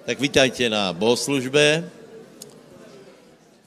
Tak 0.00 0.16
vítajte 0.16 0.64
na 0.72 0.96
bohoslužbe. 0.96 1.84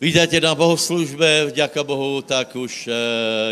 Vítajte 0.01 0.41
na 0.41 0.57
bohoslužbe, 0.57 1.45
vďaka 1.53 1.83
Bohu, 1.85 2.25
tak 2.25 2.57
už 2.57 2.89
eh, 2.89 2.93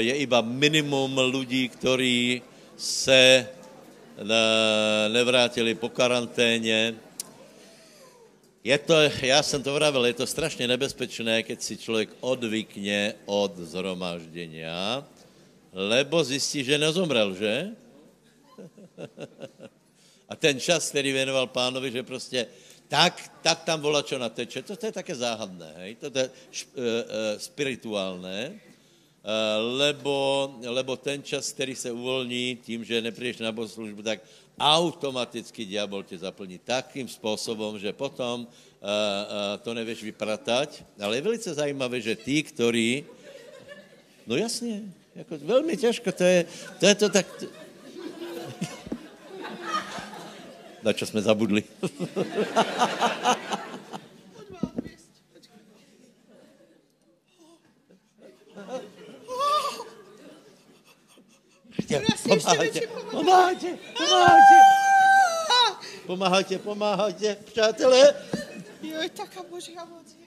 je 0.02 0.14
iba 0.26 0.42
minimum 0.42 1.14
lidí, 1.30 1.70
kteří 1.70 2.42
se 2.78 3.46
eh, 3.46 4.26
nevrátili 5.14 5.78
po 5.78 5.94
karanténě. 5.94 6.98
Je 8.64 8.78
to, 8.78 8.98
já 9.22 9.44
jsem 9.44 9.64
to 9.64 9.74
vravil, 9.74 10.06
je 10.06 10.14
to 10.14 10.28
strašně 10.28 10.68
nebezpečné, 10.68 11.44
keď 11.44 11.62
si 11.62 11.78
člověk 11.78 12.10
odvykne 12.20 13.14
od 13.30 13.58
zhromážděnia, 13.58 15.06
lebo 15.74 16.24
zjistí, 16.24 16.64
že 16.66 16.82
nezomrel, 16.82 17.38
že? 17.38 17.78
A 20.30 20.36
ten 20.36 20.60
čas, 20.60 20.90
který 20.90 21.12
věnoval 21.12 21.48
pánovi, 21.48 21.92
že 21.92 22.04
prostě 22.04 22.48
tak, 22.92 23.40
tak 23.40 23.64
tam 23.64 23.80
volá, 23.80 24.04
čo 24.04 24.20
nateče. 24.20 24.68
To, 24.68 24.76
to 24.76 24.92
je 24.92 25.00
také 25.00 25.16
záhadné, 25.16 25.72
hej? 25.80 25.92
To 26.04 26.12
je 26.12 26.28
šp, 26.52 26.76
uh, 26.76 26.84
uh, 26.84 27.40
spirituálné, 27.40 28.52
uh, 28.52 28.60
lebo, 29.80 30.52
lebo 30.60 31.00
ten 31.00 31.24
čas, 31.24 31.56
který 31.56 31.72
se 31.72 31.88
uvolní 31.88 32.60
tím, 32.60 32.84
že 32.84 33.00
nepřijdeš 33.00 33.48
na 33.48 33.56
bohoslužbu, 33.56 34.04
tak 34.04 34.20
automaticky 34.60 35.64
diabol 35.64 36.04
tě 36.04 36.20
zaplní 36.20 36.60
takým 36.60 37.08
způsobem, 37.08 37.80
že 37.80 37.96
potom 37.96 38.44
uh, 38.44 38.46
uh, 38.46 39.56
to 39.64 39.72
nevíš 39.72 40.04
vypratať. 40.04 40.84
Ale 41.00 41.16
je 41.16 41.22
velice 41.24 41.50
zajímavé, 41.54 42.04
že 42.04 42.20
tí, 42.20 42.44
kteří... 42.44 43.08
No 44.28 44.36
jasně, 44.36 44.84
jako 45.16 45.40
velmi 45.40 45.78
těžko, 45.78 46.12
to 46.12 46.24
je 46.24 46.46
to, 46.80 46.86
je 46.86 46.96
to 46.96 47.08
tak... 47.10 47.28
Na 50.84 50.94
čo 50.94 51.06
jsme 51.06 51.22
zabudli? 51.22 51.64
Pomáhajte, 62.28 62.80
pomáhajte, 63.12 63.78
pomáhajte. 63.98 64.58
Pomáhajte, 66.06 66.58
pomáhajte, 66.60 67.36
přátelé. 67.36 68.16
Joj, 68.82 69.10
taká 69.10 69.44
božia 69.44 69.86
moc. 69.86 70.21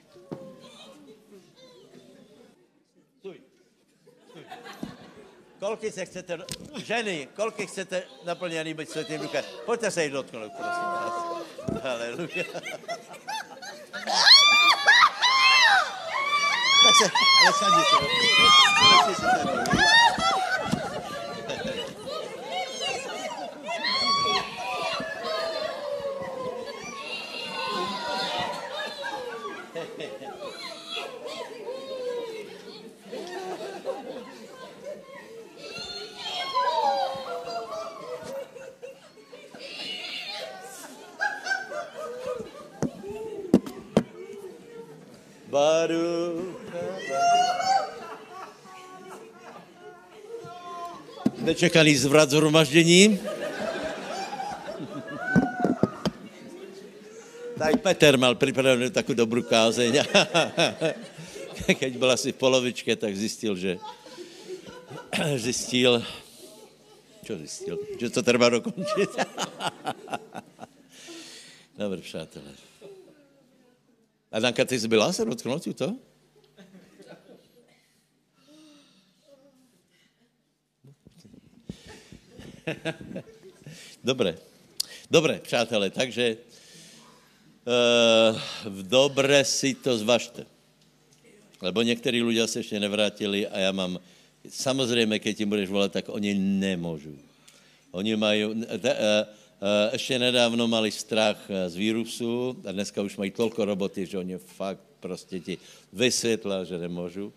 Kolky 5.65 5.91
se 5.91 6.05
chcete, 6.05 6.37
ženy, 6.77 7.27
kolky 7.35 7.67
chcete 7.67 8.03
naplněný 8.25 8.73
být 8.73 8.89
světým 8.89 9.21
duchem? 9.21 9.45
Pojďte 9.65 9.91
se 9.91 10.03
jich 10.03 10.13
dotknout, 10.13 10.51
prosím 10.51 10.83
vás. 10.83 11.13
Haleluja. 11.83 12.43
Tak 16.83 16.95
se, 16.95 17.11
ale 17.45 17.53
sadí 17.59 17.81
Baru. 45.55 46.51
Nečekaný 51.39 51.95
zvrat 51.95 52.29
zhromaždění. 52.29 53.19
Tak 57.57 57.81
Peter 57.81 58.17
mal 58.17 58.35
připravenou 58.35 58.89
takovou 58.89 59.15
dobrou 59.15 59.41
kázeň. 59.43 60.03
Keď 61.79 61.97
byl 61.97 62.11
asi 62.11 62.31
v 62.31 62.35
polovičke, 62.35 62.95
tak 62.95 63.15
zjistil, 63.15 63.55
že 63.55 63.79
zjistil, 65.39 66.03
čo 67.23 67.37
zjistil? 67.37 67.79
Že 67.99 68.09
to 68.09 68.21
treba 68.23 68.49
dokončit. 68.49 69.09
Dobře, 71.79 72.01
přátelé. 72.01 72.74
A 74.35 74.39
Danka, 74.39 74.65
ty 74.65 74.79
jsi 74.79 74.87
byla 74.87 75.13
se 75.13 75.25
dotknout 75.25 75.67
to? 75.73 75.95
Dobré. 84.03 84.37
Dobré, 85.11 85.39
přátelé, 85.39 85.89
takže 85.89 86.37
uh, 87.65 88.39
v 88.65 88.83
si 89.43 89.73
to 89.73 89.97
zvažte. 89.97 90.45
Lebo 91.61 91.81
některý 91.81 92.23
lidé 92.23 92.47
se 92.47 92.59
ještě 92.59 92.79
nevrátili 92.79 93.47
a 93.47 93.59
já 93.59 93.71
mám, 93.71 93.99
samozřejmě, 94.49 95.19
keď 95.19 95.39
jim 95.39 95.49
budeš 95.49 95.69
volat, 95.69 95.91
tak 95.91 96.09
oni 96.09 96.33
nemůžu. 96.33 97.19
Oni 97.91 98.15
mají, 98.15 98.45
uh, 98.45 98.61
ještě 99.93 100.19
nedávno 100.19 100.67
mali 100.67 100.91
strach 100.91 101.47
z 101.67 101.75
vírusu 101.75 102.57
a 102.67 102.71
dneska 102.71 103.01
už 103.01 103.17
mají 103.17 103.31
tolko 103.31 103.65
roboty, 103.65 104.05
že 104.05 104.17
oni 104.17 104.37
fakt 104.37 104.79
prostě 104.99 105.39
ti 105.39 105.57
vysvětla, 105.93 106.63
že 106.63 106.77
nemůžu. 106.77 107.33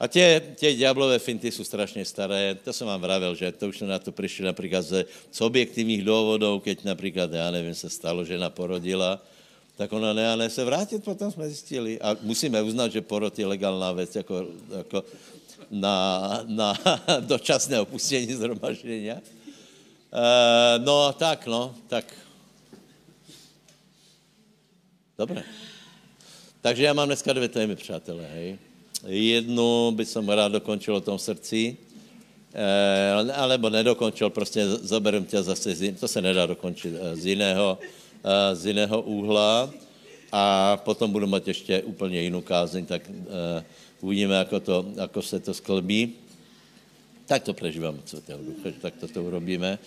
A 0.00 0.06
tě, 0.06 0.42
tě 0.56 0.74
diablové 0.74 1.18
finty 1.18 1.52
jsou 1.52 1.64
strašně 1.64 2.04
staré, 2.04 2.54
to 2.54 2.72
jsem 2.72 2.86
vám 2.86 3.00
vravil, 3.00 3.34
že 3.34 3.52
to 3.52 3.68
už 3.68 3.80
na 3.80 3.98
to 3.98 4.12
přišli 4.12 4.44
například 4.44 4.82
z, 4.82 5.06
z 5.30 5.40
objektivních 5.40 6.04
důvodů, 6.04 6.60
keď 6.60 6.84
například, 6.84 7.32
já 7.32 7.50
nevím, 7.50 7.74
se 7.74 7.90
stalo, 7.90 8.24
že 8.24 8.32
žena 8.32 8.50
porodila, 8.50 9.22
tak 9.76 9.92
ona 9.92 10.12
ne, 10.12 10.36
ne 10.36 10.50
se 10.50 10.64
vrátit, 10.64 11.04
potom 11.04 11.30
jsme 11.32 11.48
zjistili. 11.48 12.00
A 12.00 12.16
musíme 12.20 12.62
uznat, 12.62 12.92
že 12.92 13.00
porod 13.00 13.38
je 13.38 13.46
legálná 13.46 13.92
věc, 13.92 14.16
jako, 14.16 14.46
jako 14.76 15.04
na, 15.70 16.40
na 16.46 16.74
dočasné 17.20 17.80
opustění 17.80 18.34
zhromaždění. 18.34 19.10
Uh, 20.16 20.80
no 20.80 21.12
tak, 21.12 21.46
no, 21.46 21.74
tak. 21.92 22.08
Dobré. 25.18 25.44
Takže 26.60 26.84
já 26.84 26.92
mám 26.92 27.08
dneska 27.08 27.32
dvě 27.32 27.48
témy, 27.48 27.76
přátelé, 27.76 28.24
hej. 28.32 28.58
Jednu 29.04 29.92
by 29.92 30.06
som 30.08 30.28
rád 30.28 30.52
dokončil 30.56 30.96
o 30.96 31.04
tom 31.04 31.18
srdci, 31.18 31.76
uh, 31.76 33.28
alebo 33.36 33.68
nedokončil, 33.68 34.30
prostě 34.30 34.68
zaberem 34.68 35.24
tě 35.24 35.42
zase, 35.42 35.74
z, 35.74 35.92
to 36.00 36.08
se 36.08 36.22
nedá 36.22 36.46
dokončit 36.46 36.96
uh, 36.96 37.12
z 37.12 37.26
jiného, 37.36 37.78
uh, 38.24 38.56
z 38.56 38.66
jiného 38.66 39.02
úhla 39.02 39.70
a 40.32 40.76
potom 40.76 41.12
budu 41.12 41.26
mít 41.26 41.48
ještě 41.48 41.82
úplně 41.82 42.20
jinou 42.20 42.40
kázeň, 42.40 42.86
tak 42.86 43.02
uvidíme, 44.00 44.34
jako, 44.34 44.60
to, 44.60 44.86
jako 44.96 45.22
se 45.22 45.40
to 45.40 45.54
sklbí. 45.54 46.25
Tak 47.26 47.42
to 47.42 47.54
prežíváme 47.54 47.98
Svatého 48.06 48.38
Ducha, 48.38 48.70
tak 48.78 48.94
to, 49.02 49.10
to 49.10 49.18
urobíme. 49.18 49.78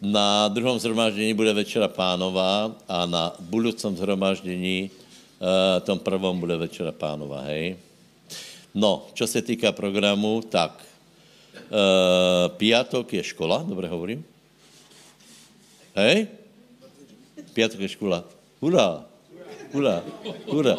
Na 0.00 0.48
druhém 0.48 0.78
zhromáždění 0.78 1.34
bude 1.34 1.52
Večera 1.52 1.88
pánová 1.88 2.72
a 2.88 3.06
na 3.06 3.36
budoucím 3.40 3.96
zhromáždění, 3.96 4.90
uh, 4.90 5.84
tom 5.84 5.98
prvom 5.98 6.40
bude 6.40 6.56
Večera 6.56 6.92
pánová, 6.92 7.40
hej. 7.52 7.76
No, 8.74 9.06
čo 9.12 9.26
se 9.26 9.42
týká 9.42 9.72
programu, 9.72 10.40
tak 10.40 10.72
uh, 11.68 12.48
piatok 12.56 13.12
je 13.12 13.22
škola, 13.22 13.64
dobře 13.68 13.88
hovorím? 13.88 14.24
Hej? 15.94 16.26
Piatok 17.52 17.80
je 17.80 17.88
škola. 17.88 18.24
Hurá, 18.60 19.04
hurá, 19.72 20.00
hurá. 20.48 20.76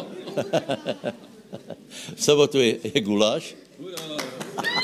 v 2.16 2.20
sobotu 2.22 2.58
je, 2.58 2.90
je 2.90 3.00
guláš. 3.00 3.54
Hurá. 3.78 4.81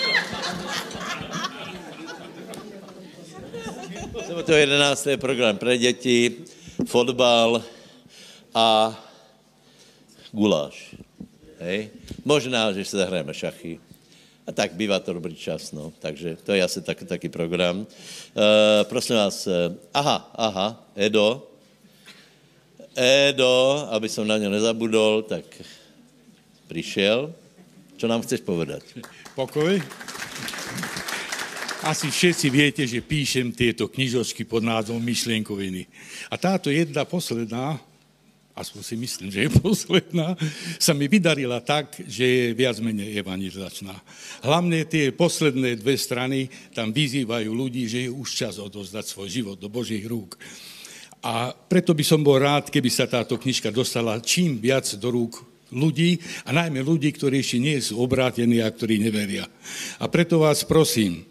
To 4.29 4.53
11. 4.53 5.07
je 5.07 5.17
program 5.17 5.57
pro 5.57 5.77
děti, 5.77 6.45
fotbal 6.87 7.65
a 8.55 8.93
guláš. 10.33 10.95
Hej? 11.61 11.91
Možná, 12.25 12.73
že 12.73 12.85
se 12.85 12.97
zahrajeme 12.97 13.35
šachy. 13.35 13.81
A 14.47 14.53
tak 14.53 14.73
bývá 14.73 15.01
to 15.01 15.13
dobrý 15.13 15.37
čas, 15.37 15.73
no. 15.73 15.93
Takže 15.99 16.37
to 16.45 16.53
je 16.53 16.63
asi 16.63 16.81
tak, 16.83 17.05
taký 17.09 17.29
program. 17.29 17.81
Uh, 17.81 17.87
prosím 18.85 19.17
vás, 19.17 19.47
uh, 19.47 19.53
aha, 19.95 20.31
aha, 20.35 20.85
Edo. 20.97 21.49
Edo, 22.97 23.89
aby 23.91 24.09
som 24.09 24.29
na 24.29 24.39
ně 24.39 24.49
nezabudol, 24.49 25.23
tak 25.23 25.45
přišel. 26.69 27.33
Co 27.97 28.09
nám 28.09 28.23
chceš 28.23 28.41
povedat? 28.41 28.83
Pokoj. 29.35 29.83
Asi 31.89 32.13
všetci 32.13 32.47
viete, 32.53 32.85
že 32.85 33.01
píšem 33.01 33.49
tieto 33.49 33.89
knižočky 33.89 34.45
pod 34.45 34.61
názvom 34.61 35.01
Myšlienkoviny. 35.01 35.89
A 36.29 36.37
táto 36.37 36.69
jedna 36.69 37.09
posledná, 37.09 37.81
aspoň 38.53 38.83
si 38.85 38.95
myslím, 39.01 39.33
že 39.33 39.49
je 39.49 39.57
posledná, 39.65 40.37
sa 40.77 40.93
mi 40.93 41.09
vydarila 41.09 41.65
tak, 41.65 41.97
že 42.05 42.29
je 42.29 42.45
viac 42.53 42.77
menej 42.85 43.17
evangelizačná. 43.25 43.97
Hlavne 44.45 44.85
tie 44.85 45.17
posledné 45.17 45.81
dve 45.81 45.97
strany 45.97 46.53
tam 46.77 46.93
vyzývajú 46.93 47.49
ľudí, 47.57 47.89
že 47.89 48.05
je 48.05 48.11
už 48.13 48.29
čas 48.37 48.61
odozdať 48.61 49.09
svoj 49.09 49.29
život 49.33 49.57
do 49.57 49.73
Božích 49.73 50.05
rúk. 50.05 50.37
A 51.25 51.57
preto 51.57 51.97
by 51.97 52.05
som 52.05 52.21
bol 52.21 52.37
rád, 52.37 52.69
keby 52.69 52.93
sa 52.93 53.09
táto 53.09 53.41
knižka 53.41 53.73
dostala 53.73 54.21
čím 54.21 54.61
viac 54.61 54.85
do 55.01 55.09
rúk 55.09 55.41
ľudí 55.73 56.21
a 56.45 56.53
najmä 56.53 56.85
ľudí, 56.85 57.17
ktorí 57.17 57.41
ešte 57.41 57.57
nie 57.57 57.81
sú 57.81 57.97
obrátení 57.97 58.61
a 58.61 58.69
ktorí 58.69 59.01
neveria. 59.01 59.49
A 59.97 60.05
preto 60.13 60.45
vás 60.45 60.69
prosím, 60.69 61.25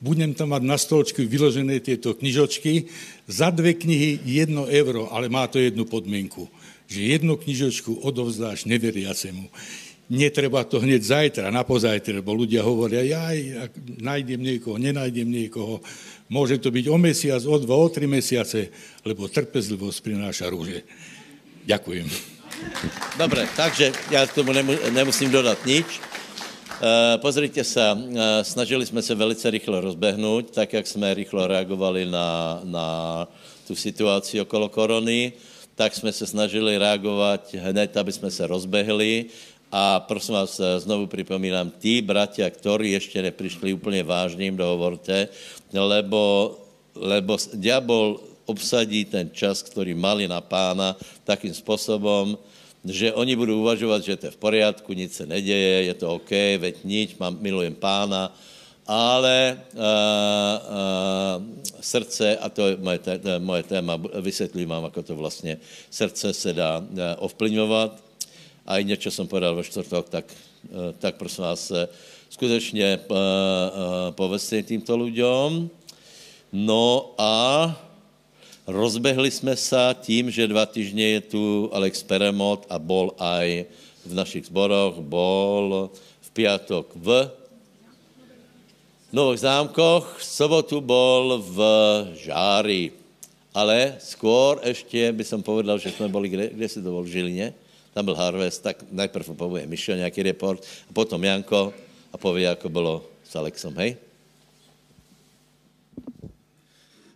budem 0.00 0.32
tam 0.32 0.56
mať 0.56 0.62
na 0.64 0.80
stolčku 0.80 1.22
vyložené 1.22 1.78
tieto 1.84 2.16
knižočky. 2.16 2.88
Za 3.30 3.52
dve 3.54 3.76
knihy 3.76 4.24
jedno 4.24 4.66
euro, 4.66 5.12
ale 5.12 5.30
má 5.30 5.46
to 5.46 5.60
jednu 5.60 5.84
podmienku 5.86 6.48
že 6.90 7.06
jednu 7.06 7.38
knižočku 7.38 8.02
odovzdáš 8.02 8.66
neveriacemu. 8.66 9.46
Netreba 10.10 10.66
to 10.66 10.82
hneď 10.82 11.06
zajtra, 11.06 11.54
na 11.54 11.62
pozajtra, 11.62 12.18
lebo 12.18 12.34
ľudia 12.34 12.66
hovoria, 12.66 13.06
ja 13.06 13.30
nájdem 14.02 14.42
niekoho, 14.42 14.74
nenájdem 14.74 15.30
niekoho. 15.30 15.78
Môže 16.26 16.58
to 16.58 16.74
byť 16.74 16.90
o 16.90 16.98
mesiac, 16.98 17.38
o 17.46 17.56
dva, 17.62 17.78
o 17.78 17.86
tri 17.86 18.10
mesiace, 18.10 18.74
lebo 19.06 19.30
trpezlivosť 19.30 19.98
prináša 20.02 20.50
rúže. 20.50 20.82
Ďakujem. 21.62 22.10
Dobre, 23.14 23.46
takže 23.54 23.94
ja 24.10 24.26
k 24.26 24.34
tomu 24.34 24.50
nemusím 24.90 25.30
dodat 25.30 25.62
nič. 25.62 26.09
Uh, 26.80 27.20
pozrite 27.20 27.60
sa, 27.60 27.92
uh, 27.92 28.40
snažili 28.40 28.88
sme 28.88 29.04
sa 29.04 29.12
velice 29.12 29.44
rýchlo 29.44 29.84
rozbehnúť, 29.84 30.56
tak 30.56 30.72
jak 30.72 30.88
sme 30.88 31.12
rýchlo 31.12 31.44
reagovali 31.44 32.08
na, 32.08 32.60
na 32.64 32.86
tú 33.68 33.76
situáciu 33.76 34.48
okolo 34.48 34.72
korony 34.72 35.36
tak 35.80 35.96
jsme 35.96 36.12
se 36.12 36.26
snažili 36.26 36.76
reagovat 36.76 37.56
hned, 37.56 37.96
aby 37.96 38.12
jsme 38.12 38.30
se 38.30 38.46
rozbehli. 38.46 39.32
A 39.72 40.00
prosím 40.00 40.34
vás, 40.34 40.60
znovu 40.60 41.06
připomínám, 41.06 41.72
tí 41.80 42.02
bratia, 42.02 42.50
ktorí 42.50 42.92
ještě 42.92 43.22
neprišli 43.22 43.72
úplně 43.72 44.02
vážným, 44.02 44.56
dohovorte, 44.56 45.28
lebo, 45.72 46.58
lebo 46.94 47.38
diabol 47.54 48.20
obsadí 48.44 49.04
ten 49.04 49.30
čas, 49.32 49.62
který 49.62 49.94
mali 49.94 50.28
na 50.28 50.40
pána 50.44 50.96
takým 51.24 51.54
způsobem, 51.54 52.36
že 52.84 53.12
oni 53.12 53.36
budou 53.36 53.60
uvažovat, 53.60 54.04
že 54.04 54.16
to 54.16 54.26
je 54.26 54.30
v 54.30 54.36
poriadku, 54.36 54.92
nic 54.92 55.12
se 55.12 55.26
neděje, 55.26 55.84
je 55.84 55.94
to 55.94 56.14
OK, 56.14 56.30
veď 56.30 56.76
nič, 56.84 57.16
mám, 57.20 57.36
milujem 57.40 57.74
pána, 57.74 58.32
ale 58.86 59.54
uh, 59.54 59.80
uh, 59.80 61.38
srdce, 61.80 62.36
a 62.36 62.48
to 62.48 62.66
je 62.66 62.76
moje, 62.76 62.98
té, 62.98 63.20
moje 63.38 63.62
téma, 63.62 63.94
vysvětlím 64.20 64.68
vám, 64.68 64.84
ako 64.84 65.02
to 65.02 65.14
vlastně 65.16 65.58
srdce 65.90 66.32
se 66.32 66.52
dá 66.52 66.78
uh, 66.78 66.98
ovplyvňovat. 67.18 68.02
A 68.66 68.78
i 68.78 68.84
něco 68.84 69.10
jsem 69.10 69.26
povedal 69.26 69.54
ve 69.54 69.64
čtvrtok, 69.64 70.08
tak, 70.08 70.24
uh, 70.70 70.90
tak 70.98 71.14
prosím 71.16 71.44
vás, 71.44 71.72
skutečně 72.30 72.98
uh, 73.06 73.16
uh, 73.16 74.10
povedzte 74.10 74.62
týmto 74.62 74.96
lidem. 74.96 75.70
No 76.52 77.14
a 77.18 77.30
rozbehli 78.70 79.30
jsme 79.30 79.56
se 79.56 79.94
tím, 80.00 80.30
že 80.30 80.48
dva 80.48 80.66
týdny 80.66 81.02
je 81.02 81.20
tu 81.20 81.70
Alex 81.72 82.02
Peremot 82.02 82.66
a 82.70 82.78
bol 82.78 83.12
aj 83.18 83.66
v 84.06 84.12
našich 84.14 84.46
zboroch, 84.46 84.96
bol 85.02 85.90
v 86.22 86.28
piatok 86.30 86.86
v 86.94 87.30
Nových 89.10 89.42
zámkoch, 89.42 90.22
v 90.22 90.24
sobotu 90.24 90.78
bol 90.78 91.42
v 91.42 91.58
Žári. 92.14 92.94
Ale 93.50 93.98
skôr 93.98 94.62
ještě 94.62 95.10
by 95.10 95.24
som 95.26 95.42
povedal, 95.42 95.78
že 95.82 95.90
jsme 95.90 96.06
boli, 96.06 96.30
kde, 96.30 96.54
kde 96.54 96.68
si 96.70 96.78
to 96.78 96.94
bol, 96.94 97.02
v 97.02 97.10
Žiline? 97.10 97.50
Tam 97.90 98.04
byl 98.06 98.14
Harvest, 98.14 98.62
tak 98.62 98.86
najprv 98.86 99.34
povie 99.34 99.66
Mišo 99.66 99.98
nějaký 99.98 100.22
report, 100.22 100.62
a 100.62 100.92
potom 100.94 101.18
Janko 101.18 101.74
a 102.14 102.16
povie, 102.18 102.46
ako 102.46 102.68
bylo 102.70 102.94
s 103.26 103.34
Alexom, 103.34 103.74
hej? 103.82 103.98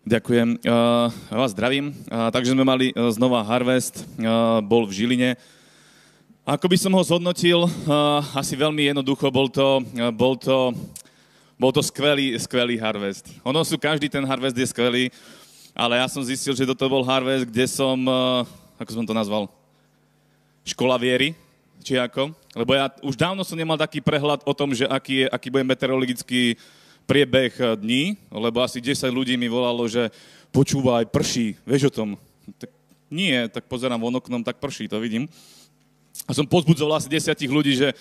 Ďakujem. 0.05 0.61
Uh, 0.69 1.09
vás 1.33 1.57
zdravím. 1.57 1.89
Uh, 2.13 2.29
takže 2.29 2.53
sme 2.53 2.61
mali 2.61 2.93
uh, 2.93 3.09
znova 3.09 3.41
Harvest, 3.41 4.05
uh, 4.21 4.61
bol 4.61 4.85
v 4.85 5.01
Žiline. 5.01 5.33
Ako 6.45 6.69
by 6.69 6.77
som 6.77 6.93
ho 6.93 7.01
zhodnotil, 7.01 7.65
uh, 7.65 8.21
asi 8.37 8.53
veľmi 8.53 8.93
jednoducho, 8.93 9.33
bol 9.33 9.49
to, 9.49 9.81
uh, 9.81 10.13
bol 10.13 10.37
to 10.37 10.77
bol 11.57 11.73
to 11.73 11.81
skvelý, 11.81 12.37
skvelý 12.37 12.77
harvest. 12.77 13.33
Ono 13.49 13.65
sú, 13.65 13.81
každý 13.81 14.13
ten 14.13 14.21
harvest 14.29 14.53
je 14.53 14.69
skvelý, 14.69 15.09
ale 15.73 15.97
ja 15.97 16.05
som 16.05 16.21
zistil, 16.21 16.53
že 16.53 16.69
toto 16.69 16.85
bol 16.85 17.01
harvest, 17.01 17.49
kde 17.49 17.65
som, 17.65 17.97
uh, 18.05 18.45
ako 18.77 18.91
som 19.01 19.09
to 19.09 19.17
nazval, 19.17 19.49
škola 20.69 21.01
viery, 21.01 21.33
či 21.81 21.97
ako? 21.97 22.29
Lebo 22.53 22.77
ja 22.77 22.93
už 23.01 23.17
dávno 23.17 23.41
som 23.41 23.57
nemal 23.57 23.81
taký 23.81 24.05
prehľad 24.05 24.45
o 24.45 24.53
tom, 24.53 24.77
že 24.77 24.85
aký, 24.85 25.25
je, 25.25 25.27
aký 25.33 25.49
bude 25.49 25.65
meteorologický 25.65 26.61
priebeh 27.05 27.53
eh, 27.61 27.67
dní, 27.77 28.03
lebo 28.33 28.61
asi 28.61 28.81
10 28.81 29.09
ľudí 29.13 29.37
mi 29.37 29.49
volalo, 29.49 29.85
že 29.89 30.11
počúvaj, 30.51 31.09
prší, 31.09 31.59
vieš 31.65 31.89
o 31.89 31.93
tom? 31.93 32.09
Tak 32.59 32.71
nie, 33.13 33.37
tak 33.53 33.69
pozerám 33.69 34.01
von 34.01 34.17
oknom, 34.19 34.43
tak 34.43 34.59
prší, 34.59 34.89
to 34.89 35.01
vidím. 35.01 35.29
A 36.25 36.33
som 36.33 36.47
pozbudzoval 36.47 36.99
asi 36.99 37.11
desiatich 37.11 37.51
ľudí, 37.51 37.75
že 37.75 37.93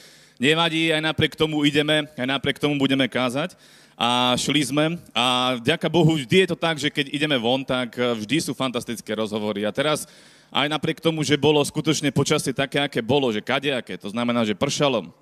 Nevadí, 0.41 0.89
aj 0.89 1.01
napriek 1.13 1.38
tomu 1.38 1.61
ideme, 1.61 2.09
aj 2.17 2.27
napriek 2.27 2.57
tomu 2.57 2.73
budeme 2.81 3.05
kázať. 3.05 3.53
A 3.94 4.33
šli 4.33 4.65
sme 4.65 4.85
a 5.13 5.55
ďaká 5.61 5.85
Bohu, 5.85 6.17
vždy 6.17 6.44
je 6.44 6.50
to 6.50 6.57
tak, 6.57 6.81
že 6.81 6.89
keď 6.89 7.13
ideme 7.13 7.38
von, 7.38 7.61
tak 7.61 7.94
eh, 7.94 8.17
vždy 8.17 8.41
sú 8.41 8.57
fantastické 8.57 9.13
rozhovory. 9.13 9.69
A 9.69 9.71
teraz 9.71 10.09
aj 10.50 10.65
napriek 10.65 10.97
tomu, 10.97 11.21
že 11.21 11.38
bolo 11.38 11.61
skutočne 11.61 12.09
počasie 12.09 12.50
také, 12.50 12.81
aké 12.81 13.05
bolo, 13.05 13.29
že 13.29 13.45
kadejaké, 13.45 13.97
to 14.01 14.09
znamená, 14.09 14.41
že 14.41 14.57
pršalo, 14.57 15.13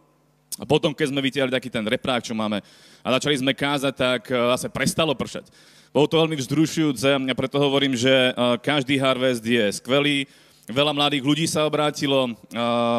a 0.59 0.63
potom, 0.67 0.91
keď 0.91 1.15
sme 1.15 1.23
vytiahli 1.23 1.51
taký 1.51 1.71
ten 1.71 1.85
reprák, 1.87 2.27
čo 2.27 2.35
máme, 2.35 2.59
a 2.99 3.07
začali 3.15 3.39
sme 3.39 3.55
kázať, 3.55 3.93
tak 3.95 4.21
eh, 4.27 4.35
zase 4.57 4.67
prestalo 4.67 5.15
pršať. 5.15 5.47
Bolo 5.91 6.07
to 6.07 6.19
veľmi 6.23 6.39
vzrušujúce 6.39 7.03
a 7.03 7.19
preto 7.35 7.59
hovorím, 7.59 7.95
že 7.95 8.11
eh, 8.11 8.33
každý 8.59 8.99
harvest 8.99 9.43
je 9.43 9.63
skvelý, 9.79 10.27
veľa 10.67 10.91
mladých 10.95 11.23
ľudí 11.23 11.45
sa 11.49 11.67
obrátilo, 11.67 12.31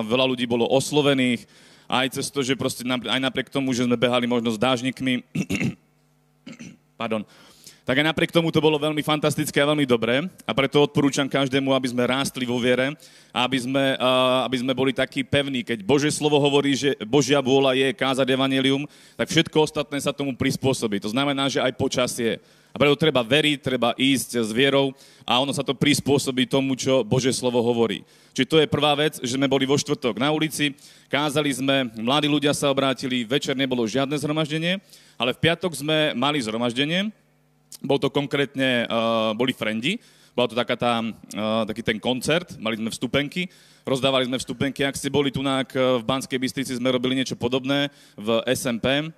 veľa 0.05 0.29
ľudí 0.29 0.45
bolo 0.45 0.69
oslovených, 0.69 1.49
aj 1.89 2.21
cez 2.21 2.27
to, 2.29 2.45
že 2.45 2.59
proste 2.59 2.85
aj 2.85 3.21
napriek 3.21 3.49
tomu, 3.49 3.73
že 3.73 3.85
sme 3.85 3.97
behali 3.97 4.29
možno 4.29 4.53
s 4.53 4.61
dážnikmi, 4.61 5.25
pardon, 7.01 7.25
tak 7.83 7.99
aj 7.99 8.15
napriek 8.15 8.31
tomu 8.31 8.55
to 8.55 8.63
bolo 8.63 8.79
veľmi 8.79 9.03
fantastické 9.03 9.59
a 9.59 9.67
veľmi 9.67 9.83
dobré 9.83 10.23
a 10.47 10.53
preto 10.55 10.87
odporúčam 10.87 11.27
každému, 11.27 11.75
aby 11.75 11.91
sme 11.91 12.07
rástli 12.07 12.47
vo 12.47 12.55
viere 12.55 12.95
a 13.35 13.43
aby 13.43 13.59
sme, 13.59 13.85
uh, 13.99 14.47
aby 14.47 14.57
sme 14.63 14.71
boli 14.71 14.95
takí 14.95 15.27
pevní. 15.27 15.67
Keď 15.67 15.83
Božie 15.83 16.15
slovo 16.15 16.39
hovorí, 16.39 16.79
že 16.79 16.95
Božia 17.03 17.43
vôľa 17.43 17.75
je 17.75 17.89
kázať 17.91 18.27
evanelium, 18.31 18.87
tak 19.19 19.35
všetko 19.35 19.67
ostatné 19.67 19.99
sa 19.99 20.15
tomu 20.15 20.31
prispôsobí. 20.39 21.03
To 21.03 21.11
znamená, 21.11 21.51
že 21.51 21.59
aj 21.59 21.75
počasie. 21.75 22.39
A 22.73 22.81
preto 22.81 22.97
treba 22.97 23.21
veriť, 23.21 23.59
treba 23.61 23.93
ísť 23.99 24.47
s 24.47 24.51
vierou 24.55 24.97
a 25.29 25.37
ono 25.43 25.53
sa 25.53 25.61
to 25.61 25.77
prispôsobí 25.77 26.49
tomu, 26.49 26.73
čo 26.73 27.05
Božie 27.05 27.35
slovo 27.35 27.61
hovorí. 27.61 28.01
Čiže 28.33 28.49
to 28.49 28.57
je 28.63 28.71
prvá 28.71 28.97
vec, 28.97 29.21
že 29.21 29.37
sme 29.37 29.45
boli 29.45 29.69
vo 29.69 29.77
štvrtok 29.77 30.17
na 30.17 30.33
ulici, 30.33 30.73
kázali 31.13 31.53
sme, 31.53 31.93
mladí 32.01 32.33
ľudia 32.33 32.57
sa 32.57 32.73
obrátili, 32.73 33.29
večer 33.29 33.53
nebolo 33.53 33.85
žiadne 33.85 34.17
zhromaždenie, 34.17 34.81
ale 35.21 35.37
v 35.37 35.43
piatok 35.45 35.69
sme 35.77 36.17
mali 36.17 36.41
zhromaždenie, 36.41 37.13
bol 37.81 37.97
to 37.97 38.13
konkrétne, 38.13 38.85
uh, 38.85 39.33
boli 39.33 39.57
frendi, 39.57 39.97
bola 40.37 40.49
to 40.49 40.57
taká 40.57 40.77
tá, 40.77 41.01
uh, 41.01 41.65
taký 41.65 41.81
ten 41.81 41.97
koncert, 41.97 42.57
mali 42.61 42.77
sme 42.77 42.93
vstupenky, 42.93 43.49
rozdávali 43.89 44.29
sme 44.29 44.37
vstupenky, 44.37 44.85
ak 44.85 44.97
ste 44.97 45.13
boli 45.13 45.33
tu 45.33 45.41
v 45.41 46.05
Banskej 46.05 46.37
Bystrici, 46.37 46.77
sme 46.77 46.93
robili 46.93 47.17
niečo 47.17 47.37
podobné 47.37 47.89
v 48.17 48.41
SMP, 48.53 49.13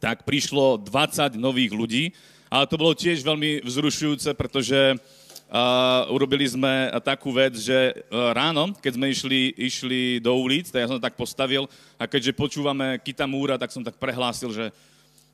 tak 0.00 0.28
prišlo 0.28 0.80
20 0.80 1.36
nových 1.40 1.72
ľudí, 1.72 2.04
ale 2.52 2.68
to 2.68 2.76
bolo 2.76 2.92
tiež 2.94 3.24
veľmi 3.24 3.64
vzrušujúce, 3.64 4.32
pretože 4.38 4.96
Uh, 5.46 6.10
urobili 6.10 6.42
sme 6.42 6.90
takú 7.06 7.30
vec, 7.30 7.54
že 7.54 7.94
uh, 8.10 8.34
ráno, 8.34 8.74
keď 8.82 8.98
sme 8.98 9.14
išli, 9.14 9.54
išli 9.54 10.00
do 10.18 10.34
ulic, 10.34 10.66
tak 10.66 10.82
ja 10.82 10.90
som 10.90 10.98
to 10.98 11.06
tak 11.06 11.14
postavil. 11.14 11.70
A 12.02 12.10
keďže 12.10 12.34
počúvame 12.34 12.98
Kita 12.98 13.30
Múra, 13.30 13.54
tak 13.54 13.70
som 13.70 13.86
tak 13.86 13.94
prehlásil, 13.94 14.50
že 14.50 14.74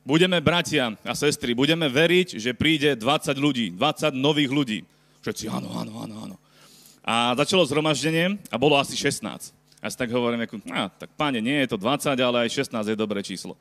budeme 0.03 0.39
bratia 0.43 0.95
a 1.07 1.15
sestry, 1.15 1.55
budeme 1.55 1.87
veriť, 1.87 2.39
že 2.39 2.51
príde 2.55 2.95
20 2.99 3.35
ľudí, 3.39 3.67
20 3.75 4.15
nových 4.19 4.51
ľudí. 4.51 4.81
Všetci 5.23 5.47
áno, 5.49 5.71
áno, 5.79 6.03
áno, 6.03 6.15
áno. 6.27 6.37
A 7.03 7.35
začalo 7.35 7.67
zhromaždenie 7.67 8.39
a 8.51 8.57
bolo 8.59 8.79
asi 8.79 8.95
16. 8.95 9.55
Ja 9.83 9.89
si 9.91 9.99
tak 9.99 10.15
hovorím, 10.15 10.47
ako, 10.47 10.63
á, 10.71 10.87
tak 10.95 11.11
páne, 11.19 11.43
nie 11.43 11.59
je 11.67 11.75
to 11.75 11.79
20, 11.79 12.15
ale 12.23 12.47
aj 12.47 12.51
16 12.71 12.95
je 12.95 12.95
dobré 12.95 13.19
číslo. 13.27 13.59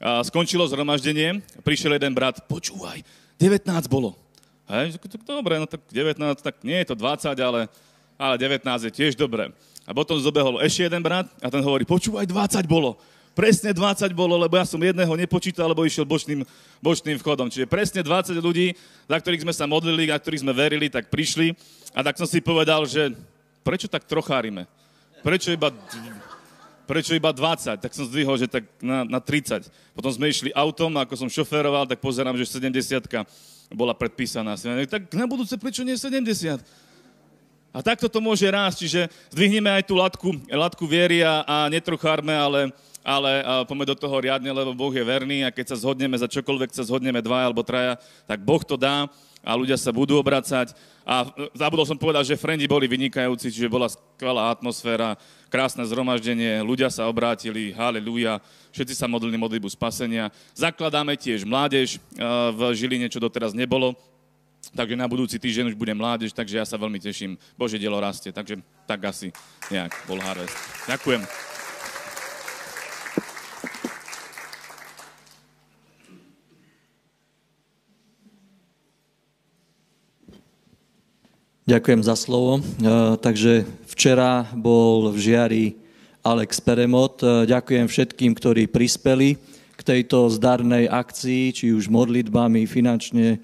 A 0.00 0.24
skončilo 0.24 0.64
zhromaždenie, 0.64 1.44
prišiel 1.60 2.00
jeden 2.00 2.16
brat, 2.16 2.40
počúvaj, 2.48 3.04
19 3.36 3.68
bolo. 3.92 4.16
Hej, 4.64 4.96
tak 4.96 5.20
dobre, 5.28 5.60
no 5.60 5.68
tak 5.68 5.84
19, 5.92 6.16
tak 6.40 6.56
nie 6.64 6.80
je 6.80 6.88
to 6.88 6.96
20, 6.96 7.36
ale, 7.36 7.68
ale 8.16 8.34
19 8.40 8.88
je 8.88 8.92
tiež 8.92 9.12
dobré. 9.20 9.52
A 9.84 9.92
potom 9.92 10.16
zobehol 10.16 10.64
ešte 10.64 10.88
jeden 10.88 11.04
brat 11.04 11.28
a 11.44 11.52
ten 11.52 11.60
hovorí, 11.60 11.84
počúvaj, 11.84 12.24
20 12.24 12.64
bolo. 12.64 12.96
Presne 13.30 13.70
20 13.70 14.10
bolo, 14.10 14.34
lebo 14.34 14.58
ja 14.58 14.66
som 14.66 14.82
jedného 14.82 15.14
nepočítal, 15.14 15.70
lebo 15.70 15.86
išiel 15.86 16.02
bočným, 16.02 16.42
bočným 16.82 17.16
vchodom. 17.22 17.46
Čiže 17.46 17.70
presne 17.70 18.02
20 18.02 18.36
ľudí, 18.42 18.74
za 19.06 19.16
ktorých 19.22 19.44
sme 19.46 19.54
sa 19.54 19.70
modlili, 19.70 20.10
a 20.10 20.18
ktorých 20.18 20.42
sme 20.42 20.50
verili, 20.50 20.90
tak 20.90 21.08
prišli. 21.08 21.54
A 21.94 22.02
tak 22.02 22.18
som 22.18 22.26
si 22.26 22.42
povedal, 22.42 22.82
že 22.90 23.14
prečo 23.62 23.86
tak 23.86 24.02
trochárime? 24.04 24.66
Prečo 25.22 25.54
iba, 25.54 25.70
prečo 26.90 27.14
iba 27.14 27.30
20? 27.30 27.78
Tak 27.78 27.92
som 27.94 28.10
zdvihol, 28.10 28.34
že 28.34 28.50
tak 28.50 28.66
na, 28.82 29.06
na 29.06 29.20
30. 29.22 29.70
Potom 29.94 30.10
sme 30.10 30.26
išli 30.26 30.50
autom, 30.50 30.90
ako 30.98 31.14
som 31.14 31.28
šoféroval, 31.30 31.86
tak 31.86 32.02
pozerám, 32.02 32.34
že 32.34 32.50
70 32.50 33.06
bola 33.70 33.94
predpísaná. 33.94 34.58
Tak 34.90 35.14
na 35.14 35.30
budúce 35.30 35.54
prečo 35.54 35.86
nie 35.86 35.94
70? 35.94 36.89
A 37.70 37.86
takto 37.86 38.10
to 38.10 38.18
môže 38.18 38.42
rásť, 38.50 38.82
čiže 38.82 39.00
zdvihneme 39.30 39.70
aj 39.70 39.86
tú 39.86 39.94
latku, 39.94 40.34
latku 40.50 40.84
viery 40.90 41.22
a, 41.22 41.46
a 41.46 41.56
netrochárme, 41.70 42.34
ale, 42.34 42.74
ale 43.06 43.46
poďme 43.62 43.86
do 43.86 43.96
toho 43.96 44.16
riadne, 44.18 44.50
lebo 44.50 44.74
Boh 44.74 44.90
je 44.90 45.06
verný 45.06 45.46
a 45.46 45.54
keď 45.54 45.74
sa 45.74 45.86
zhodneme 45.86 46.18
za 46.18 46.26
čokoľvek 46.26 46.74
sa 46.74 46.82
zhodneme 46.82 47.22
dva 47.22 47.46
alebo 47.46 47.62
traja, 47.62 47.94
tak 48.26 48.42
Boh 48.42 48.58
to 48.66 48.74
dá 48.74 49.06
a 49.46 49.54
ľudia 49.54 49.78
sa 49.78 49.94
budú 49.94 50.18
obracať. 50.18 50.74
A 51.06 51.30
zabudol 51.54 51.86
som 51.86 51.96
povedať, 51.96 52.34
že 52.34 52.42
frendi 52.42 52.66
boli 52.66 52.90
vynikajúci, 52.90 53.54
čiže 53.54 53.72
bola 53.72 53.88
skvelá 53.88 54.50
atmosféra, 54.50 55.14
krásne 55.46 55.86
zhromaždenie, 55.86 56.66
ľudia 56.66 56.90
sa 56.90 57.06
obrátili, 57.06 57.70
haleluja, 57.70 58.42
všetci 58.74 58.94
sa 58.98 59.06
modlili 59.06 59.38
modlitbu 59.38 59.70
spasenia. 59.70 60.34
Zakladáme 60.58 61.14
tiež 61.14 61.46
mládež 61.46 62.02
v 62.54 62.60
Žiline, 62.74 63.06
čo 63.10 63.22
doteraz 63.22 63.54
nebolo, 63.54 63.94
takže 64.76 64.94
na 64.96 65.08
budúci 65.08 65.40
týždeň 65.40 65.72
už 65.72 65.76
bude 65.80 65.94
mládež, 65.96 66.36
takže 66.36 66.60
ja 66.60 66.66
sa 66.68 66.76
veľmi 66.76 67.00
teším. 67.00 67.40
Bože 67.56 67.80
dielo 67.80 67.98
rastie, 67.98 68.30
takže 68.30 68.60
tak 68.84 69.00
asi 69.04 69.32
nejak 69.72 69.92
bol 70.04 70.20
Harvest. 70.20 70.56
Ďakujem. 70.86 71.22
Ďakujem 81.70 82.02
za 82.02 82.18
slovo. 82.18 82.58
E, 82.58 82.62
takže 83.22 83.62
včera 83.86 84.42
bol 84.58 85.14
v 85.14 85.18
Žiari 85.22 85.64
Alex 86.26 86.58
Peremot. 86.58 87.22
E, 87.22 87.46
ďakujem 87.46 87.86
všetkým, 87.86 88.34
ktorí 88.34 88.66
prispeli 88.66 89.38
k 89.80 89.82
tejto 89.82 90.28
zdarnej 90.28 90.92
akcii, 90.92 91.56
či 91.56 91.72
už 91.72 91.88
modlitbami, 91.88 92.68
finančne, 92.68 93.36
e, 93.36 93.38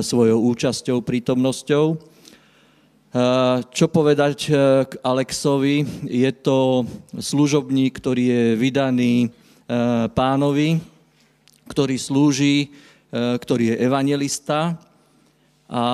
svojou 0.00 0.40
účasťou, 0.56 1.04
prítomnosťou. 1.04 2.16
Čo 3.70 3.86
povedať 3.94 4.50
k 4.90 4.92
Alexovi? 5.06 5.86
Je 6.02 6.26
to 6.34 6.82
služobník, 7.14 8.02
ktorý 8.02 8.24
je 8.26 8.44
vydaný 8.58 9.30
pánovi, 10.18 10.82
ktorý 11.70 11.94
slúži, 11.94 12.74
ktorý 13.14 13.70
je 13.70 13.76
evangelista 13.86 14.74
a 15.70 15.86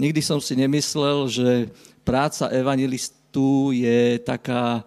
Nikdy 0.00 0.24
som 0.24 0.40
si 0.40 0.56
nemyslel, 0.56 1.28
že 1.28 1.68
práca 2.08 2.48
evangelistu 2.48 3.68
je 3.76 4.16
taká 4.24 4.80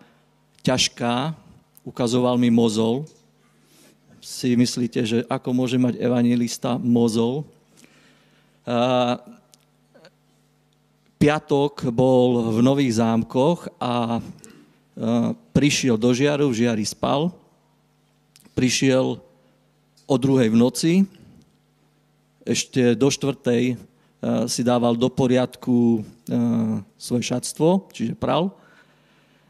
ťažká. 0.65 1.37
Ukazoval 1.85 2.41
mi 2.41 2.49
mozol. 2.49 3.05
Si 4.23 4.55
myslíte, 4.55 5.03
že 5.03 5.27
ako 5.27 5.51
môže 5.51 5.75
mať 5.75 5.99
evangelista 5.99 6.79
mozol? 6.79 7.43
A 8.63 9.19
piatok 11.19 11.91
bol 11.91 12.55
v 12.55 12.63
Nových 12.63 13.03
zámkoch 13.03 13.67
a 13.83 14.23
prišiel 15.51 15.99
do 15.99 16.15
Žiaru, 16.15 16.47
v 16.47 16.55
Žiari 16.55 16.87
spal. 16.87 17.35
Prišiel 18.55 19.19
o 20.07 20.15
druhej 20.15 20.55
v 20.55 20.55
noci, 20.55 20.93
ešte 22.47 22.95
do 22.95 23.11
štvrtej 23.11 23.75
si 24.47 24.61
dával 24.63 24.95
do 24.95 25.11
poriadku 25.11 25.99
svoje 26.95 27.27
šatstvo, 27.27 27.91
čiže 27.91 28.15
pral. 28.15 28.55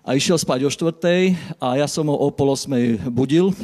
A 0.04 0.20
išiel 0.20 0.36
spať 0.36 0.68
o 0.68 0.70
štvrtej 0.70 1.32
a 1.64 1.80
ja 1.80 1.88
som 1.88 2.04
ho 2.12 2.16
o 2.20 2.28
pol 2.28 2.52
osmej 2.52 3.00
budil, 3.08 3.56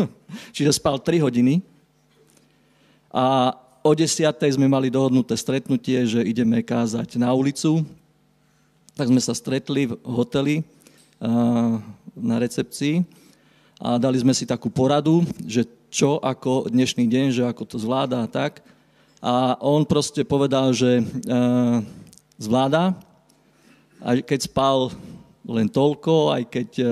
čiže 0.54 0.78
spal 0.78 1.02
3 1.02 1.26
hodiny. 1.26 1.58
A 3.10 3.50
o 3.82 3.90
desiatej 3.98 4.54
sme 4.54 4.70
mali 4.70 4.94
dohodnuté 4.94 5.34
stretnutie, 5.34 6.06
že 6.06 6.22
ideme 6.22 6.62
kázať 6.62 7.18
na 7.18 7.34
ulicu. 7.34 7.82
Tak 8.94 9.10
sme 9.10 9.18
sa 9.18 9.34
stretli 9.34 9.90
v 9.90 9.98
hoteli 10.06 10.62
eh, 10.62 11.26
na 12.14 12.36
recepcii 12.38 13.02
a 13.82 13.98
dali 13.98 14.22
sme 14.22 14.30
si 14.38 14.46
takú 14.46 14.70
poradu, 14.70 15.26
že 15.50 15.66
čo 15.90 16.22
ako 16.22 16.70
dnešný 16.70 17.10
deň, 17.10 17.26
že 17.34 17.42
ako 17.42 17.62
to 17.66 17.76
zvláda 17.78 18.22
a 18.22 18.30
tak. 18.30 18.62
A 19.18 19.58
on 19.58 19.82
proste 19.82 20.22
povedal, 20.22 20.70
že 20.70 21.02
uh, 21.02 21.82
zvláda, 22.38 22.94
aj 23.98 24.22
keď 24.22 24.46
spal 24.46 24.94
len 25.48 25.66
toľko, 25.66 26.36
aj 26.36 26.42
keď 26.52 26.68
uh, 26.84 26.88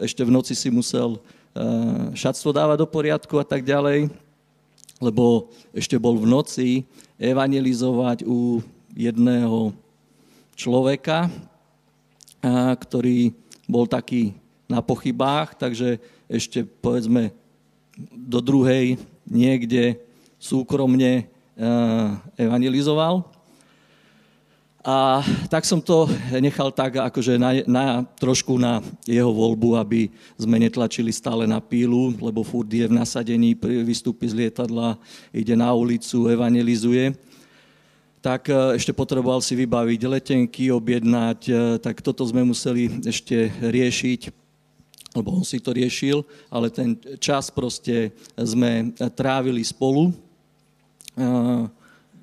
ešte 0.00 0.24
v 0.24 0.32
noci 0.32 0.56
si 0.56 0.72
musel 0.72 1.20
uh, 1.20 2.08
šatstvo 2.16 2.56
dávať 2.56 2.80
do 2.80 2.88
poriadku 2.88 3.36
a 3.36 3.44
tak 3.44 3.62
ďalej, 3.62 4.08
lebo 4.98 5.52
ešte 5.76 6.00
bol 6.00 6.16
v 6.16 6.26
noci 6.26 6.68
evangelizovať 7.20 8.24
u 8.24 8.64
jedného 8.96 9.76
človeka, 10.56 11.28
uh, 11.28 12.72
ktorý 12.80 13.36
bol 13.68 13.84
taký 13.84 14.32
na 14.64 14.80
pochybách, 14.80 15.60
takže 15.60 16.00
ešte 16.26 16.64
povedzme 16.64 17.30
do 18.12 18.40
druhej 18.40 18.96
niekde 19.28 20.00
súkromne 20.40 21.28
Eh, 21.58 22.08
evangelizoval. 22.38 23.26
A 24.88 25.20
tak 25.52 25.68
som 25.68 25.84
to 25.84 26.08
nechal 26.40 26.72
tak, 26.72 26.96
akože 26.96 27.36
na, 27.36 27.60
na, 27.68 27.84
trošku 28.16 28.56
na 28.56 28.80
jeho 29.04 29.28
voľbu, 29.28 29.76
aby 29.76 30.08
sme 30.40 30.56
netlačili 30.56 31.12
stále 31.12 31.44
na 31.44 31.60
pílu, 31.60 32.16
lebo 32.16 32.40
furt 32.40 32.72
je 32.72 32.88
v 32.88 32.96
nasadení, 32.96 33.52
vystúpi 33.84 34.24
z 34.32 34.32
lietadla, 34.32 34.96
ide 35.28 35.52
na 35.52 35.76
ulicu, 35.76 36.32
evangelizuje. 36.32 37.12
Tak 38.24 38.48
eh, 38.48 38.80
ešte 38.80 38.96
potreboval 38.96 39.44
si 39.44 39.52
vybaviť 39.60 40.00
letenky, 40.08 40.72
objednať, 40.72 41.40
eh, 41.52 41.76
tak 41.84 42.00
toto 42.00 42.24
sme 42.24 42.48
museli 42.48 42.88
ešte 43.04 43.52
riešiť, 43.60 44.32
lebo 45.20 45.36
on 45.36 45.44
si 45.44 45.60
to 45.60 45.76
riešil, 45.76 46.24
ale 46.48 46.72
ten 46.72 46.96
čas 47.20 47.52
proste 47.52 48.08
sme 48.40 48.96
trávili 49.12 49.60
spolu, 49.60 50.16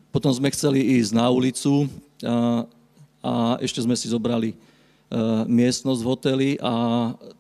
potom 0.10 0.32
sme 0.32 0.48
chceli 0.48 0.80
ísť 0.98 1.12
na 1.12 1.28
ulicu 1.28 1.92
a 2.26 3.58
ešte 3.62 3.80
sme 3.82 3.94
si 3.94 4.10
zobrali 4.10 4.58
miestnosť 5.46 6.02
v 6.02 6.10
hoteli 6.10 6.50
a 6.60 6.74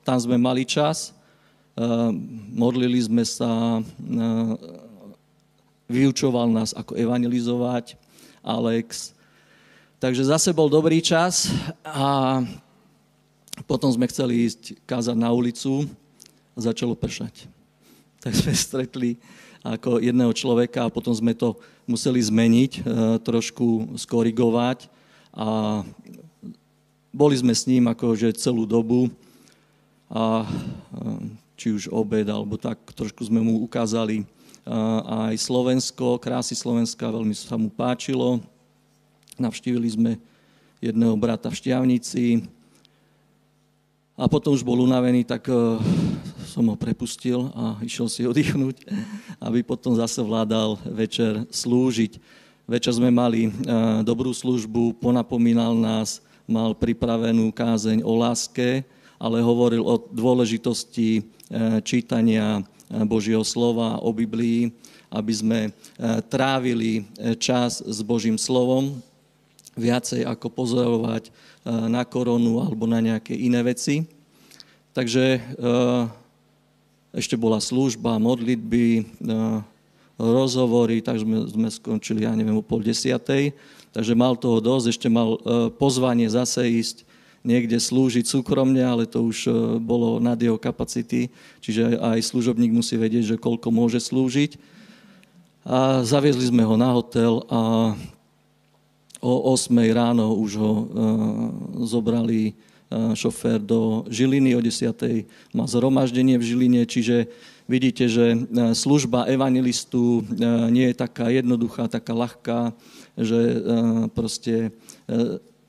tam 0.06 0.18
sme 0.22 0.38
mali 0.38 0.64
čas. 0.64 1.12
Modlili 2.54 3.02
sme 3.04 3.26
sa, 3.28 3.82
vyučoval 5.90 6.50
nás, 6.54 6.72
ako 6.72 6.96
evangelizovať 6.96 7.98
Alex. 8.46 9.12
Takže 10.00 10.30
zase 10.30 10.54
bol 10.54 10.70
dobrý 10.70 11.02
čas 11.02 11.50
a 11.82 12.40
potom 13.66 13.90
sme 13.90 14.06
chceli 14.12 14.46
ísť 14.46 14.78
kázať 14.86 15.18
na 15.18 15.34
ulicu 15.34 15.90
a 16.54 16.58
začalo 16.62 16.94
pršať. 16.94 17.50
Tak 18.22 18.34
sme 18.36 18.54
stretli 18.54 19.18
ako 19.66 19.98
jedného 19.98 20.30
človeka 20.30 20.86
a 20.86 20.94
potom 20.94 21.10
sme 21.10 21.34
to 21.34 21.58
museli 21.90 22.22
zmeniť, 22.22 22.72
e, 22.78 22.82
trošku 23.26 23.98
skorigovať 23.98 24.86
a 25.34 25.82
boli 27.10 27.34
sme 27.34 27.50
s 27.50 27.66
ním 27.66 27.90
akože 27.90 28.38
celú 28.38 28.70
dobu 28.70 29.10
a 30.06 30.46
e, 30.46 30.48
či 31.58 31.74
už 31.74 31.90
obed 31.90 32.30
alebo 32.30 32.62
tak 32.62 32.78
trošku 32.94 33.26
sme 33.26 33.42
mu 33.42 33.66
ukázali 33.66 34.22
e, 34.22 34.26
aj 35.34 35.34
Slovensko, 35.42 36.22
krásy 36.22 36.54
Slovenska, 36.54 37.10
veľmi 37.10 37.34
sa 37.34 37.58
mu 37.58 37.74
páčilo. 37.74 38.38
Navštívili 39.42 39.90
sme 39.90 40.12
jedného 40.78 41.18
brata 41.18 41.50
v 41.50 41.58
Šťavnici, 41.58 42.46
a 44.16 44.32
potom 44.32 44.56
už 44.56 44.64
bol 44.64 44.80
unavený, 44.80 45.28
tak 45.28 45.52
som 46.56 46.64
ho 46.72 46.80
prepustil 46.80 47.52
a 47.52 47.76
išiel 47.84 48.08
si 48.08 48.24
oddychnúť, 48.32 48.88
aby 49.44 49.60
potom 49.60 49.92
zase 50.00 50.24
vládal 50.24 50.80
večer 50.88 51.44
slúžiť. 51.52 52.16
Večer 52.64 52.96
sme 52.96 53.12
mali 53.12 53.52
dobrú 54.08 54.32
službu, 54.32 54.96
ponapomínal 55.04 55.76
nás, 55.76 56.24
mal 56.48 56.72
pripravenú 56.72 57.52
kázeň 57.52 58.08
o 58.08 58.16
láske, 58.16 58.88
ale 59.20 59.44
hovoril 59.44 59.84
o 59.84 60.00
dôležitosti 60.00 61.28
čítania 61.84 62.64
Božieho 63.04 63.44
slova, 63.44 64.00
o 64.00 64.16
Biblii, 64.16 64.72
aby 65.12 65.34
sme 65.36 65.60
trávili 66.32 67.04
čas 67.36 67.84
s 67.84 68.00
Božím 68.00 68.40
slovom, 68.40 68.96
viacej 69.76 70.24
ako 70.24 70.48
pozorovať 70.50 71.36
na 71.68 72.08
koronu 72.08 72.64
alebo 72.64 72.88
na 72.88 73.04
nejaké 73.04 73.36
iné 73.36 73.60
veci. 73.62 74.08
Takže 74.96 75.44
ešte 77.16 77.40
bola 77.40 77.64
služba, 77.64 78.20
modlitby, 78.20 79.08
rozhovory, 80.20 81.04
tak 81.04 81.20
sme, 81.20 81.48
sme 81.48 81.68
skončili, 81.68 82.24
ja 82.24 82.32
neviem, 82.36 82.56
o 82.56 82.64
pol 82.64 82.80
desiatej, 82.84 83.52
takže 83.92 84.16
mal 84.16 84.36
toho 84.40 84.64
dosť, 84.64 84.96
ešte 84.96 85.08
mal 85.12 85.36
uh, 85.36 85.68
pozvanie 85.76 86.28
zase 86.28 86.64
ísť 86.68 86.98
niekde 87.46 87.78
slúžiť 87.78 88.26
súkromne, 88.26 88.80
ale 88.82 89.04
to 89.06 89.22
už 89.24 89.38
uh, 89.48 89.54
bolo 89.80 90.24
nad 90.24 90.40
jeho 90.40 90.56
kapacity, 90.56 91.28
čiže 91.60 92.00
aj 92.00 92.32
služobník 92.32 92.72
musí 92.72 92.96
vedieť, 92.96 93.36
že 93.36 93.42
koľko 93.42 93.72
môže 93.76 94.00
slúžiť. 94.00 94.56
A 95.66 96.06
zaviezli 96.06 96.48
sme 96.48 96.62
ho 96.62 96.78
na 96.78 96.94
hotel 96.94 97.42
a 97.50 97.92
o 99.18 99.34
8 99.58 99.74
ráno 99.90 100.38
už 100.38 100.62
ho 100.62 100.74
zobrali 101.90 102.54
šofér 103.16 103.60
do 103.60 104.06
Žiliny, 104.08 104.56
o 104.56 104.62
10. 104.62 105.26
má 105.52 105.66
zhromaždenie 105.68 106.40
v 106.40 106.48
Žiline, 106.48 106.82
čiže 106.88 107.28
vidíte, 107.66 108.06
že 108.06 108.46
služba 108.78 109.26
evangelistu 109.26 110.22
nie 110.70 110.94
je 110.94 110.96
taká 110.96 111.34
jednoduchá, 111.34 111.90
taká 111.90 112.14
ľahká, 112.14 112.60
že 113.18 113.40
proste 114.14 114.70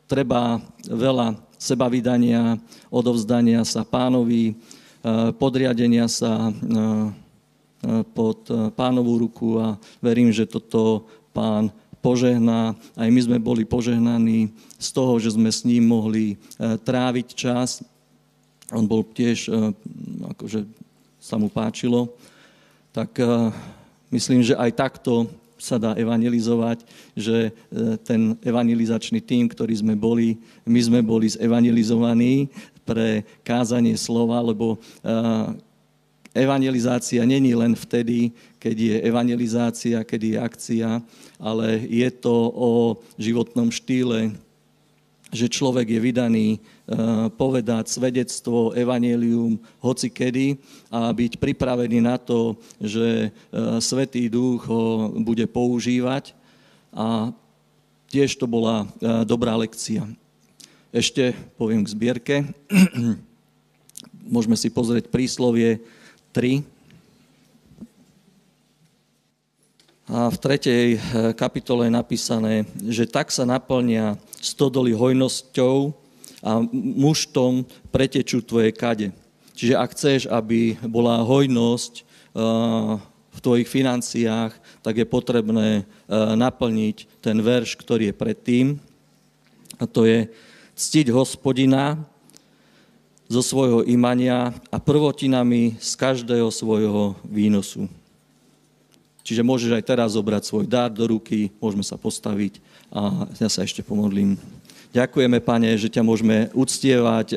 treba 0.07 0.61
veľa 0.87 1.41
sebavydania, 1.57 2.61
odovzdania 2.93 3.65
sa 3.65 3.81
pánovi, 3.83 4.55
podriadenia 5.41 6.05
sa 6.07 6.53
pod 8.13 8.51
pánovú 8.77 9.25
ruku 9.25 9.57
a 9.63 9.81
verím, 10.03 10.35
že 10.35 10.45
toto 10.45 11.07
pán 11.33 11.73
požehná. 12.01 12.77
Aj 12.95 13.09
my 13.09 13.21
sme 13.21 13.39
boli 13.43 13.67
požehnaní 13.67 14.53
z 14.79 14.89
toho, 14.93 15.19
že 15.19 15.35
sme 15.35 15.51
s 15.51 15.65
ním 15.67 15.89
mohli 15.89 16.35
e, 16.35 16.37
tráviť 16.79 17.27
čas. 17.35 17.83
On 18.71 18.85
bol 18.87 19.03
tiež, 19.03 19.49
e, 19.49 19.75
akože 20.37 20.67
sa 21.19 21.37
mu 21.41 21.51
páčilo. 21.51 22.13
Tak 22.95 23.11
e, 23.19 23.25
myslím, 24.15 24.45
že 24.45 24.55
aj 24.55 24.77
takto 24.77 25.27
sa 25.57 25.81
dá 25.81 25.97
evangelizovať, 25.97 26.85
že 27.17 27.49
ten 28.05 28.37
evangelizačný 28.45 29.25
tým, 29.25 29.49
ktorý 29.49 29.73
sme 29.81 29.97
boli, 29.97 30.37
my 30.69 30.81
sme 30.85 31.01
boli 31.01 31.33
zevangelizovaní 31.33 32.53
pre 32.85 33.25
kázanie 33.41 33.97
slova, 33.97 34.45
lebo 34.45 34.77
evangelizácia 36.37 37.25
není 37.25 37.57
len 37.57 37.73
vtedy, 37.73 38.31
keď 38.61 38.77
je 38.77 38.97
evangelizácia, 39.03 40.05
keď 40.05 40.21
je 40.21 40.37
akcia, 40.37 40.91
ale 41.41 41.81
je 41.89 42.09
to 42.13 42.37
o 42.53 42.71
životnom 43.17 43.73
štýle, 43.73 44.37
že 45.35 45.51
človek 45.51 45.91
je 45.91 46.01
vydaný 46.01 46.49
e, 46.55 46.59
povedať 47.35 47.91
svedectvo, 47.91 48.71
evanelium, 48.79 49.59
hoci 49.83 50.07
kedy 50.07 50.57
a 50.89 51.11
byť 51.11 51.43
pripravený 51.43 51.99
na 51.99 52.17
to, 52.17 52.55
že 52.79 53.29
e, 53.29 53.29
Svetý 53.83 54.31
Duch 54.31 54.65
ho 54.71 55.11
bude 55.19 55.45
používať. 55.51 56.31
A 56.95 57.35
tiež 58.09 58.39
to 58.39 58.47
bola 58.47 58.87
e, 58.87 59.27
dobrá 59.27 59.59
lekcia. 59.59 60.07
Ešte 60.95 61.35
poviem 61.59 61.83
k 61.83 61.93
zbierke. 61.93 62.37
Môžeme 64.35 64.55
si 64.55 64.71
pozrieť 64.71 65.11
príslovie 65.11 65.83
3. 66.37 66.61
A 70.13 70.29
v 70.29 70.37
tretej 70.37 70.87
eh, 70.93 71.01
kapitole 71.33 71.89
je 71.89 71.97
napísané, 71.97 72.69
že 72.85 73.09
tak 73.09 73.33
sa 73.33 73.49
naplnia 73.49 74.21
stodoly 74.45 74.93
hojnosťou 74.93 75.97
a 76.45 76.61
muštom 76.77 77.65
pretečú 77.89 78.45
tvoje 78.45 78.69
kade. 78.77 79.17
Čiže 79.57 79.81
ak 79.81 79.91
chceš, 79.97 80.21
aby 80.29 80.77
bola 80.85 81.25
hojnosť 81.25 81.93
eh, 81.97 82.05
v 83.33 83.39
tvojich 83.41 83.73
financiách, 83.73 84.53
tak 84.85 85.01
je 85.01 85.09
potrebné 85.09 85.69
eh, 85.81 85.85
naplniť 86.37 87.25
ten 87.25 87.41
verš, 87.41 87.81
ktorý 87.81 88.13
je 88.13 88.21
predtým. 88.21 88.67
A 89.81 89.89
to 89.89 90.05
je 90.05 90.29
ctiť 90.77 91.09
hospodina 91.09 91.97
zo 93.27 93.43
svojho 93.43 93.83
imania 93.87 94.55
a 94.71 94.79
prvotinami 94.79 95.79
z 95.83 95.91
každého 95.99 96.51
svojho 96.51 97.19
výnosu. 97.27 97.91
Čiže 99.27 99.43
môžeš 99.43 99.75
aj 99.75 99.85
teraz 99.85 100.15
zobrať 100.15 100.43
svoj 100.47 100.65
dar 100.71 100.87
do 100.87 101.03
ruky, 101.03 101.51
môžeme 101.59 101.83
sa 101.83 101.99
postaviť 101.99 102.63
a 102.95 103.27
ja 103.43 103.51
sa 103.51 103.67
ešte 103.67 103.83
pomodlím. 103.83 104.39
Ďakujeme, 104.95 105.43
Pane, 105.43 105.75
že 105.75 105.91
ťa 105.91 106.07
môžeme 106.07 106.47
uctievať 106.55 107.35
e, 107.35 107.37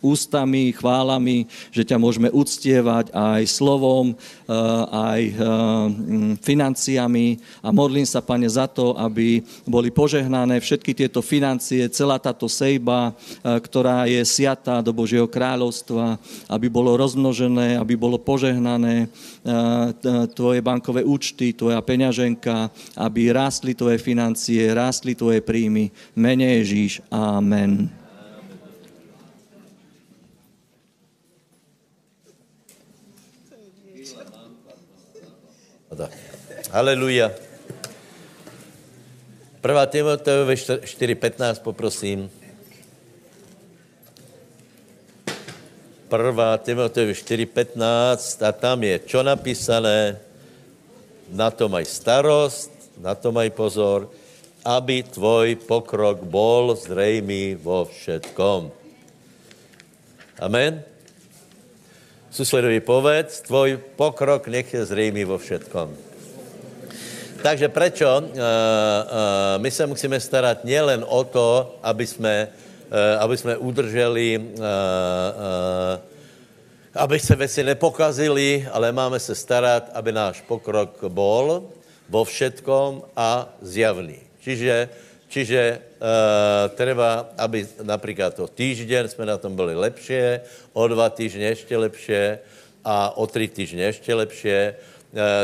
ústami, 0.00 0.70
chválami, 0.74 1.46
že 1.74 1.82
ťa 1.82 1.96
môžeme 1.98 2.28
uctievať 2.30 3.10
aj 3.10 3.42
slovom, 3.48 4.12
e, 4.12 4.14
aj 4.92 5.22
e, 5.24 5.32
financiami 6.42 7.40
a 7.62 7.68
modlím 7.74 8.06
sa, 8.06 8.22
Pane, 8.24 8.46
za 8.48 8.68
to, 8.68 8.92
aby 8.98 9.40
boli 9.64 9.88
požehnané 9.88 10.60
všetky 10.60 10.92
tieto 10.92 11.24
financie, 11.24 11.88
celá 11.88 12.20
táto 12.20 12.44
sejba, 12.44 13.16
ktorá 13.40 14.04
je 14.04 14.20
siatá 14.24 14.84
do 14.84 14.92
Božieho 14.92 15.24
kráľovstva, 15.24 16.20
aby 16.50 16.66
bolo 16.68 16.96
rozmnožené, 16.98 17.80
aby 17.80 17.96
bolo 17.96 18.20
požehnané 18.20 19.08
tvoje 20.34 20.60
bankové 20.60 21.04
účty, 21.04 21.56
tvoja 21.56 21.80
peňaženka, 21.80 22.68
aby 23.00 23.32
rástli 23.32 23.72
tvoje 23.72 23.96
financie, 23.98 24.60
rástli 24.74 25.16
tvoje 25.16 25.40
príjmy. 25.40 25.90
Mene 26.14 26.60
Ježíš. 26.60 27.00
Amen. 27.08 27.97
Haleluja. 36.68 37.32
1. 39.64 39.86
Timoteovi 39.88 40.54
4.15 40.84 41.64
poprosím. 41.64 42.28
1. 46.12 46.58
Timoteovi 46.60 47.16
4.15 47.16 48.44
a 48.44 48.52
tam 48.52 48.84
je 48.84 49.00
čo 49.00 49.24
napísané, 49.24 50.20
na 51.32 51.48
to 51.48 51.72
maj 51.72 51.88
starost, 51.88 52.68
na 53.00 53.16
to 53.16 53.32
maj 53.32 53.48
pozor, 53.56 54.12
aby 54.60 55.00
tvoj 55.08 55.56
pokrok 55.64 56.20
bol 56.20 56.76
zrejmý 56.76 57.56
vo 57.56 57.88
všetkom. 57.88 58.68
Amen. 60.36 60.84
Susedovi 62.28 62.84
povedz, 62.84 63.40
tvoj 63.48 63.80
pokrok 63.96 64.52
nech 64.52 64.68
je 64.68 64.84
zrejmý 64.84 65.24
vo 65.24 65.40
všetkom. 65.40 66.07
Takže 67.38 67.70
prečo? 67.70 68.10
Uh, 68.18 68.26
uh, 68.26 69.62
my 69.62 69.70
se 69.70 69.86
musíme 69.86 70.18
starat 70.20 70.64
nielen 70.66 71.06
o 71.06 71.24
to, 71.24 71.78
aby 71.82 72.06
jsme, 72.06 72.48
uh, 72.90 73.22
aby 73.22 73.36
jsme 73.36 73.56
udrželi, 73.56 74.38
uh, 74.38 74.42
uh, 74.42 74.66
aby 76.94 77.18
se 77.18 77.36
věci 77.36 77.64
nepokazili, 77.64 78.66
ale 78.72 78.92
máme 78.92 79.20
se 79.22 79.34
starat, 79.34 79.90
aby 79.94 80.12
náš 80.12 80.42
pokrok 80.50 80.98
bol 81.08 81.70
vo 82.10 82.24
všetkom 82.26 83.06
a 83.14 83.54
zjavný. 83.62 84.18
Čiže, 84.42 84.88
čiže 85.30 85.78
uh, 85.78 86.74
treba, 86.74 87.30
aby 87.38 87.66
například 87.86 88.34
to 88.34 88.50
týždeň 88.50 89.08
jsme 89.08 89.26
na 89.26 89.38
tom 89.38 89.54
byli 89.54 89.78
lepšie, 89.78 90.40
o 90.72 90.82
dva 90.88 91.06
týždně 91.10 91.46
ještě 91.54 91.76
lepšie 91.76 92.38
a 92.84 93.16
o 93.16 93.26
tři 93.26 93.48
týždně 93.48 93.84
ještě 93.84 94.14
lepšie, 94.14 94.74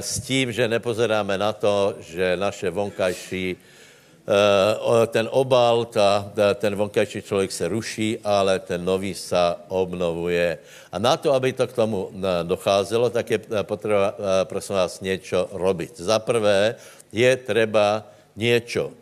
s 0.00 0.20
tím, 0.20 0.52
že 0.52 0.68
nepozeráme 0.68 1.38
na 1.38 1.52
to, 1.52 1.94
že 2.00 2.36
naše 2.36 2.70
vonkajší 2.70 3.56
uh, 3.56 5.06
ten 5.06 5.28
obal, 5.30 5.84
ta, 5.84 6.30
ten 6.54 6.76
vonkajší 6.76 7.22
člověk 7.22 7.52
se 7.52 7.68
ruší, 7.68 8.18
ale 8.24 8.58
ten 8.58 8.84
nový 8.84 9.14
se 9.14 9.36
obnovuje. 9.68 10.58
A 10.92 10.98
na 10.98 11.16
to, 11.16 11.32
aby 11.32 11.52
to 11.52 11.66
k 11.66 11.72
tomu 11.72 12.10
docházelo, 12.42 13.10
tak 13.10 13.30
je 13.30 13.40
potřeba, 13.62 14.14
prosím 14.44 14.74
vás, 14.76 15.00
něco 15.00 15.48
robit. 15.52 16.00
Za 16.00 16.18
prvé 16.18 16.74
je 17.12 17.36
třeba 17.36 18.04
něco, 18.36 18.92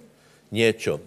něco 0.50 1.00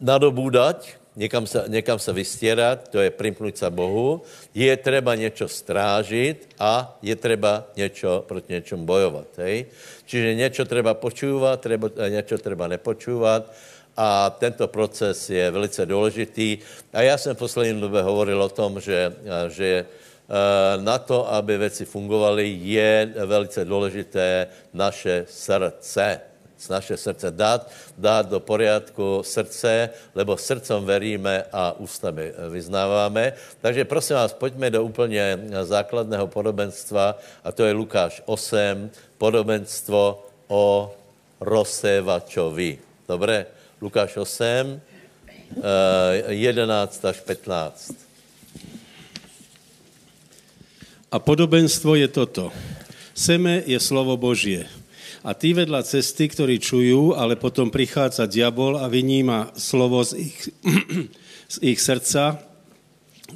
nadobúdať, 0.00 0.99
někam 1.20 1.46
se, 1.46 1.64
někam 1.68 1.98
se 1.98 2.12
vystěrat, 2.12 2.88
to 2.88 3.00
je 3.00 3.10
primknout 3.10 3.56
se 3.56 3.70
Bohu, 3.70 4.22
je 4.54 4.76
třeba 4.76 5.14
něco 5.14 5.48
strážit 5.48 6.48
a 6.58 6.98
je 7.02 7.16
třeba 7.16 7.64
něco 7.76 8.24
proti 8.28 8.52
něčemu 8.52 8.84
bojovat. 8.84 9.26
Hej? 9.36 9.66
Čiže 10.06 10.34
něco 10.34 10.64
třeba 10.64 10.94
počúvat, 10.94 11.60
třeba, 11.60 11.88
něco 12.08 12.38
třeba 12.38 12.68
nepočúvat 12.68 13.52
a 13.96 14.30
tento 14.30 14.68
proces 14.68 15.30
je 15.30 15.50
velice 15.50 15.86
důležitý. 15.86 16.58
A 16.92 17.02
já 17.02 17.18
jsem 17.18 17.36
v 17.36 17.38
poslední 17.38 17.80
době 17.80 18.02
hovoril 18.02 18.42
o 18.42 18.48
tom, 18.48 18.80
že, 18.80 19.12
že 19.48 19.84
Eh, 20.30 20.82
na 20.82 20.98
to, 20.98 21.26
aby 21.32 21.58
věci 21.58 21.84
fungovaly, 21.84 22.58
je 22.62 23.12
velice 23.26 23.64
důležité 23.64 24.46
naše 24.72 25.26
srdce. 25.28 26.20
Naše 26.68 26.96
srdce. 26.96 27.30
Dát, 27.30 27.70
dát 27.98 28.28
do 28.28 28.40
poriadku 28.40 29.22
srdce, 29.24 29.90
lebo 30.14 30.36
srdcom 30.36 30.84
veríme 30.84 31.44
a 31.52 31.72
ústami 31.78 32.32
vyznáváme. 32.50 33.32
Takže 33.60 33.84
prosím 33.84 34.16
vás, 34.16 34.32
pojďme 34.32 34.70
do 34.70 34.84
úplně 34.84 35.38
základného 35.62 36.26
podobenstva 36.26 37.18
a 37.44 37.52
to 37.52 37.64
je 37.64 37.72
Lukáš 37.72 38.22
8, 38.26 38.90
podobenstvo 39.18 40.26
o 40.48 40.94
rozsévačovi. 41.40 42.78
Dobré? 43.08 43.46
Lukáš 43.80 44.16
8, 44.16 44.80
11 46.28 47.04
až 47.04 47.20
15. 47.20 47.94
A 51.10 51.18
podobenstvo 51.18 51.98
je 51.98 52.08
toto. 52.08 52.52
Seme 53.14 53.66
je 53.66 53.80
slovo 53.82 54.14
Božie. 54.16 54.79
A 55.20 55.36
tí 55.36 55.52
vedľa 55.52 55.84
cesty, 55.84 56.32
ktorí 56.32 56.56
čujú, 56.56 57.12
ale 57.12 57.36
potom 57.36 57.68
prichádza 57.68 58.24
diabol 58.24 58.80
a 58.80 58.88
vyníma 58.88 59.52
slovo 59.52 60.00
z 60.00 60.32
ich, 60.32 60.36
z 61.54 61.56
ich 61.60 61.76
srdca, 61.76 62.40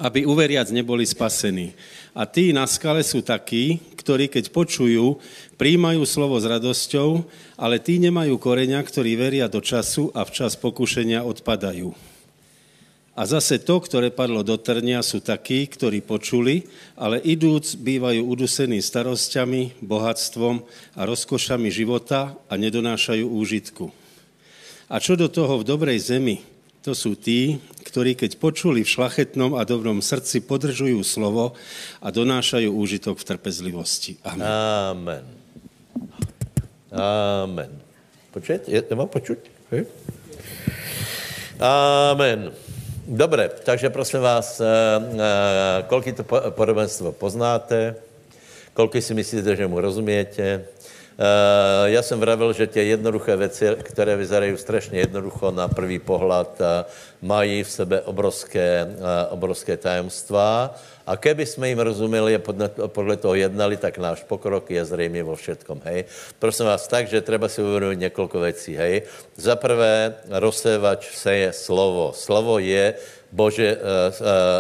aby 0.01 0.25
uveriac 0.25 0.73
neboli 0.73 1.05
spasení. 1.05 1.77
A 2.17 2.25
tí 2.25 2.57
na 2.57 2.65
skale 2.65 3.05
sú 3.05 3.21
takí, 3.21 3.83
ktorí 4.01 4.33
keď 4.33 4.49
počujú, 4.49 5.21
príjmajú 5.61 6.03
slovo 6.09 6.41
s 6.41 6.49
radosťou, 6.49 7.27
ale 7.61 7.77
tí 7.83 8.01
nemajú 8.01 8.41
koreňa, 8.41 8.81
ktorí 8.81 9.15
veria 9.21 9.47
do 9.47 9.61
času 9.61 10.09
a 10.17 10.25
včas 10.25 10.57
pokušenia 10.57 11.21
odpadajú. 11.21 12.14
A 13.15 13.31
zase 13.31 13.63
to, 13.63 13.79
ktoré 13.79 14.11
padlo 14.11 14.43
do 14.43 14.59
trnia, 14.59 14.99
sú 14.99 15.23
takí, 15.23 15.71
ktorí 15.71 16.03
počuli, 16.03 16.67
ale 16.99 17.23
idúc 17.23 17.79
bývajú 17.79 18.27
udusení 18.27 18.83
starosťami, 18.83 19.79
bohatstvom 19.87 20.67
a 20.99 21.01
rozkošami 21.07 21.71
života 21.71 22.35
a 22.51 22.59
nedonášajú 22.59 23.23
úžitku. 23.23 23.87
A 24.91 24.99
čo 24.99 25.15
do 25.15 25.31
toho 25.31 25.63
v 25.63 25.69
dobrej 25.69 26.03
zemi, 26.03 26.43
to 26.83 26.93
sú 26.93 27.15
tí, 27.15 27.63
ktorí 27.87 28.19
keď 28.19 28.37
počuli 28.37 28.83
v 28.83 28.93
šlachetnom 28.93 29.57
a 29.57 29.63
dobrom 29.63 30.03
srdci, 30.03 30.43
podržujú 30.43 31.01
slovo 31.07 31.55
a 32.03 32.11
donášajú 32.11 32.69
úžitok 32.69 33.17
v 33.23 33.27
trpezlivosti. 33.31 34.19
Amen. 34.27 34.43
Amen. 34.45 35.25
Amen. 36.91 37.73
Počujete? 38.35 38.75
Je, 38.75 38.83
mám 38.93 39.07
počuť? 39.07 39.39
Hej? 39.71 39.87
Amen. 41.63 42.74
Dobre, 43.05 43.53
takže 43.53 43.93
prosím 43.93 44.25
vás, 44.25 44.57
uh, 44.65 44.67
uh, 44.97 45.85
koľko 45.93 46.09
to 46.17 46.25
podobenstvo 46.57 47.13
poznáte, 47.13 48.01
koľko 48.73 48.97
si 48.97 49.13
myslíte, 49.13 49.61
že 49.61 49.69
mu 49.69 49.77
rozumiete. 49.77 50.65
Uh, 51.15 51.87
já 51.95 52.03
jsem 52.03 52.21
vravil, 52.21 52.53
že 52.53 52.67
tě 52.67 52.83
jednoduché 52.83 53.37
věci, 53.37 53.67
které 53.83 54.17
vyzerají 54.17 54.57
strašně 54.57 54.99
jednoducho 54.99 55.51
na 55.51 55.69
prvý 55.69 55.99
pohled, 55.99 56.51
uh, 56.59 56.67
mají 57.23 57.63
v 57.63 57.71
sebe 57.71 58.01
obrovské, 58.03 58.87
uh, 58.87 59.07
obrovské 59.31 59.77
tajemstvá 59.77 60.75
a 61.07 61.17
keby 61.17 61.47
jsme 61.47 61.69
jim 61.69 61.79
rozuměli 61.79 62.35
a 62.35 62.43
podle, 62.87 63.17
toho 63.17 63.35
jednali, 63.35 63.77
tak 63.77 63.99
náš 63.99 64.27
pokrok 64.27 64.71
je 64.71 64.85
zřejmě 64.85 65.23
vo 65.23 65.35
všetkom, 65.39 65.81
hej. 65.85 66.05
Prosím 66.39 66.67
vás 66.67 66.89
tak, 66.89 67.07
že 67.07 67.23
treba 67.23 67.49
si 67.49 67.63
uvědomit 67.63 67.99
několik 67.99 68.35
věcí, 68.35 68.75
hej. 68.75 69.03
Za 69.37 69.57
prvé, 69.57 70.15
rozsévač 70.31 71.15
seje 71.15 71.53
slovo. 71.53 72.11
Slovo 72.17 72.59
je 72.59 72.95
Bože 73.33 73.79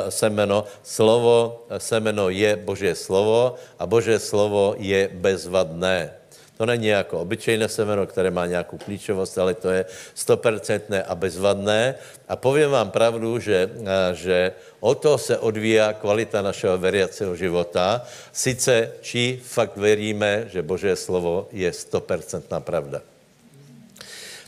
semeno, 0.08 0.66
slovo, 0.82 1.66
semeno 1.78 2.28
je 2.28 2.56
Bože 2.56 2.94
slovo 2.94 3.54
a 3.78 3.86
Bože 3.86 4.18
slovo 4.18 4.74
je 4.78 5.08
bezvadné. 5.14 6.23
To 6.56 6.66
není 6.66 6.86
jako 6.86 7.20
obyčejné 7.20 7.68
semeno, 7.68 8.06
které 8.06 8.30
má 8.30 8.46
nějakou 8.46 8.78
klíčovost, 8.78 9.38
ale 9.38 9.54
to 9.54 9.70
je 9.70 9.84
stopercentné 10.14 11.02
a 11.02 11.14
bezvadné. 11.14 11.94
A 12.28 12.36
povím 12.36 12.70
vám 12.70 12.90
pravdu, 12.90 13.38
že, 13.38 13.70
že 14.12 14.52
o 14.80 14.94
to 14.94 15.18
se 15.18 15.38
odvíja 15.38 15.92
kvalita 15.92 16.42
našeho 16.42 16.78
veriacího 16.78 17.36
života. 17.36 18.06
Sice, 18.32 19.02
či 19.02 19.42
fakt 19.42 19.76
veríme, 19.76 20.46
že 20.52 20.62
Boží 20.62 20.94
slovo 20.94 21.48
je 21.52 21.72
stopercentná 21.72 22.60
pravda. 22.60 23.02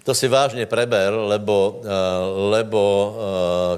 To 0.06 0.14
si 0.14 0.28
vážně 0.28 0.66
preber, 0.66 1.12
lebo, 1.12 1.82
lebo 2.54 2.80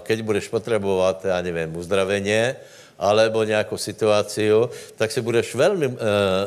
keď 0.04 0.20
budeš 0.22 0.48
potřebovat, 0.48 1.24
já 1.24 1.42
nevím, 1.42 1.76
uzdraveně, 1.76 2.56
alebo 2.98 3.44
nějakou 3.44 3.76
situaci, 3.76 4.50
tak 4.96 5.12
si 5.12 5.20
budeš 5.20 5.54
velmi 5.54 5.86
uh, 5.86 5.96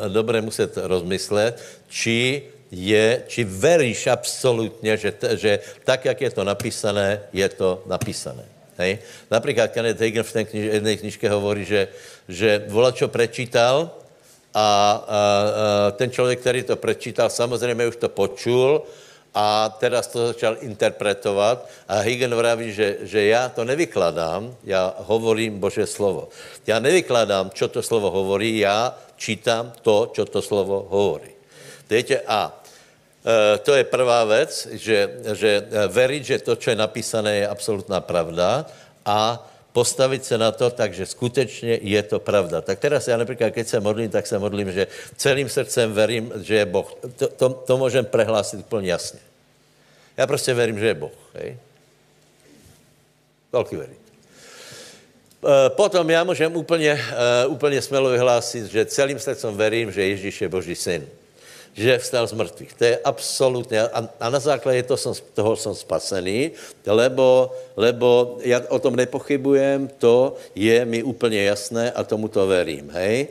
dobře 0.07 0.41
muset 0.41 0.77
rozmyslet, 0.77 1.61
či 1.89 2.43
je, 2.71 3.23
či 3.27 3.43
veríš 3.43 4.07
absolutně, 4.07 4.97
že, 4.97 5.11
t, 5.11 5.37
že 5.37 5.59
tak, 5.83 6.05
jak 6.05 6.21
je 6.21 6.31
to 6.31 6.43
napísané, 6.43 7.19
je 7.33 7.49
to 7.49 7.83
napísané. 7.85 8.43
Hej? 8.77 8.99
Například 9.31 9.71
Kenneth 9.71 10.01
Hagen 10.01 10.23
v 10.23 10.33
té 10.33 10.43
kniž, 10.43 10.65
jedné 10.65 10.97
knižke 10.97 11.29
hovorí, 11.29 11.65
že, 11.65 11.87
že 12.27 12.63
vola, 12.67 12.91
čo 12.91 13.07
prečítal 13.07 13.91
a, 14.53 14.63
a, 14.63 14.67
a 14.67 15.91
ten 15.91 16.11
člověk, 16.11 16.39
který 16.39 16.63
to 16.63 16.75
prečítal, 16.75 17.29
samozřejmě 17.29 17.87
už 17.87 17.95
to 17.95 18.09
počul, 18.09 18.81
a 19.33 19.69
teraz 19.79 20.07
to 20.07 20.27
začal 20.27 20.57
interpretovat 20.59 21.63
a 21.87 21.99
Higen 22.03 22.35
vraví, 22.35 22.73
že, 22.73 22.97
že 23.01 23.25
já 23.25 23.49
to 23.49 23.63
nevykladám, 23.63 24.55
já 24.63 24.93
hovorím 24.97 25.59
Bože 25.59 25.87
slovo. 25.87 26.29
Já 26.67 26.79
nevykladám, 26.79 27.49
čo 27.49 27.67
to 27.67 27.83
slovo 27.83 28.11
hovorí, 28.11 28.59
já 28.59 28.95
čítám 29.15 29.73
to, 29.81 30.11
čo 30.13 30.25
to 30.25 30.41
slovo 30.41 30.87
hovorí. 30.89 31.31
Víte, 31.89 32.19
a 32.27 32.51
e, 33.25 33.57
to 33.57 33.75
je 33.75 33.83
prvá 33.83 34.23
věc, 34.23 34.67
že, 34.71 35.09
že 35.33 35.63
veriť, 35.87 36.23
že 36.23 36.37
to, 36.39 36.55
čo 36.55 36.69
je 36.69 36.75
napísané, 36.75 37.35
je 37.35 37.47
absolutná 37.47 37.99
pravda 38.01 38.65
a 39.05 39.39
postavit 39.73 40.25
se 40.25 40.37
na 40.37 40.51
to 40.51 40.69
tak, 40.69 40.93
že 40.93 41.05
skutečně 41.05 41.79
je 41.81 42.03
to 42.03 42.19
pravda. 42.19 42.61
Tak 42.61 42.79
teraz 42.79 43.07
já 43.07 43.17
například, 43.17 43.49
keď 43.49 43.67
se 43.67 43.79
modlím, 43.79 44.09
tak 44.09 44.27
se 44.27 44.39
modlím, 44.39 44.71
že 44.71 44.87
celým 45.15 45.49
srdcem 45.49 45.93
verím, 45.93 46.33
že 46.41 46.55
je 46.55 46.65
Boh. 46.65 46.93
To, 47.15 47.27
to, 47.27 47.49
to 47.49 47.77
můžem 47.77 48.05
prehlásit 48.05 48.59
úplně 48.59 48.91
jasně. 48.91 49.19
Já 50.17 50.27
prostě 50.27 50.53
verím, 50.53 50.79
že 50.79 50.87
je 50.87 50.93
Boh. 50.93 51.11
Hej? 51.33 51.57
Velký 53.51 53.75
verím. 53.75 53.95
E, 53.95 55.69
potom 55.69 56.09
já 56.09 56.23
můžem 56.23 56.55
úplně, 56.55 56.91
e, 56.91 57.45
úplně 57.45 57.81
smelo 57.81 58.09
vyhlásit, 58.09 58.65
že 58.65 58.85
celým 58.85 59.19
srdcem 59.19 59.57
verím, 59.57 59.91
že 59.91 60.03
Ježíš 60.05 60.41
je 60.41 60.49
Boží 60.49 60.75
syn 60.75 61.07
že 61.73 61.97
vstal 61.97 62.27
z 62.27 62.33
mrtvých. 62.35 62.73
To 62.73 62.83
je 62.83 62.95
absolutně, 63.03 63.81
a, 63.81 63.99
a 64.19 64.29
na 64.29 64.39
základě 64.39 64.83
toho 64.83 64.97
jsem, 64.97 65.13
toho 65.33 65.55
jsem 65.55 65.75
spasený, 65.75 66.51
lebo, 66.85 67.51
lebo 67.77 68.37
já 68.43 68.61
o 68.69 68.79
tom 68.79 68.95
nepochybujem, 68.95 69.89
to 69.97 70.35
je 70.55 70.85
mi 70.85 71.03
úplně 71.03 71.43
jasné 71.43 71.91
a 71.91 72.03
tomu 72.03 72.27
to 72.27 72.47
verím, 72.47 72.89
hej. 72.91 73.27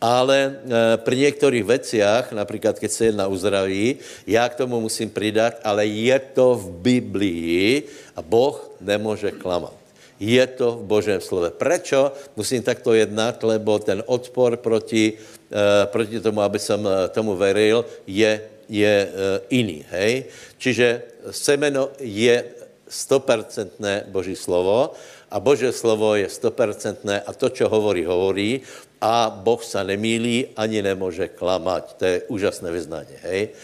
Ale 0.00 0.38
e, 0.40 0.96
pri 0.96 1.16
některých 1.16 1.64
veciach, 1.64 2.32
například 2.32 2.78
keď 2.78 2.90
se 2.90 3.04
jedna 3.04 3.28
uzdraví, 3.28 4.00
já 4.26 4.48
k 4.48 4.64
tomu 4.64 4.80
musím 4.80 5.10
přidat, 5.12 5.60
ale 5.60 5.86
je 5.86 6.18
to 6.32 6.56
v 6.56 6.70
Biblii 6.70 7.84
a 8.16 8.22
Boh 8.22 8.56
nemůže 8.80 9.30
klamat. 9.30 9.79
Je 10.20 10.44
to 10.52 10.84
v 10.84 10.84
Božím 10.84 11.20
slove. 11.24 11.48
Prečo 11.56 12.12
musím 12.36 12.60
takto 12.60 12.92
jednat? 12.92 13.40
Lebo 13.40 13.80
ten 13.80 14.04
odpor 14.04 14.60
proti, 14.60 15.16
uh, 15.16 15.88
proti 15.88 16.20
tomu, 16.20 16.44
aby 16.44 16.60
som 16.60 16.84
uh, 16.84 17.08
tomu 17.08 17.32
veril, 17.40 17.88
je, 18.04 18.44
je 18.68 18.94
uh, 19.08 19.40
iný. 19.48 19.80
Hej? 19.88 20.28
Čiže 20.60 20.86
semeno 21.32 21.96
je 22.04 22.36
stopercentné 22.84 24.12
Boží 24.12 24.36
slovo 24.36 24.92
a 25.30 25.40
Boží 25.40 25.72
slovo 25.72 26.12
je 26.18 26.28
stopercentné 26.28 27.24
a 27.24 27.30
to, 27.32 27.48
čo 27.48 27.72
hovorí, 27.72 28.04
hovorí 28.04 28.60
a 29.00 29.32
Boh 29.32 29.62
sa 29.64 29.80
nemýlí 29.80 30.52
ani 30.58 30.82
nemůže 30.82 31.32
klamať. 31.32 31.84
To 31.96 32.04
je 32.04 32.16
úžasné 32.28 32.68
vyznání. 32.68 33.16
Hej? 33.24 33.56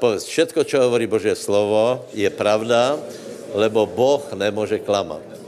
Povedz, 0.00 0.24
všetko, 0.24 0.64
čo 0.64 0.80
hovorí 0.80 1.04
Boží 1.04 1.34
slovo, 1.36 2.08
je 2.16 2.30
pravda, 2.30 2.96
lebo 3.52 3.84
Boh 3.84 4.24
nemůže 4.32 4.78
klamat. 4.78 5.39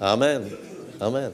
Amen. 0.00 0.50
Amen. 1.00 1.32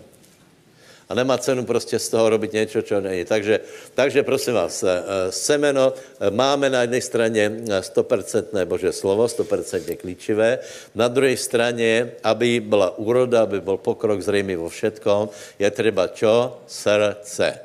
A 1.09 1.14
nemá 1.14 1.38
cenu 1.38 1.64
prostě 1.64 1.98
z 1.98 2.09
toho 2.09 2.31
robit 2.31 2.53
něco, 2.53 2.83
co 2.83 3.00
není. 3.00 3.24
Takže, 3.24 3.61
takže 3.94 4.22
prosím 4.22 4.55
vás, 4.55 4.83
eh, 4.83 5.03
semeno 5.31 5.92
eh, 5.92 6.31
máme 6.31 6.70
na 6.70 6.81
jedné 6.81 7.00
straně 7.00 7.53
100% 7.81 8.44
eh, 8.57 8.64
Bože 8.64 8.92
slovo, 8.92 9.27
100% 9.27 9.96
klíčivé. 9.96 10.59
Na 10.94 11.09
druhé 11.09 11.37
straně, 11.37 12.12
aby 12.24 12.61
byla 12.61 12.98
úroda, 12.98 13.42
aby 13.42 13.61
byl 13.61 13.77
pokrok 13.77 14.22
zřejmě 14.22 14.57
vo 14.57 14.68
všetkom, 14.68 15.29
je 15.59 15.70
třeba 15.70 16.09
čo? 16.09 16.59
Srdce. 16.66 17.59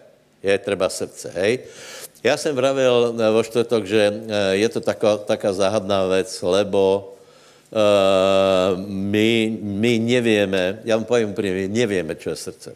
Je 0.44 0.58
třeba 0.58 0.90
srdce, 0.90 1.32
hej? 1.36 1.60
Já 2.24 2.38
jsem 2.38 2.56
vravil 2.56 3.16
vo 3.34 3.44
čtvrtok, 3.44 3.86
že 3.86 4.14
je 4.52 4.70
to 4.70 4.80
taká, 4.80 5.18
taká 5.18 5.54
záhadná 5.54 6.08
věc, 6.08 6.42
lebo 6.42 7.16
my, 8.86 9.58
my 9.62 10.00
nevieme, 10.00 10.80
já 10.84 10.98
vám 10.98 11.06
povím 11.06 11.30
úplně, 11.30 11.54
my 11.54 11.68
nevieme, 11.68 12.16
čo 12.16 12.30
je 12.30 12.36
srdce. 12.36 12.76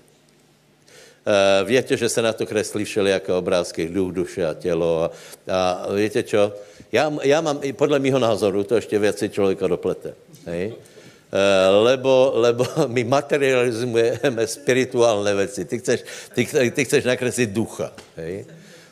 Uh, 1.24 1.68
víte, 1.68 1.98
že 1.98 2.10
se 2.10 2.22
na 2.22 2.34
to 2.34 2.46
kreslí 2.46 2.86
všelijaké 2.86 3.34
obrázky, 3.34 3.88
duch, 3.88 4.14
duše 4.14 4.46
a 4.46 4.54
tělo. 4.54 5.04
A, 5.04 5.10
a 5.48 5.94
víte 5.94 6.24
čo? 6.24 6.54
Já, 6.92 7.14
já 7.24 7.42
mám, 7.42 7.60
podle 7.76 8.00
mého 8.00 8.20
názoru, 8.20 8.64
to 8.64 8.76
ještě 8.76 9.00
věci 9.00 9.30
člověka 9.30 9.68
doplete. 9.68 10.14
Hej? 10.46 10.68
Uh, 10.68 11.84
lebo, 11.84 12.32
lebo 12.36 12.66
my 12.88 13.04
materializujeme 13.04 14.48
spirituální 14.48 15.38
věci. 15.38 15.66
Ty 15.66 15.80
chceš, 15.80 16.04
ty, 16.34 16.48
ty 16.72 16.86
chceš 16.86 17.04
nakreslit 17.06 17.50
ducha. 17.50 17.92
Hej? 18.16 18.46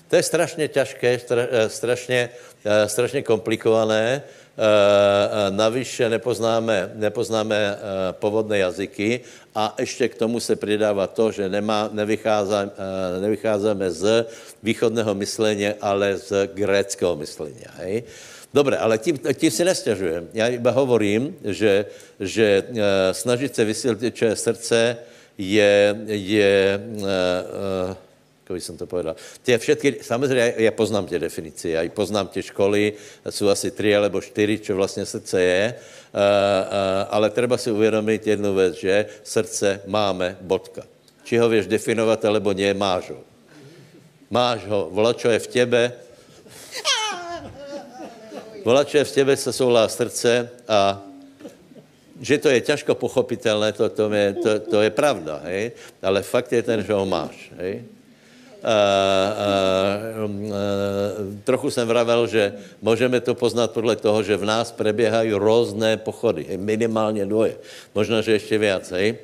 To 0.09 0.15
je 0.15 0.23
strašně 0.23 0.67
těžké, 0.67 1.19
stra, 1.19 1.47
strašně, 1.67 2.29
strašně 2.87 3.21
komplikované. 3.21 4.23
Navíc 5.49 6.01
nepoznáme, 6.09 6.91
nepoznáme 6.95 7.77
povodné 8.11 8.57
jazyky 8.57 9.21
a 9.55 9.75
ještě 9.79 10.07
k 10.09 10.15
tomu 10.15 10.39
se 10.39 10.55
přidává 10.55 11.07
to, 11.07 11.31
že 11.31 11.49
nemá, 11.49 11.89
nevycházíme, 11.91 12.71
nevycházíme 13.21 13.91
z 13.91 14.25
východného 14.63 15.15
myšlení, 15.15 15.67
ale 15.81 16.17
z 16.17 16.49
gréckého 16.53 17.15
myšlení. 17.15 17.63
Hej? 17.77 18.03
Dobre, 18.53 18.77
ale 18.77 18.97
tím, 18.97 19.19
tím 19.33 19.51
si 19.51 19.63
nestěžujem. 19.65 20.27
Já 20.33 20.47
iba 20.47 20.71
hovorím, 20.71 21.35
že, 21.43 21.85
že 22.19 22.63
snažit 23.11 23.55
se 23.55 23.65
vysvětlit, 23.65 24.15
čo 24.15 24.25
je 24.25 24.35
srdce, 24.35 24.97
je, 25.37 25.95
je 26.07 26.81
uh, 26.95 27.01
uh, 27.01 27.95
jak 28.53 28.69
bych 28.69 28.77
to 28.77 28.85
povedal. 28.87 29.15
Ty 29.43 29.57
všetky, 29.57 29.95
samozřejmě 30.01 30.53
já 30.57 30.71
poznám 30.71 31.05
tě 31.05 31.19
definici, 31.19 31.69
já 31.69 31.89
poznám 31.89 32.27
tě 32.27 32.43
školy, 32.43 32.93
jsou 33.29 33.49
asi 33.49 33.71
tři 33.71 33.95
alebo 33.95 34.21
čtyři, 34.21 34.59
čo 34.59 34.75
vlastně 34.75 35.05
srdce 35.05 35.41
je, 35.41 35.75
uh, 35.75 36.19
uh, 36.19 37.07
ale 37.09 37.29
treba 37.29 37.57
si 37.57 37.71
uvědomit 37.71 38.27
jednu 38.27 38.55
věc, 38.55 38.75
že 38.75 39.05
srdce 39.23 39.81
máme 39.85 40.37
bodka. 40.41 40.83
Či 41.23 41.37
ho 41.37 41.49
věš 41.49 41.67
definovat, 41.67 42.25
alebo 42.25 42.53
ne, 42.53 42.73
máš 42.73 43.09
ho. 43.09 43.21
Máš 44.29 44.65
ho, 44.65 44.89
volačo 44.91 45.29
je 45.29 45.39
v 45.39 45.47
těbe, 45.47 45.91
volačo 48.65 48.97
je 48.97 49.03
v 49.03 49.11
těbe, 49.11 49.37
se 49.37 49.53
soulá 49.53 49.87
srdce 49.87 50.49
a 50.67 51.03
že 52.21 52.37
to 52.37 52.49
je 52.49 52.61
těžko 52.61 52.95
pochopitelné, 52.95 53.73
to, 53.73 53.89
to, 53.89 54.13
je, 54.13 54.33
to, 54.33 54.59
to 54.59 54.77
je 54.81 54.89
pravda, 54.93 55.41
hej? 55.43 55.71
ale 56.01 56.21
fakt 56.21 56.53
je 56.53 56.61
ten, 56.61 56.85
že 56.85 56.93
ho 56.93 57.05
máš. 57.05 57.51
Hej? 57.57 57.81
Uh, 58.61 58.69
uh, 60.21 60.29
uh, 60.29 60.53
trochu 61.43 61.73
jsem 61.73 61.87
vravel, 61.87 62.27
že 62.27 62.53
můžeme 62.81 63.19
to 63.19 63.33
poznat 63.33 63.71
podle 63.71 63.95
toho, 63.95 64.23
že 64.23 64.37
v 64.37 64.45
nás 64.45 64.71
preběhají 64.71 65.33
různé 65.33 65.97
pochody, 65.97 66.45
minimálně 66.61 67.25
dvoje, 67.25 67.57
možná, 67.95 68.21
že 68.21 68.31
ještě 68.37 68.57
víc. 68.57 68.91
Hej? 68.91 69.17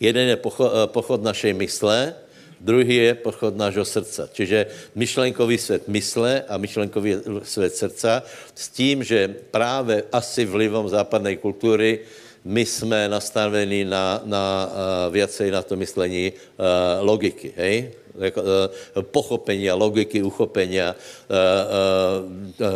Jeden 0.00 0.28
je 0.28 0.36
pochod, 0.36 0.72
pochod 0.90 1.22
našej 1.22 1.54
mysle, 1.54 2.14
druhý 2.60 2.94
je 2.96 3.14
pochod 3.14 3.56
nášho 3.56 3.84
srdca. 3.84 4.28
Čiže 4.32 4.66
myšlenkový 4.94 5.58
svět 5.58 5.88
mysle 5.88 6.42
a 6.48 6.58
myšlenkový 6.58 7.22
svět 7.42 7.74
srdca 7.76 8.22
s 8.54 8.68
tím, 8.68 9.04
že 9.04 9.28
právě 9.50 10.04
asi 10.12 10.44
vlivom 10.44 10.88
západné 10.88 11.36
kultury 11.36 12.00
my 12.46 12.66
jsme 12.66 13.08
nastaveni 13.08 13.84
na, 13.84 14.22
na 14.24 14.70
uh, 14.70 15.12
věcej 15.12 15.50
na 15.50 15.62
to 15.62 15.76
myslení 15.76 16.32
uh, 16.32 16.64
logiky, 17.02 17.52
hej? 17.56 17.90
Jako, 18.18 18.40
uh, 18.40 19.02
pochopení 19.02 19.70
a 19.70 19.74
logiky 19.74 20.22
uchopení, 20.22 20.78
uh, 20.78 20.84
uh, 20.88 22.66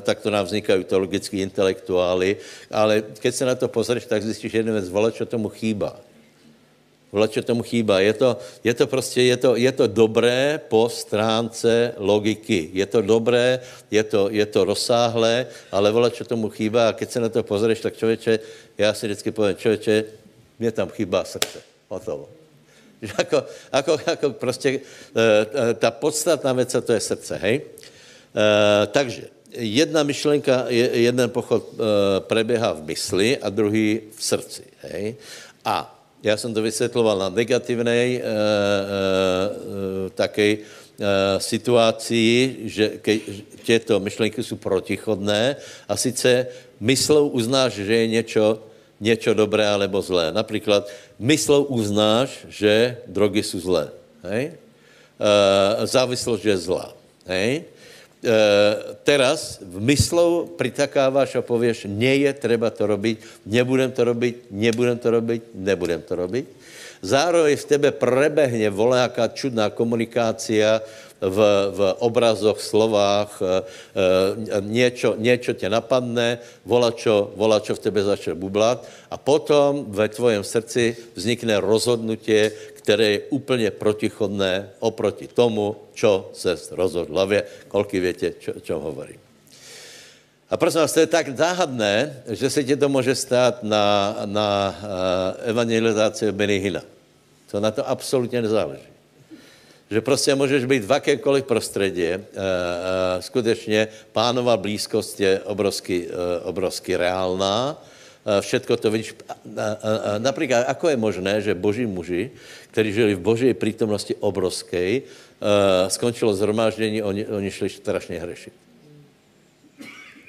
tak 0.00 0.20
to 0.20 0.30
nám 0.30 0.44
vznikají 0.44 0.84
teologický 0.84 1.40
intelektuály, 1.40 2.36
ale 2.70 3.02
keď 3.20 3.34
se 3.34 3.44
na 3.44 3.54
to 3.54 3.68
pozrieš, 3.68 4.06
tak 4.06 4.22
zjistíš 4.22 4.54
jednu 4.54 4.72
věc, 4.72 4.88
vole, 4.88 5.12
čo 5.12 5.26
tomu 5.26 5.48
chýba. 5.48 5.96
Vole, 7.12 7.32
čo 7.32 7.40
tomu 7.42 7.62
chýba. 7.62 8.00
Je 8.04 8.12
to, 8.12 8.36
je 8.64 8.74
to 8.74 8.86
prostě, 8.86 9.22
je 9.22 9.36
to, 9.36 9.56
je 9.56 9.72
to 9.72 9.86
dobré 9.86 10.60
po 10.68 10.88
stránce 10.88 11.94
logiky. 11.96 12.70
Je 12.72 12.86
to 12.86 13.00
dobré, 13.00 13.60
je 13.90 14.02
to, 14.02 14.28
je 14.28 14.46
to 14.46 14.64
rozsáhlé, 14.64 15.46
ale 15.72 15.92
vole, 15.94 16.10
čo 16.10 16.28
tomu 16.28 16.50
chýba 16.50 16.88
a 16.88 16.92
keď 16.92 17.08
se 17.10 17.20
na 17.20 17.28
to 17.28 17.42
pozrieš, 17.42 17.80
tak 17.80 17.96
člověče, 17.96 18.38
já 18.78 18.94
si 18.94 19.06
vždycky 19.06 19.30
povím, 19.30 19.56
člověče, 19.56 20.04
mě 20.58 20.70
tam 20.72 20.88
chýbá 20.88 21.24
srdce. 21.24 21.62
Hotovo. 21.88 22.35
Jako, 23.18 23.44
jako, 23.72 23.98
jako 24.06 24.30
prostě 24.30 24.80
e, 25.70 25.74
ta 25.74 25.90
podstatná 25.90 26.52
věc, 26.52 26.76
to 26.84 26.92
je 26.92 27.00
srdce, 27.00 27.36
hej? 27.36 27.60
E, 27.62 28.86
takže 28.86 29.22
jedna 29.56 30.02
myšlenka, 30.02 30.64
jeden 30.68 31.30
pochod 31.30 31.64
preběhá 32.18 32.72
v 32.72 32.82
mysli 32.82 33.38
a 33.38 33.48
druhý 33.50 34.00
v 34.16 34.24
srdci, 34.24 34.62
hej? 34.80 35.16
A 35.64 35.96
já 36.22 36.36
jsem 36.36 36.54
to 36.54 36.62
vysvětloval 36.62 37.18
na 37.18 37.28
negativné 37.28 37.96
e, 37.96 38.18
e, 38.18 38.22
také 40.14 40.42
e, 40.42 40.58
situaci, 41.38 42.56
že 42.64 42.88
ke, 42.88 43.18
těto 43.62 44.00
myšlenky 44.00 44.42
jsou 44.42 44.56
protichodné 44.56 45.56
a 45.88 45.96
sice 45.96 46.46
myslou 46.80 47.28
uznáš, 47.28 47.72
že 47.72 47.94
je 47.94 48.06
něco 48.06 48.62
něco 49.00 49.34
dobré 49.34 49.66
alebo 49.68 50.02
zlé. 50.02 50.32
Například 50.32 50.88
myslou 51.18 51.64
uznáš, 51.64 52.46
že 52.48 52.96
drogy 53.06 53.42
jsou 53.42 53.60
zlé. 53.60 53.84
Hej? 54.22 54.52
E, 54.52 55.86
závislost 55.86 56.44
je 56.44 56.56
zlá. 56.56 56.92
Hej? 57.26 57.62
E, 57.62 57.64
teraz 59.04 59.60
v 59.62 59.80
myslou 59.80 60.46
pritakáváš 60.56 61.36
a 61.36 61.42
pověš, 61.42 61.86
nie 61.88 62.26
je 62.26 62.32
treba 62.32 62.70
to 62.72 62.86
robiť, 62.86 63.46
nebudem 63.46 63.92
to 63.92 64.02
robiť, 64.04 64.34
nebudem 64.50 64.98
to 64.98 65.08
robiť, 65.10 65.40
nebudem 65.54 66.00
to 66.02 66.14
robiť. 66.16 66.46
Zároveň 67.04 67.54
v 67.60 67.68
tebe 67.68 67.88
prebehne 67.92 68.72
voláka 68.72 69.28
čudná 69.28 69.68
komunikácia, 69.70 70.80
v, 71.20 71.38
v 71.72 71.80
obrazoch, 71.98 72.60
slovách, 72.60 73.40
e, 73.40 73.46
e, 73.48 74.60
něco, 74.60 75.14
něco 75.18 75.52
tě 75.52 75.68
napadne, 75.68 76.38
volačo, 76.64 77.32
volačo 77.36 77.74
v 77.74 77.82
tebe 77.82 78.04
začne 78.04 78.34
bublat 78.34 78.84
a 79.10 79.16
potom 79.16 79.88
ve 79.88 80.08
tvojem 80.08 80.44
srdci 80.44 80.96
vznikne 81.14 81.60
rozhodnutí, 81.60 82.52
které 82.74 83.06
je 83.10 83.20
úplně 83.30 83.70
protichodné 83.70 84.70
oproti 84.80 85.26
tomu, 85.26 85.76
čo 85.94 86.30
se 86.32 86.56
rozhodl 86.70 87.12
hlavě, 87.12 87.44
kolky 87.68 88.00
větě, 88.00 88.34
čo, 88.38 88.52
čo 88.60 88.78
hovorím. 88.80 89.20
A 90.46 90.56
prosím 90.56 90.80
vás, 90.80 90.94
to 90.94 91.00
je 91.00 91.10
tak 91.10 91.36
záhadné, 91.36 92.22
že 92.30 92.50
se 92.50 92.64
ti 92.64 92.76
to 92.76 92.88
může 92.88 93.14
stát 93.14 93.66
na, 93.66 94.16
na 94.24 94.78
uh, 94.78 95.50
evangelizaci 95.50 96.32
Benny 96.32 96.58
Hina. 96.58 96.82
To 97.50 97.60
na 97.60 97.70
to 97.70 97.82
absolutně 97.88 98.42
nezáleží 98.42 98.95
že 99.90 100.00
prostě 100.00 100.34
můžeš 100.34 100.64
být 100.64 100.84
v 100.84 100.90
jakékoliv 100.90 101.44
prostředí. 101.44 102.04
E, 102.04 102.14
e, 102.14 102.18
skutečně 103.22 103.88
pánová 104.12 104.56
blízkost 104.56 105.20
je 105.20 105.40
obrovsky, 105.40 106.08
e, 106.10 106.40
obrovsky 106.40 106.96
reálná. 106.96 107.82
E, 108.26 108.40
všetko 108.40 108.76
to 108.76 108.90
vidíš. 108.90 109.14
E, 109.14 109.62
e, 109.62 110.18
například, 110.18 110.66
ako 110.66 110.88
je 110.88 110.96
možné, 110.96 111.34
že 111.40 111.54
boží 111.54 111.86
muži, 111.86 112.30
kteří 112.70 112.92
žili 112.92 113.14
v 113.14 113.20
boží 113.22 113.54
přítomnosti 113.54 114.14
obrovské, 114.20 114.82
e, 114.86 115.02
skončilo 115.88 116.34
zhromáždění, 116.34 117.02
oni, 117.02 117.26
oni 117.26 117.50
šli 117.50 117.68
strašně 117.70 118.18
hřešit. 118.18 118.52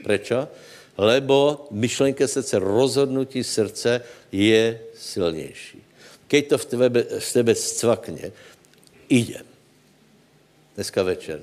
Prečo? 0.04 0.48
Lebo 0.98 1.68
myšlenka 1.72 2.28
srdce, 2.28 2.60
rozhodnutí 2.60 3.44
srdce 3.44 4.02
je 4.32 4.80
silnější. 4.98 5.82
Keď 6.28 6.44
to 6.48 6.58
v 6.58 6.66
tebe, 6.66 7.04
v 7.20 7.30
tebe 7.34 7.54
scvakne, 7.56 8.32
idem. 9.10 9.47
Dneska 10.78 11.02
večer. 11.04 11.42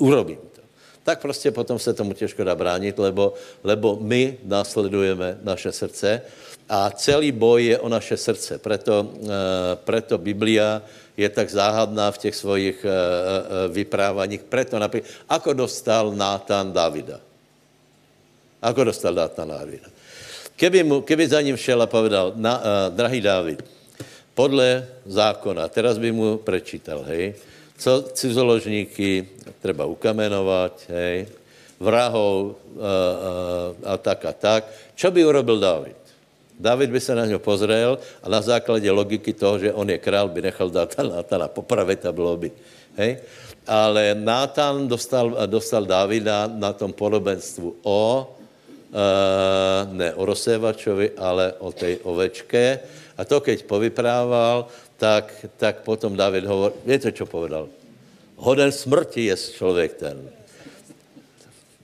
Urobím 0.00 0.40
to. 0.56 0.64
Tak 1.04 1.20
prostě 1.20 1.50
potom 1.52 1.78
se 1.78 1.92
tomu 1.92 2.12
těžko 2.16 2.44
dá 2.44 2.54
bránit, 2.56 2.98
lebo, 2.98 3.36
lebo 3.64 4.00
my 4.00 4.40
následujeme 4.44 5.38
naše 5.44 5.72
srdce 5.72 6.22
a 6.64 6.90
celý 6.90 7.32
boj 7.36 7.64
je 7.64 7.78
o 7.78 7.88
naše 7.88 8.16
srdce. 8.16 8.56
Preto, 8.56 9.12
e, 9.12 9.28
preto 9.84 10.16
Biblia 10.16 10.80
je 11.16 11.28
tak 11.28 11.52
záhadná 11.52 12.08
v 12.10 12.18
těch 12.18 12.36
svojich 12.36 12.80
e, 12.84 12.88
e, 12.88 12.94
vyprávaních. 13.68 14.48
Preto 14.48 14.78
například, 14.80 15.10
ako 15.28 15.52
dostal 15.52 16.08
Nátan 16.16 16.72
Davida. 16.72 17.20
Ako 18.64 18.88
dostal 18.88 19.12
Nátan 19.12 19.52
Davida. 19.52 19.92
Keby, 20.56 20.80
mu, 20.84 20.96
keby 21.00 21.28
za 21.28 21.40
ním 21.40 21.56
šel 21.56 21.80
a 21.80 21.88
povedal, 21.88 22.36
na, 22.36 22.60
uh, 22.60 22.64
drahý 22.92 23.24
Dávid, 23.24 23.64
podle 24.36 24.84
zákona, 25.08 25.72
teraz 25.72 25.96
by 25.96 26.12
mu 26.12 26.36
prečítal, 26.36 27.00
hej, 27.08 27.32
co 27.80 28.12
cizoložníky 28.12 29.24
treba 29.64 29.88
ukamenovat, 29.88 30.84
hej, 30.92 31.32
vrahov 31.80 32.60
a, 32.76 32.84
a, 32.84 33.32
a 33.84 33.94
tak 33.96 34.20
a 34.28 34.32
tak. 34.36 34.68
Čo 34.92 35.08
by 35.08 35.24
urobil 35.24 35.56
David? 35.56 35.96
David 36.60 36.92
by 36.92 37.00
se 37.00 37.16
na 37.16 37.24
něho 37.24 37.40
pozrel 37.40 37.96
a 38.20 38.28
na 38.28 38.40
základě 38.44 38.90
logiky 38.92 39.32
toho, 39.32 39.56
že 39.58 39.72
on 39.72 39.88
je 39.88 39.96
král, 39.96 40.28
by 40.28 40.52
nechal 40.52 40.68
Nátana 40.68 41.48
popravit 41.48 42.04
a 42.04 42.12
bylo 42.12 42.36
by. 42.36 42.52
Hej? 43.00 43.24
Ale 43.64 44.12
Nátan 44.12 44.84
dostal, 44.84 45.32
dostal 45.48 45.88
Davida 45.88 46.52
na 46.52 46.76
tom 46.76 46.92
podobenstvu 46.92 47.80
o, 47.80 48.00
uh, 48.92 49.88
ne 49.88 50.12
o 50.14 50.22
rozsévačovi, 50.28 51.16
ale 51.16 51.56
o 51.64 51.72
té 51.72 51.96
ovečke, 52.04 52.80
A 53.20 53.24
to, 53.28 53.44
keď 53.44 53.68
povyprával, 53.68 54.64
tak, 55.00 55.32
tak 55.56 55.80
potom 55.80 56.12
David 56.12 56.44
hovoril, 56.44 56.76
viete, 56.84 57.08
čo 57.08 57.24
povedal? 57.24 57.72
Hoden 58.36 58.68
smrti 58.68 59.32
je 59.32 59.36
člověk 59.56 59.96
ten. 59.96 60.16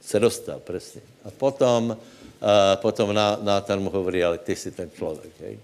Se 0.05 0.20
dostal, 0.20 0.61
presne. 0.61 1.00
A 1.24 1.33
potom, 1.33 1.96
uh, 1.96 2.76
potom 2.79 3.16
Nátan 3.16 3.81
mu 3.81 3.88
hovorí, 3.90 4.20
ale 4.20 4.38
ty 4.38 4.52
si 4.52 4.70
ten 4.70 4.92
člověk. 4.92 5.33
Hej? 5.40 5.59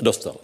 Dostal. 0.00 0.40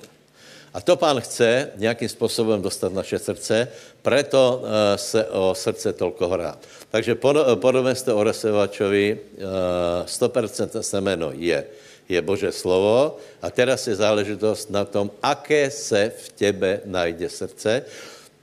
A 0.77 0.81
to 0.81 0.96
pán 0.96 1.20
chce 1.20 1.72
nějakým 1.77 2.09
způsobem 2.09 2.62
dostat 2.62 2.92
naše 2.92 3.18
srdce, 3.18 3.68
preto 4.03 4.61
uh, 4.61 4.68
se 4.96 5.24
o 5.27 5.57
srdce 5.57 5.92
tolko 5.92 6.29
hrá. 6.29 6.59
Takže 6.90 7.16
podobenstvo 7.55 8.16
o 8.16 8.22
Resevačovi, 8.24 9.07
uh, 9.16 10.05
100% 10.05 10.81
semeno 10.81 11.33
je, 11.33 11.64
je 12.09 12.18
Bože 12.25 12.53
slovo 12.53 13.21
a 13.42 13.47
teraz 13.53 13.85
je 13.87 13.94
záležitost 13.94 14.73
na 14.73 14.85
tom, 14.85 15.12
aké 15.23 15.71
se 15.71 16.09
v 16.09 16.27
tebe 16.33 16.81
najde 16.88 17.29
srdce. 17.29 17.85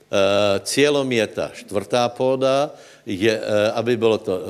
Uh, 0.06 0.62
cílem 0.62 1.12
je 1.12 1.28
ta 1.28 1.48
čtvrtá 1.54 2.10
půda, 2.10 2.72
je, 3.06 3.34
uh, 3.34 3.44
aby 3.74 3.98
bylo 3.98 4.18
to 4.18 4.38
uh, 4.38 4.44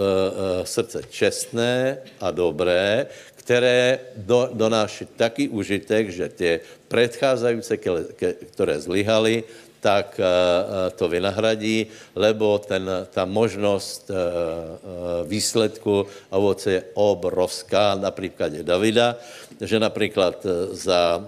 srdce 0.63 1.01
čestné 1.09 1.97
a 2.19 2.31
dobré, 2.31 3.07
které 3.45 3.99
do, 4.17 4.49
donáší 4.57 5.05
taký 5.13 5.53
užitek, 5.53 6.09
že 6.09 6.33
tie 6.33 6.65
predchádzajúce, 6.89 7.77
které 8.49 8.75
zlyhali, 8.81 9.45
tak 9.85 10.17
eh, 10.17 10.25
eh, 10.25 10.89
to 10.97 11.05
vynahradí, 11.05 11.85
lebo 12.17 12.57
ten, 12.57 12.89
ta 13.13 13.29
možnost 13.29 14.09
eh, 14.09 14.17
výsledku 15.29 16.09
ovoce 16.33 16.67
je 16.71 16.81
obrovská 16.97 17.93
na 17.93 18.09
příkladě 18.09 18.65
Davida, 18.65 19.13
že 19.61 19.79
například 19.79 20.43
za, 20.75 21.23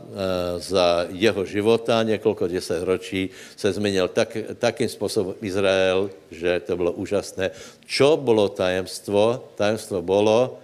za 0.58 1.08
jeho 1.16 1.46
života 1.46 2.04
několik 2.04 2.52
deset 2.52 2.84
ročí 2.84 3.30
se 3.56 3.72
změnil 3.72 4.12
tak, 4.12 4.38
takým 4.60 4.90
způsobem 4.90 5.40
Izrael, 5.40 6.12
že 6.28 6.60
to 6.60 6.76
bylo 6.76 6.92
úžasné. 6.92 7.56
Čo 7.88 8.20
bylo 8.20 8.52
tajemstvo? 8.52 9.48
Tajemstvo 9.56 10.02
bylo, 10.02 10.60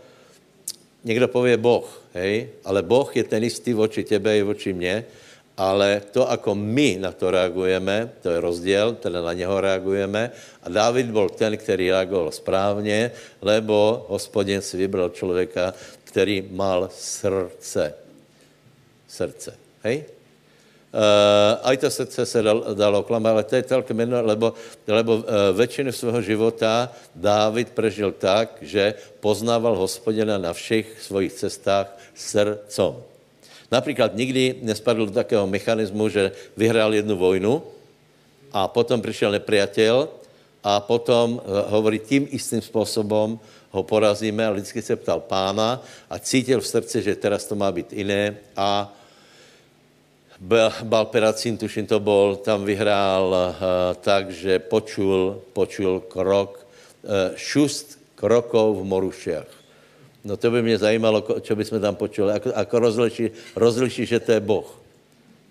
někdo 1.04 1.28
pově 1.28 1.58
Boh, 1.58 2.02
hej, 2.14 2.50
ale 2.66 2.82
Boh 2.82 3.16
je 3.16 3.24
ten 3.24 3.44
istý 3.44 3.74
voči 3.74 4.04
tebe 4.04 4.38
i 4.38 4.42
voči 4.42 4.74
mně, 4.74 5.06
ale 5.58 6.02
to, 6.12 6.26
ako 6.26 6.56
my 6.56 6.98
na 6.98 7.12
to 7.12 7.32
reagujeme, 7.32 8.10
to 8.22 8.30
je 8.30 8.40
rozdíl, 8.42 8.98
teda 8.98 9.22
na 9.22 9.34
něho 9.34 9.62
reagujeme. 9.62 10.32
A 10.64 10.70
David 10.70 11.06
byl 11.14 11.30
ten, 11.30 11.58
který 11.58 11.92
reagoval 11.92 12.32
správně, 12.32 13.12
lebo 13.42 14.06
hospodin 14.10 14.62
si 14.62 14.78
vybral 14.78 15.10
člověka, 15.10 15.74
který 16.04 16.50
mal 16.52 16.90
srdce. 16.90 17.94
Srdce. 19.08 19.54
Hej? 19.84 20.13
Uh, 20.94 21.58
aj 21.66 21.78
to 21.78 21.90
srdce 21.90 22.26
se 22.26 22.42
dal, 22.42 22.78
dalo 22.78 23.02
klamat, 23.02 23.32
ale 23.32 23.44
to 23.44 23.56
je 23.56 23.64
celkem 23.66 24.00
jedno, 24.00 24.22
lebo, 24.22 24.54
lebo 24.86 25.12
uh, 25.16 25.24
většinu 25.58 25.90
svého 25.92 26.22
života 26.22 26.94
Dávid 27.16 27.74
prežil 27.74 28.14
tak, 28.14 28.62
že 28.62 28.94
poznával 29.18 29.74
hospodina 29.74 30.38
na 30.38 30.54
všech 30.54 31.02
svojich 31.02 31.34
cestách 31.34 31.98
srdcom. 32.14 33.02
Například 33.74 34.14
nikdy 34.14 34.62
nespadl 34.62 35.10
do 35.10 35.18
takého 35.18 35.50
mechanismu, 35.50 36.10
že 36.10 36.32
vyhrál 36.58 36.94
jednu 36.94 37.18
vojnu 37.18 37.64
a 38.54 38.70
potom 38.70 39.02
přišel 39.02 39.34
nepriateľ 39.34 40.08
a 40.64 40.80
potom 40.80 41.42
eh, 41.42 41.50
hovorí 41.74 42.00
tím 42.00 42.30
istým 42.30 42.62
způsobem, 42.62 43.40
ho 43.74 43.84
porazíme 43.84 44.46
a 44.46 44.54
vždycky 44.54 44.82
se 44.82 44.96
ptal 44.96 45.20
pána 45.26 45.82
a 46.10 46.20
cítil 46.20 46.62
v 46.62 46.68
srdci, 46.68 47.02
že 47.02 47.16
teraz 47.18 47.50
to 47.50 47.58
má 47.58 47.72
být 47.72 47.94
jiné 47.94 48.38
a 48.54 48.94
Balperacín, 50.84 51.56
tuším 51.56 51.88
to 51.88 52.04
bol, 52.04 52.36
tam 52.36 52.68
vyhrál 52.68 53.32
uh, 53.32 53.56
tak, 53.96 54.28
že 54.28 54.60
počul, 54.60 55.40
počul 55.56 56.04
krok, 56.04 56.60
uh, 56.60 57.32
šust 57.40 57.96
krokov 58.20 58.76
v 58.76 58.84
Morušiach. 58.84 59.50
No 60.24 60.36
to 60.36 60.52
by 60.52 60.62
mě 60.62 60.78
zajímalo, 60.78 61.24
čo 61.40 61.56
by 61.56 61.64
jsme 61.66 61.80
tam 61.80 61.96
počuli. 61.96 62.32
Ako, 62.32 62.52
ako 62.56 62.76
rozliší, 62.80 63.32
rozliší, 63.56 64.04
že 64.06 64.20
to 64.20 64.32
je 64.32 64.40
Boh. 64.40 64.68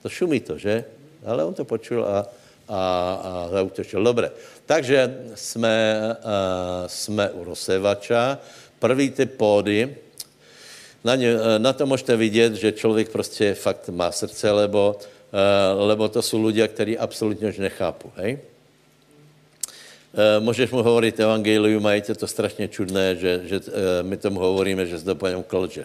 To 0.05 0.09
šumí 0.09 0.41
to, 0.41 0.61
že? 0.61 0.85
Ale 1.25 1.45
on 1.45 1.55
to 1.57 1.65
počul 1.65 2.05
a, 2.05 2.29
a, 2.69 2.81
a 3.17 3.31
zautočil. 3.49 4.05
Dobre. 4.05 4.33
Takže 4.69 5.29
jsme, 5.35 5.77
uh, 6.21 6.85
jsme 6.87 7.31
u 7.31 7.45
rozsevača. 7.45 8.39
Prvý 8.77 9.11
ty 9.11 9.25
pódy, 9.27 9.97
na, 11.05 11.15
ně, 11.17 11.35
na 11.59 11.73
to 11.73 11.87
můžete 11.87 12.17
vidět, 12.17 12.55
že 12.55 12.73
člověk 12.73 13.09
prostě 13.09 13.55
fakt 13.55 13.89
má 13.89 14.13
srdce, 14.13 14.51
lebo, 14.51 14.97
uh, 14.97 15.87
lebo 15.87 16.09
to 16.09 16.23
jsou 16.23 16.47
lidé, 16.47 16.69
kteří 16.69 16.99
absolutně 16.99 17.49
už 17.49 17.59
nechápu. 17.59 18.13
Hej? 18.17 18.39
Uh, 20.13 20.45
můžeš 20.45 20.71
mu 20.71 20.83
hovorit 20.83 21.21
evangelium 21.21 21.87
a 21.87 22.01
to 22.01 22.27
strašně 22.27 22.69
čudné, 22.69 23.17
že, 23.17 23.41
že 23.45 23.61
my 24.03 24.17
tomu 24.17 24.41
hovoríme, 24.41 24.87
že 24.87 24.99
zde 24.99 25.15
po 25.15 25.29
něm 25.29 25.43
klže. 25.43 25.85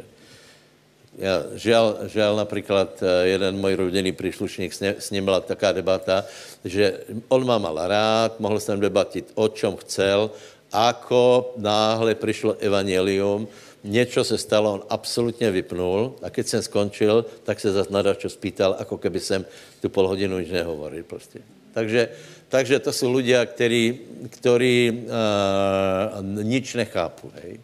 Já, 1.18 1.44
žal, 1.56 1.98
žal 2.14 2.36
například 2.36 3.04
jeden 3.24 3.58
můj 3.58 3.76
rodinný 3.76 4.12
příslušník, 4.12 4.74
s, 4.74 4.82
s 4.82 5.12
ním 5.12 5.26
byla 5.26 5.40
taká 5.40 5.72
debata, 5.72 6.26
že 6.66 7.00
on 7.28 7.46
má 7.46 7.58
mal 7.58 7.88
rád, 7.88 8.40
mohl 8.40 8.60
jsem 8.60 8.80
debatit 8.80 9.32
o 9.34 9.48
čem 9.48 9.76
chcel, 9.76 10.30
ako 10.72 11.54
náhle 11.58 12.16
přišlo 12.16 12.56
evangelium, 12.60 13.48
něco 13.84 14.24
se 14.24 14.38
stalo, 14.38 14.74
on 14.74 14.84
absolutně 14.90 15.52
vypnul 15.52 16.16
a 16.22 16.30
když 16.30 16.48
jsem 16.48 16.62
skončil, 16.62 17.26
tak 17.44 17.60
se 17.60 17.72
zase 17.72 17.94
nadačo 17.94 18.30
spýtal, 18.30 18.76
jako 18.80 18.98
keby 18.98 19.20
jsem 19.20 19.46
tu 19.82 19.90
pol 19.90 20.08
hodinu 20.08 20.40
nic 20.40 20.52
nehovoril 20.52 21.04
prostě. 21.04 21.40
Takže 21.74 22.10
takže 22.50 22.80
to 22.80 22.94
jsou 22.94 23.14
lidé, 23.14 23.46
kteří, 23.46 24.00
kteří 24.30 24.92
uh, 24.92 26.44
nič 26.44 26.74
nechápu. 26.74 27.32
Hej. 27.44 27.60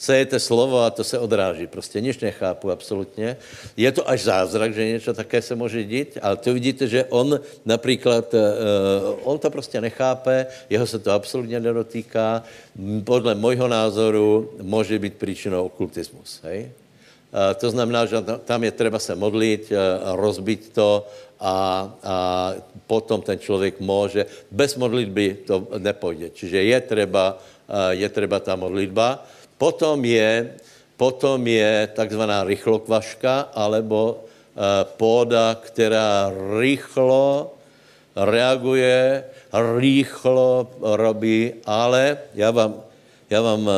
Sejete 0.00 0.40
slovo 0.40 0.80
a 0.80 0.90
to 0.90 1.04
se 1.04 1.18
odráží. 1.18 1.66
Prostě 1.68 2.00
nič 2.00 2.24
nechápu 2.24 2.70
absolutně. 2.72 3.36
Je 3.76 3.92
to 3.92 4.08
až 4.08 4.32
zázrak, 4.32 4.74
že 4.74 4.96
něco 4.96 5.12
také 5.14 5.42
se 5.42 5.52
může 5.54 5.84
dít, 5.84 6.18
ale 6.22 6.36
to 6.40 6.56
vidíte, 6.56 6.88
že 6.88 7.04
on 7.12 7.40
například, 7.68 8.34
uh, 8.34 8.40
on 9.28 9.38
to 9.38 9.50
prostě 9.50 9.80
nechápe, 9.80 10.46
jeho 10.70 10.86
se 10.86 10.98
to 10.98 11.12
absolutně 11.12 11.60
nedotýká. 11.60 12.42
Podle 13.04 13.34
mojho 13.34 13.68
názoru 13.68 14.50
může 14.62 14.98
být 14.98 15.20
příčinou 15.20 15.68
okultismus. 15.68 16.40
Hej? 16.48 16.72
To 17.60 17.70
znamená, 17.70 18.06
že 18.06 18.16
tam 18.44 18.64
je 18.64 18.72
třeba 18.72 18.98
se 18.98 19.14
modlit, 19.14 19.68
uh, 19.68 20.16
rozbít 20.16 20.72
to 20.72 21.06
a, 21.40 21.84
a 22.02 22.54
potom 22.86 23.20
ten 23.20 23.38
člověk 23.38 23.80
může, 23.80 24.26
bez 24.50 24.76
modlitby 24.80 25.44
to 25.46 25.68
nepojde. 25.78 26.30
Čiže 26.30 26.62
je 26.62 26.80
třeba, 26.80 27.38
je 27.90 28.08
třeba 28.08 28.40
ta 28.40 28.56
modlitba. 28.56 29.26
Potom 29.60 30.00
je, 30.04 30.56
potom 30.96 31.36
je 31.44 31.88
takzvaná 31.92 32.48
rychlokvaška, 32.48 33.52
alebo 33.52 34.24
půda, 34.96 35.60
která 35.60 36.32
rychlo 36.58 37.52
reaguje, 38.16 39.24
rychlo 39.76 40.70
robí, 40.80 41.52
ale 41.64 42.18
já 42.34 42.50
vám, 42.50 42.82
já 43.30 43.40
vám 43.42 43.70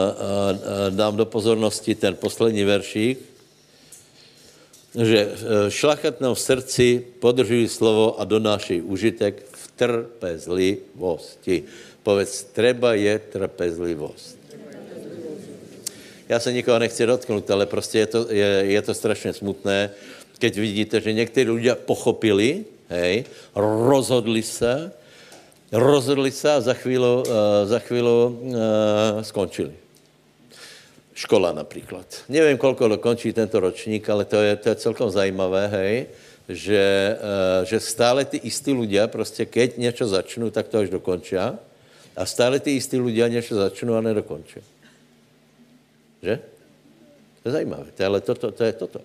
dám 0.91 1.17
do 1.17 1.27
pozornosti 1.27 1.95
ten 1.95 2.15
poslední 2.15 2.65
veršík, 2.65 3.33
že 4.93 5.25
v 5.25 5.43
eh, 5.43 5.71
šlachetném 5.71 6.35
srdci 6.37 7.05
podržují 7.21 7.69
slovo 7.69 8.21
a 8.21 8.25
donášejí 8.25 8.83
užitek 8.83 9.41
v 9.53 9.65
trpezlivosti. 9.77 11.65
Povedz, 12.03 12.53
treba 12.53 12.93
je 12.93 13.19
trpezlivost. 13.19 14.42
Já 16.33 16.41
se 16.41 16.53
nikoho 16.53 16.79
nechci 16.79 17.07
dotknout, 17.07 17.51
ale 17.51 17.67
prostě 17.67 17.99
je 17.99 18.07
to, 18.07 18.21
je, 18.33 18.51
je 18.73 18.83
to 18.83 18.95
strašně 18.95 19.33
smutné, 19.33 19.91
keď 20.41 20.53
vidíte, 20.57 21.01
že 21.01 21.13
někteří 21.13 21.51
lidé 21.51 21.75
pochopili, 21.75 22.65
hej, 22.89 23.25
rozhodli 23.53 24.41
se, 24.43 24.93
rozhodli 25.73 26.33
se 26.33 26.49
a 26.53 26.61
za 26.61 26.73
chvíli, 26.73 27.05
uh, 27.05 27.69
za 27.69 27.79
chvíli 27.79 28.09
uh, 28.09 28.33
skončili 29.21 29.77
škola 31.15 31.53
například. 31.53 32.09
Nevím, 32.29 32.57
kolko 32.57 32.89
dokončí 32.89 33.37
tento 33.37 33.61
ročník, 33.61 34.09
ale 34.09 34.25
to 34.25 34.41
je, 34.41 34.57
to 34.57 34.69
je 34.73 34.77
celkom 34.89 35.13
zajímavé, 35.13 35.69
hej, 35.69 35.95
že, 36.49 36.85
uh, 37.21 37.69
že 37.69 37.77
stále 37.77 38.25
ty 38.25 38.41
istí 38.41 38.73
ľudia, 38.73 39.05
prostě 39.07 39.45
keď 39.45 39.77
něco 39.77 40.07
začnou, 40.09 40.51
tak 40.51 40.69
to 40.73 40.79
až 40.79 40.89
dokončí. 40.89 41.37
A 42.17 42.25
stále 42.25 42.57
ty 42.61 42.73
istí 42.73 42.97
ľudia 42.97 43.29
něco 43.29 43.55
začnou 43.55 43.95
a 43.95 44.01
nedokončí. 44.01 44.72
Že? 46.23 46.35
To 47.43 47.45
je 47.49 47.53
zajímavé. 47.53 47.91
To, 47.93 48.01
ale 48.07 48.19
toto, 48.23 48.55
to 48.55 48.63
je 48.65 48.73
toto. 48.73 49.01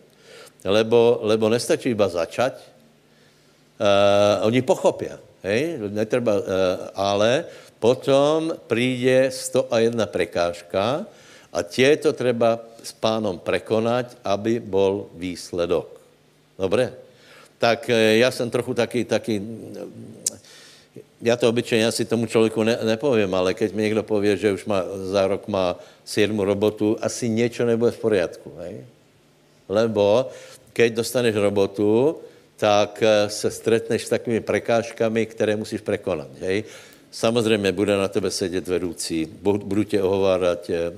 Lebo, 0.61 1.19
lebo 1.25 1.49
nestačí 1.49 1.91
iba 1.91 2.05
začať, 2.05 2.61
uh, 3.81 4.45
oni 4.45 4.61
pochopí, 4.61 5.09
hej, 5.41 5.81
netreba, 5.89 6.37
uh, 6.37 6.43
ale 6.93 7.45
potom 7.81 8.53
přijde 8.67 9.31
101 9.31 10.05
prekážka, 10.05 11.05
a 11.57 11.63
tieto 11.63 12.13
treba 12.13 12.59
s 12.83 12.93
pánom 12.93 13.41
prekonať, 13.41 14.19
aby 14.21 14.59
bol 14.61 15.09
výsledok. 15.17 15.89
Dobré? 16.53 16.93
Tak 17.57 17.89
eh, 17.89 18.21
já 18.21 18.31
jsem 18.31 18.49
trochu 18.49 18.73
taky, 18.73 19.05
taky 19.05 19.41
já 21.21 21.35
to 21.35 21.49
obyčejně 21.49 21.87
asi 21.87 22.05
tomu 22.05 22.25
člověku 22.25 22.63
ne, 22.63 22.79
nepovím, 22.83 23.35
ale 23.35 23.53
keď 23.53 23.73
mi 23.73 23.81
někdo 23.83 24.03
pově, 24.03 24.37
že 24.37 24.53
už 24.53 24.65
má, 24.65 24.83
za 24.95 25.27
rok 25.27 25.47
má 25.47 25.79
sedmu 26.05 26.43
robotu, 26.43 26.97
asi 27.01 27.29
něco 27.29 27.65
nebude 27.65 27.91
v 27.91 27.99
poriadku. 27.99 28.51
Hej? 28.59 28.85
Lebo 29.69 30.29
keď 30.73 30.93
dostaneš 30.93 31.35
robotu, 31.35 32.17
tak 32.57 33.03
eh, 33.03 33.29
se 33.29 33.51
stretneš 33.51 34.05
s 34.05 34.09
takovými 34.09 34.41
prekážkami, 34.41 35.25
které 35.25 35.55
musíš 35.55 35.81
prekonat. 35.81 36.29
Hej? 36.39 36.63
Samozřejmě 37.11 37.71
bude 37.71 37.97
na 37.97 38.07
tebe 38.07 38.31
sedět 38.31 38.67
vedoucí, 38.67 39.25
budu 39.41 39.83
tě 39.83 40.01
ohovárat 40.01 40.69
e, 40.69 40.73
e, 40.75 40.91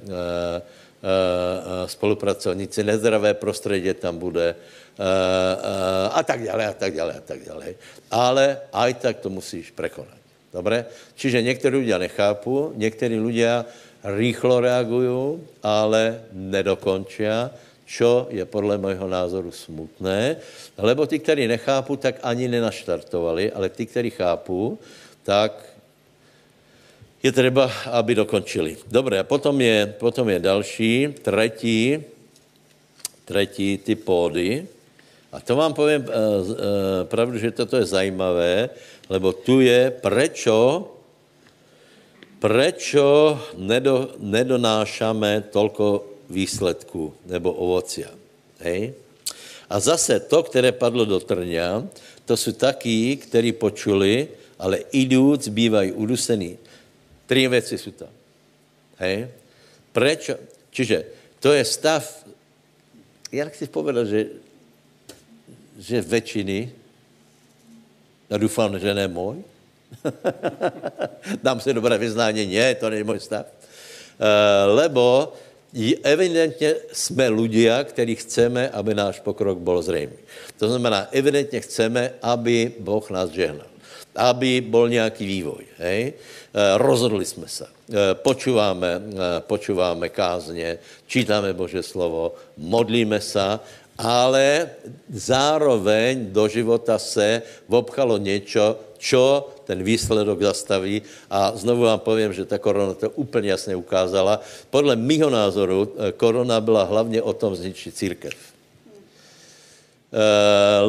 spolupracovníci, 1.86 2.84
nezdravé 2.84 3.34
prostředí 3.34 3.93
tam 3.93 4.18
bude 4.18 4.50
e, 4.50 4.54
e, 4.54 6.10
a 6.10 6.24
tak 6.24 6.43
dále, 6.43 6.68
a 6.68 6.74
tak 6.74 6.93
dále, 6.95 7.14
a 7.14 7.22
tak 7.22 7.39
dále. 7.47 7.66
Ale 8.12 8.58
aj 8.74 8.93
tak 8.93 9.16
to 9.20 9.30
musíš 9.30 9.72
prekonat. 9.72 10.20
Dobré? 10.54 10.86
Čiže 11.16 11.41
někteří 11.41 11.78
lidé 11.78 12.00
nechápu, 12.00 12.74
někteří 12.76 13.20
lidé 13.20 13.66
rýchlo 14.04 14.60
reagují, 14.60 15.39
ale 15.64 16.22
nedokončia, 16.34 17.52
čo 17.86 18.28
je 18.30 18.45
podle 18.45 18.78
mého 18.78 19.08
názoru 19.08 19.52
smutné, 19.52 20.38
lebo 20.78 21.06
ty, 21.06 21.20
kteří 21.20 21.47
nechápu, 21.47 21.95
tak 21.95 22.22
ani 22.22 22.47
nenaštartovali, 22.47 23.52
ale 23.52 23.70
ty, 23.70 23.86
kteří 23.86 24.10
chápu, 24.10 24.80
tak 25.24 25.68
je 27.24 27.32
třeba, 27.32 27.72
aby 27.91 28.15
dokončili. 28.15 28.78
Dobré, 28.88 29.20
a 29.20 29.24
potom 29.24 29.61
je, 29.61 29.95
potom 29.99 30.30
je 30.30 30.39
další, 30.39 31.07
třetí, 31.22 32.03
třetí 33.26 33.78
ty 33.78 33.95
pódy. 33.95 34.67
A 35.32 35.39
to 35.39 35.55
vám 35.55 35.74
povím 35.74 36.01
uh, 36.01 36.09
uh, 36.09 36.57
pravdu, 37.03 37.38
že 37.38 37.51
toto 37.51 37.78
je 37.78 37.86
zajímavé, 37.86 38.70
lebo 39.09 39.34
tu 39.34 39.61
je, 39.61 39.91
prečo, 39.91 40.89
prečo 42.39 43.38
nedo, 43.57 44.15
nedonášame 44.17 45.53
tolko 45.53 46.05
výsledků 46.30 47.13
nebo 47.26 47.53
ovocia. 47.53 48.09
Hej? 48.59 48.93
A 49.70 49.80
zase 49.80 50.20
to, 50.20 50.43
které 50.43 50.72
padlo 50.72 51.05
do 51.05 51.20
trňa, 51.20 51.86
to 52.26 52.38
jsou 52.38 52.51
taky, 52.51 53.17
kteří 53.17 53.51
počuli, 53.51 54.28
ale 54.59 54.78
idúc 54.91 55.47
bývají 55.47 55.91
udusení. 55.91 56.57
Tři 57.30 57.48
věci 57.48 57.78
jsou 57.78 57.92
tam. 57.92 58.10
Hej? 58.98 59.28
Prečo? 59.94 60.34
Čiže 60.74 61.06
to 61.40 61.54
je 61.54 61.62
stav, 61.66 62.26
já 63.32 63.46
chci 63.46 63.70
povedat, 63.70 64.08
že, 64.08 64.26
že 65.78 66.02
většiny, 66.02 66.74
já 68.30 68.38
doufám, 68.38 68.80
že 68.80 68.94
ne 68.94 69.08
můj, 69.08 69.46
dám 71.44 71.62
si 71.62 71.74
dobré 71.74 71.98
vyznání, 71.98 72.50
ne, 72.50 72.76
to 72.76 72.90
není 72.90 73.04
můj 73.04 73.20
stav, 73.20 73.46
uh, 73.46 74.74
lebo 74.74 75.34
evidentně 76.02 76.76
jsme 76.94 77.30
ľudia, 77.30 77.86
kteří 77.86 78.16
chceme, 78.26 78.70
aby 78.74 78.98
náš 78.98 79.22
pokrok 79.22 79.62
byl 79.62 79.82
zřejmý. 79.82 80.18
To 80.58 80.66
znamená, 80.70 81.08
evidentně 81.14 81.62
chceme, 81.62 82.18
aby 82.22 82.74
Boh 82.82 83.06
nás 83.10 83.30
žehnal. 83.30 83.68
Aby 84.20 84.61
byl 84.61 84.89
nějaký 84.89 85.26
vývoj. 85.26 85.63
Hej? 85.80 86.13
Eh, 86.49 86.78
rozhodli 86.78 87.26
jsme 87.26 87.47
se. 87.47 87.65
Eh, 87.65 87.95
počuváme, 88.26 88.89
eh, 88.97 89.15
počuváme 89.45 90.09
kázně, 90.09 90.82
čítáme 91.07 91.53
Bože 91.53 91.86
slovo, 91.86 92.34
modlíme 92.57 93.22
se, 93.22 93.59
ale 93.97 94.70
zároveň 95.13 96.34
do 96.34 96.47
života 96.47 96.97
se 96.99 97.41
vobchalo 97.70 98.17
něco, 98.17 98.80
čo 98.97 99.47
ten 99.63 99.84
výsledok 99.84 100.41
zastaví. 100.41 101.01
A 101.30 101.53
znovu 101.55 101.86
vám 101.86 101.99
povím, 101.99 102.34
že 102.34 102.49
ta 102.49 102.57
korona 102.57 102.93
to 102.97 103.09
úplně 103.13 103.49
jasně 103.55 103.76
ukázala. 103.76 104.41
Podle 104.70 104.95
mýho 104.95 105.30
názoru 105.30 105.95
korona 106.17 106.61
byla 106.61 106.84
hlavně 106.84 107.22
o 107.22 107.34
tom 107.34 107.55
zničit 107.55 107.95
církev. 107.95 108.49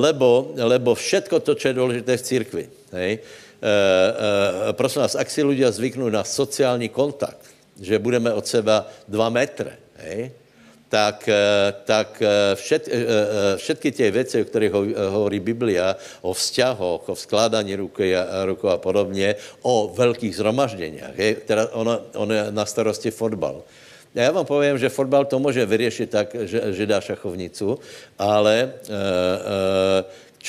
Lebo, 0.01 0.57
lebo 0.57 0.95
všetko 0.95 1.41
to, 1.41 1.55
co 1.55 1.69
je 1.69 1.75
důležité 1.75 2.17
v 2.17 2.23
církvi, 2.23 2.65
hej, 2.93 3.21
Eh, 3.61 3.69
eh, 3.69 4.73
prosím 4.73 5.05
vás, 5.05 5.13
ak 5.13 5.29
si 5.29 5.45
ľudia 5.45 5.69
zvyknou 5.69 6.09
na 6.09 6.25
sociální 6.25 6.89
kontakt, 6.89 7.45
že 7.77 8.01
budeme 8.01 8.33
od 8.33 8.49
seba 8.49 8.89
dva 9.05 9.29
metre, 9.29 9.77
hej, 10.01 10.33
tak, 10.89 11.29
eh, 11.29 11.69
tak 11.85 12.25
všet, 12.57 12.89
všetky 13.61 13.93
ty 13.93 14.11
věci, 14.11 14.43
o 14.43 14.49
kterých 14.49 14.73
hovorí 15.13 15.45
Biblia, 15.45 15.93
o 16.25 16.33
vzťahoch, 16.33 17.05
o 17.09 17.15
skládání 17.15 17.77
ruky 17.77 18.17
a, 18.17 18.49
ruku 18.49 18.69
a 18.69 18.81
podobně, 18.81 19.37
o 19.61 19.93
velkých 19.93 20.37
zhromažděniach, 20.41 21.15
hej, 21.21 21.45
teda 21.45 21.69
ono, 21.77 22.01
ono 22.17 22.33
je 22.33 22.45
na 22.51 22.65
starosti 22.65 23.13
fotbal. 23.13 23.61
Já 24.15 24.31
vám 24.31 24.47
povím, 24.47 24.79
že 24.79 24.89
fotbal 24.89 25.25
to 25.25 25.39
může 25.39 25.67
vyřešit 25.67 26.11
tak, 26.11 26.35
že, 26.41 26.75
že 26.75 26.87
dá 26.87 27.01
šachovnicu, 27.01 27.79
ale 28.19 28.59
e, 28.59 28.73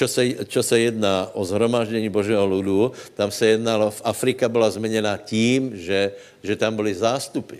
e, 0.01 0.07
se, 0.07 0.63
se 0.63 0.79
jedná 0.79 1.29
o 1.33 1.45
zhromaždění 1.45 2.09
Božího 2.09 2.45
ludu, 2.45 2.91
tam 3.13 3.31
se 3.31 3.45
jednalo, 3.45 3.91
v 3.91 4.01
Afrika 4.03 4.49
byla 4.49 4.69
změněna 4.69 5.17
tím, 5.17 5.77
že, 5.77 6.11
že 6.43 6.55
tam 6.55 6.75
byly 6.75 6.95
zástupy. 6.95 7.55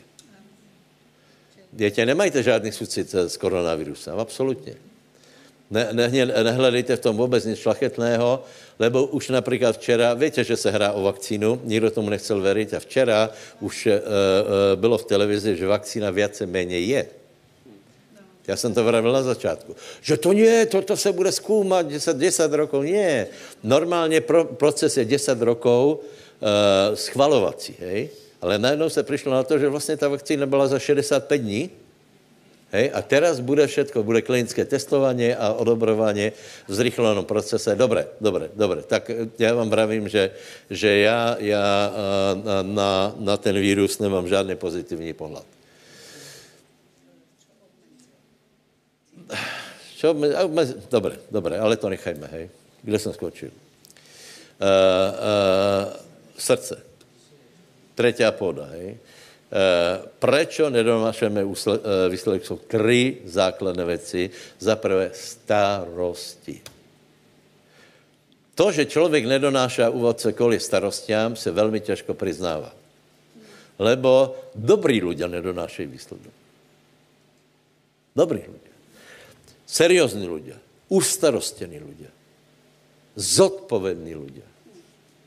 Dětě, 1.72 2.06
nemajte 2.06 2.44
žádný 2.44 2.72
sucit 2.72 3.16
s 3.16 3.38
koronavirusem, 3.38 4.20
absolutně. 4.20 4.91
Ne, 5.72 5.88
ne, 5.92 6.26
nehledejte 6.26 6.96
v 6.96 7.00
tom 7.00 7.18
vůbec 7.18 7.46
nic 7.46 7.60
šlachetného, 7.60 8.44
lebo 8.80 9.06
už 9.06 9.30
například 9.30 9.78
včera, 9.78 10.14
víte, 10.14 10.44
že 10.44 10.58
se 10.58 10.72
hrá 10.72 10.92
o 10.92 11.02
vakcínu, 11.02 11.62
nikdo 11.64 11.92
tomu 11.92 12.10
nechcel 12.10 12.42
veriť 12.42 12.74
a 12.74 12.80
včera 12.80 13.30
už 13.60 13.88
e, 13.88 13.92
e, 13.92 14.00
bylo 14.76 14.98
v 14.98 15.06
televizi, 15.06 15.56
že 15.56 15.68
vakcína 15.68 16.12
více 16.12 16.46
méně 16.46 16.80
je. 16.80 17.06
Já 18.48 18.56
jsem 18.56 18.74
to 18.74 18.84
vravil 18.84 19.12
na 19.12 19.24
začátku. 19.24 19.76
Že 20.02 20.18
to 20.18 20.34
nie, 20.34 20.66
to, 20.66 20.82
to 20.82 20.98
se 20.98 21.12
bude 21.12 21.32
zkoumat 21.32 21.88
10, 21.88 22.18
10 22.18 22.54
rokov. 22.54 22.84
Nie. 22.84 23.28
Normálně 23.64 24.22
pro, 24.22 24.46
proces 24.46 24.98
je 24.98 25.06
10 25.06 25.42
rokov 25.42 26.02
uh, 26.02 26.96
schvalovací, 26.96 27.76
hej? 27.80 28.10
Ale 28.42 28.60
najednou 28.60 28.90
se 28.90 29.04
přišlo 29.04 29.32
na 29.32 29.44
to, 29.44 29.60
že 29.60 29.70
vlastně 29.70 29.98
ta 29.98 30.08
vakcína 30.08 30.46
byla 30.46 30.68
za 30.68 30.80
65 30.80 31.38
dní, 31.38 31.70
Hej? 32.72 32.92
A 32.96 33.00
teraz 33.04 33.40
bude 33.44 33.68
všetko, 33.68 34.04
bude 34.04 34.22
klinické 34.24 34.66
testování 34.66 35.36
a 35.36 35.54
odobrování 35.54 36.32
v 36.68 36.74
zrychlenom 36.74 37.26
procese. 37.26 37.76
Dobré, 37.76 38.08
dobré, 38.22 38.50
dobré. 38.56 38.82
Tak 38.82 39.12
já 39.40 39.54
vám 39.54 39.70
vravím, 39.70 40.10
že, 40.10 40.32
že 40.70 40.98
já, 40.98 41.36
já 41.40 41.94
eh, 41.94 42.64
na, 42.64 43.16
na 43.20 43.38
ten 43.38 43.60
vírus 43.60 44.00
nemám 44.00 44.28
žádný 44.28 44.56
pozitivní 44.56 45.14
pohled. 45.14 45.44
Čo? 50.02 50.18
Dobre, 50.90 51.16
dobre, 51.32 51.60
ale 51.62 51.78
to 51.78 51.90
nechajme, 51.90 52.28
hej. 52.32 52.50
Kde 52.82 53.00
jsem 53.00 53.14
skočil? 53.14 53.54
Uh, 54.58 54.68
uh, 54.68 55.94
srdce. 56.38 56.82
Třetí 57.96 58.24
půda, 58.32 58.66
hej. 58.66 58.98
Uh, 59.52 60.08
prečo 60.20 60.72
nedonášeme 60.72 61.44
výsledek? 62.10 62.46
Jsou 62.46 62.58
tři 62.72 63.28
základné 63.28 63.86
věci. 63.86 64.30
Za 64.60 64.76
prvé 64.76 65.12
starosti. 65.12 66.62
To, 68.56 68.72
že 68.72 68.86
člověk 68.86 69.26
nedonáša 69.26 69.90
úvodce 69.90 70.32
kvůli 70.32 70.60
starostiám, 70.60 71.36
se 71.36 71.52
velmi 71.52 71.80
těžko 71.80 72.14
přiznává. 72.14 72.72
Lebo 73.82 74.40
dobrý 74.56 75.02
ľudia 75.02 75.28
nedonášají 75.28 75.88
výsledek. 75.90 76.34
Dobrý 78.16 78.44
ľudia. 78.44 78.76
Seriózní 79.66 80.28
ľudia, 80.28 80.60
ustarostení 80.92 81.80
ľudia, 81.80 82.12
zodpovědní 83.16 84.16
ľudia. 84.16 84.48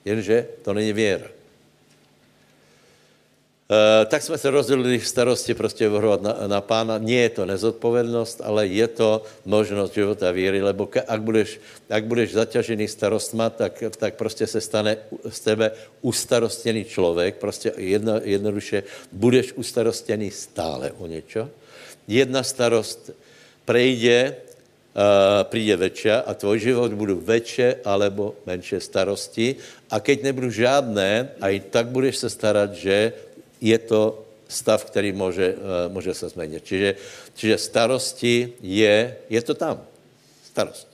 Jenže 0.04 0.48
to 0.62 0.72
není 0.72 0.92
věra. 0.92 1.28
E, 3.64 4.04
tak 4.06 4.22
jsme 4.22 4.38
se 4.38 4.50
rozdělili 4.50 4.98
v 4.98 5.08
starosti 5.08 5.54
prostě 5.54 5.88
vrhovat 5.88 6.22
na, 6.22 6.36
na 6.46 6.60
pána. 6.60 6.98
Nie 6.98 7.22
je 7.22 7.28
to 7.40 7.46
nezodpovědnost, 7.46 8.40
ale 8.44 8.66
je 8.66 8.88
to 8.88 9.22
možnost 9.44 9.94
života 9.94 10.30
víry, 10.30 10.60
lebo 10.62 10.84
ak 10.84 11.20
budeš, 11.22 11.60
ak 11.88 12.04
budeš 12.04 12.36
zaťažený 12.36 12.88
starostma, 12.88 13.50
tak, 13.50 13.80
tak 13.96 14.14
prostě 14.20 14.46
se 14.46 14.60
stane 14.60 14.96
z 15.28 15.40
tebe 15.40 15.72
ustarostěný 16.04 16.84
člověk, 16.84 17.40
prostě 17.40 17.72
jedno, 17.76 18.20
jednoduše 18.24 18.82
budeš 19.12 19.52
ustarostěný 19.56 20.30
stále 20.30 20.92
o 21.00 21.06
něco. 21.06 21.48
Jedna 22.08 22.42
starost 22.42 23.10
prejde, 23.64 24.36
uh, 24.92 25.48
přijde 25.48 25.76
večer 25.76 26.22
a 26.26 26.34
tvoj 26.34 26.58
život 26.60 26.92
budou 26.92 27.16
větší 27.16 27.80
alebo 27.84 28.36
menší 28.46 28.76
starosti 28.76 29.56
a 29.90 30.00
keď 30.00 30.22
nebudou 30.22 30.50
žádné, 30.52 31.28
a 31.40 31.48
i 31.48 31.60
tak 31.60 31.86
budeš 31.88 32.16
se 32.16 32.28
starat, 32.30 32.76
že 32.76 33.12
je 33.64 33.78
to 33.78 34.24
stav, 34.48 34.84
který 34.84 35.12
může, 35.12 35.54
uh, 35.56 35.92
může 35.92 36.14
se 36.14 36.28
změnit. 36.28 36.62
Čiže, 36.64 36.94
čiže 37.34 37.58
starosti 37.58 38.52
je, 38.60 39.16
je 39.30 39.40
to 39.42 39.54
tam. 39.56 39.80
Starosti. 40.52 40.92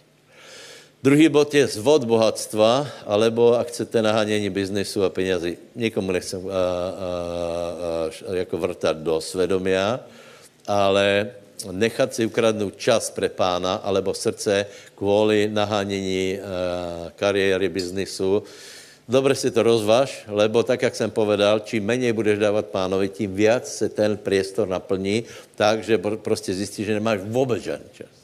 Druhý 1.01 1.33
bod 1.33 1.49
je 1.49 1.64
zvod 1.66 2.05
bohatstva, 2.05 2.85
alebo 3.09 3.57
ak 3.57 3.73
chcete 3.73 4.05
nahánění 4.05 4.53
biznesu 4.53 5.01
a 5.01 5.09
penězí. 5.09 5.57
Nikomu 5.73 6.12
nechcem 6.12 6.45
a, 6.45 6.53
a, 6.53 6.57
a, 8.29 8.35
jako 8.37 8.57
vrtat 8.61 8.97
do 9.01 9.16
svedomia, 9.21 10.01
ale 10.68 11.33
nechat 11.73 12.14
si 12.14 12.29
ukradnout 12.29 12.77
čas 12.77 13.09
pre 13.11 13.33
pána 13.33 13.81
alebo 13.81 14.12
srdce 14.12 14.66
kvůli 14.95 15.49
nahánění 15.49 16.37
a, 16.37 16.45
kariéry, 17.16 17.68
biznisu, 17.68 18.45
Dobře 19.11 19.35
si 19.35 19.51
to 19.51 19.63
rozvaž, 19.63 20.25
lebo 20.31 20.63
tak, 20.63 20.83
jak 20.83 20.95
jsem 20.95 21.11
povedal, 21.11 21.67
čím 21.67 21.85
méně 21.85 22.13
budeš 22.13 22.39
dávat 22.39 22.67
pánovi, 22.71 23.09
tím 23.09 23.35
víc 23.35 23.67
se 23.67 23.89
ten 23.89 24.17
priestor 24.17 24.69
naplní, 24.69 25.27
takže 25.59 25.99
prostě 25.99 26.55
zjistíš, 26.55 26.87
že 26.87 26.95
nemáš 26.95 27.19
vůbec 27.27 27.63
žádný 27.63 27.91
čas. 27.93 28.15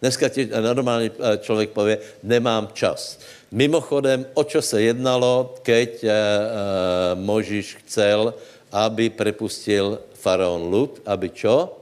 Dneska 0.00 0.28
ti 0.28 0.50
normální 0.60 1.10
eh, 1.10 1.38
člověk 1.38 1.70
pově, 1.70 1.98
nemám 2.22 2.68
čas. 2.76 3.18
Mimochodem, 3.50 4.26
o 4.34 4.44
čo 4.44 4.60
se 4.62 4.82
jednalo, 4.82 5.56
keď 5.64 6.04
e, 6.04 6.08
e, 6.08 6.12
Možíš 7.16 7.80
chcel, 7.80 8.36
aby 8.68 9.08
prepustil 9.08 10.04
faraon 10.12 10.68
lud, 10.68 11.00
aby 11.08 11.32
čo? 11.32 11.72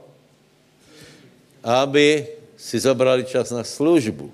Aby 1.59 2.23
si 2.55 2.79
zobrali 2.79 3.27
čas 3.27 3.51
na 3.51 3.67
službu. 3.67 4.31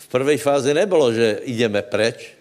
V 0.00 0.06
prvej 0.08 0.40
fázi 0.40 0.72
nebylo, 0.72 1.12
že 1.12 1.44
ideme 1.44 1.84
preč, 1.84 2.32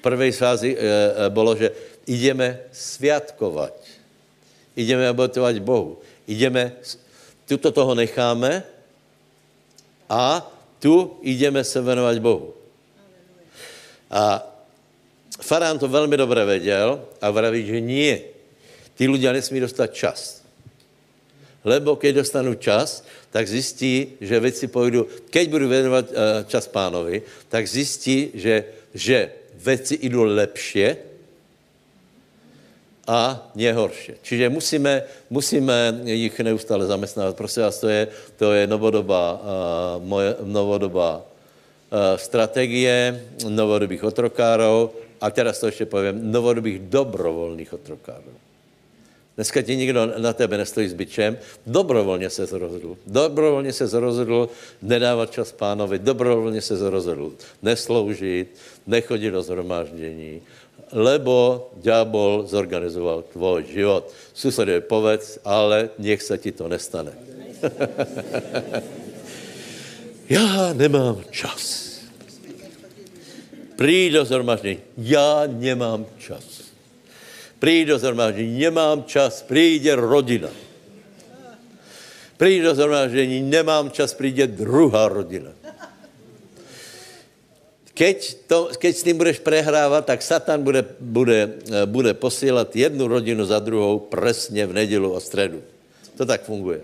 prvej 0.00 0.32
fázi 0.32 0.74
e, 0.74 0.78
e, 0.78 1.30
bylo, 1.30 1.56
že 1.56 1.70
ideme 2.06 2.58
sviatkovať. 2.72 3.76
Ideme 4.76 5.10
obetovať 5.10 5.60
Bohu. 5.60 6.00
Ideme, 6.26 6.72
tuto 7.46 7.70
toho 7.70 7.94
necháme 7.94 8.62
a 10.08 10.42
tu 10.78 11.18
ideme 11.22 11.64
se 11.64 11.80
venovat 11.80 12.18
Bohu. 12.18 12.54
A 14.10 14.46
Farán 15.40 15.78
to 15.78 15.88
velmi 15.88 16.16
dobře 16.16 16.44
věděl 16.44 17.04
a 17.20 17.30
vraví, 17.30 17.66
že 17.66 17.80
nie. 17.80 18.20
Ty 18.94 19.08
ľudia 19.08 19.32
nesmí 19.32 19.56
dostat 19.60 19.96
čas. 19.96 20.44
Lebo 21.64 21.96
keď 21.96 22.20
dostanu 22.20 22.52
čas, 22.54 23.00
tak 23.32 23.48
zjistí, 23.48 24.20
že 24.20 24.40
věci 24.40 24.68
půjdu, 24.68 25.08
keď 25.30 25.48
budu 25.48 25.68
věnovat 25.68 26.06
e, 26.12 26.44
čas 26.44 26.68
pánovi, 26.68 27.22
tak 27.48 27.68
zjistí, 27.68 28.30
že, 28.34 28.64
že 28.94 29.39
věci 29.64 29.98
jdou 30.02 30.22
lepše 30.24 30.96
a 33.10 33.50
nie 33.58 33.72
horšie. 33.74 34.22
Čiže 34.22 34.46
musíme, 34.48 35.02
musíme 35.30 36.00
jich 36.04 36.40
neustále 36.40 36.86
zaměstnávat. 36.86 37.36
Prosím 37.36 37.62
vás, 37.62 37.78
to 37.80 37.88
je, 37.88 38.08
to 38.38 38.52
je 38.52 38.66
novodobá, 38.66 39.26
uh, 39.34 39.40
moje, 40.04 40.36
novodobá 40.46 41.18
uh, 41.18 42.14
strategie 42.16 43.18
novodobých 43.48 44.04
otrokárov 44.04 44.94
a 45.20 45.30
teraz 45.30 45.60
to 45.60 45.66
ještě 45.66 45.86
povím, 45.86 46.32
novodobých 46.32 46.78
dobrovolných 46.86 47.72
otrokárov. 47.72 48.39
Dneska 49.40 49.62
ti 49.62 49.76
nikdo 49.76 50.20
na 50.20 50.36
tebe 50.36 50.60
nestojí 50.60 50.88
s 50.88 50.92
byčem. 50.92 51.38
Dobrovolně 51.66 52.30
se 52.30 52.44
rozhodl. 52.44 52.96
Dobrovolně 53.06 53.72
se 53.72 54.00
rozhodl 54.00 54.48
nedávat 54.82 55.32
čas 55.32 55.52
pánovi. 55.52 55.98
Dobrovolně 55.98 56.60
se 56.60 56.90
rozhodl 56.90 57.32
nesloužit, 57.62 58.52
nechodit 58.86 59.32
do 59.32 59.42
zhromáždění, 59.42 60.42
lebo 60.92 61.68
ďábel 61.80 62.44
zorganizoval 62.52 63.24
tvoj 63.32 63.64
život. 63.64 64.12
Susedovi 64.34 64.80
povedz, 64.80 65.38
ale 65.44 65.88
nech 65.98 66.22
se 66.22 66.38
ti 66.38 66.52
to 66.52 66.68
nestane. 66.68 67.12
Já 70.28 70.72
nemám 70.72 71.24
čas. 71.30 71.90
Přijď 73.76 74.12
do 74.12 74.24
zhromáždění. 74.24 74.78
Já 74.98 75.42
nemám 75.48 76.06
čas. 76.18 76.59
Přijď 77.60 77.88
do 77.88 77.98
zhromáždění, 77.98 78.58
nemám 78.58 79.04
čas, 79.04 79.42
přijde 79.42 79.94
rodina. 79.94 80.48
Přijď 82.36 82.62
do 82.62 82.74
zhromáždění, 82.74 83.42
nemám 83.42 83.90
čas, 83.90 84.14
přijde 84.14 84.46
druhá 84.46 85.08
rodina. 85.08 85.52
Keď, 87.94 88.34
to, 88.48 88.72
keď 88.80 88.96
s 88.96 89.02
tím 89.02 89.16
budeš 89.20 89.38
prehrávat, 89.44 90.08
tak 90.08 90.22
Satan 90.24 90.64
bude, 90.64 90.84
bude, 91.00 91.52
bude 91.84 92.14
posílat 92.14 92.76
jednu 92.76 93.08
rodinu 93.08 93.44
za 93.44 93.58
druhou 93.58 93.98
presně 93.98 94.66
v 94.66 94.72
nedělu 94.72 95.16
a 95.16 95.20
středu. 95.20 95.60
To 96.16 96.24
tak 96.26 96.48
funguje. 96.48 96.80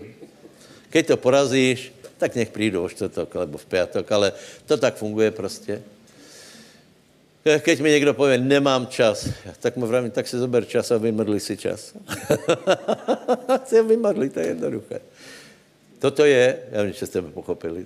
Keď 0.89 1.07
to 1.07 1.17
porazíš, 1.17 1.93
tak 2.17 2.35
nech 2.35 2.49
přijdu 2.53 2.83
o 2.83 2.89
čtvrtok 2.89 3.35
alebo 3.35 3.57
v 3.57 3.65
pátek, 3.65 4.11
ale 4.11 4.33
to 4.65 4.77
tak 4.77 4.95
funguje 4.95 5.31
prostě. 5.31 5.81
Keď 7.43 7.81
mi 7.81 7.91
někdo 7.91 8.13
pově, 8.13 8.37
nemám 8.37 8.87
čas, 8.87 9.29
tak 9.59 9.77
mu 9.77 9.87
vravím, 9.87 10.11
tak 10.11 10.27
si 10.27 10.37
zober 10.37 10.65
čas 10.65 10.91
a 10.91 10.97
vymrdli 10.97 11.39
si 11.39 11.57
čas. 11.57 11.95
si 13.65 13.81
vymrdli, 13.81 14.29
to 14.29 14.39
je 14.39 14.47
jednoduché. 14.47 14.99
Toto 15.99 16.25
je, 16.25 16.59
já 16.71 16.77
nevím, 16.77 16.93
že 16.93 17.05
jste 17.05 17.21
by 17.21 17.31
pochopili, 17.31 17.85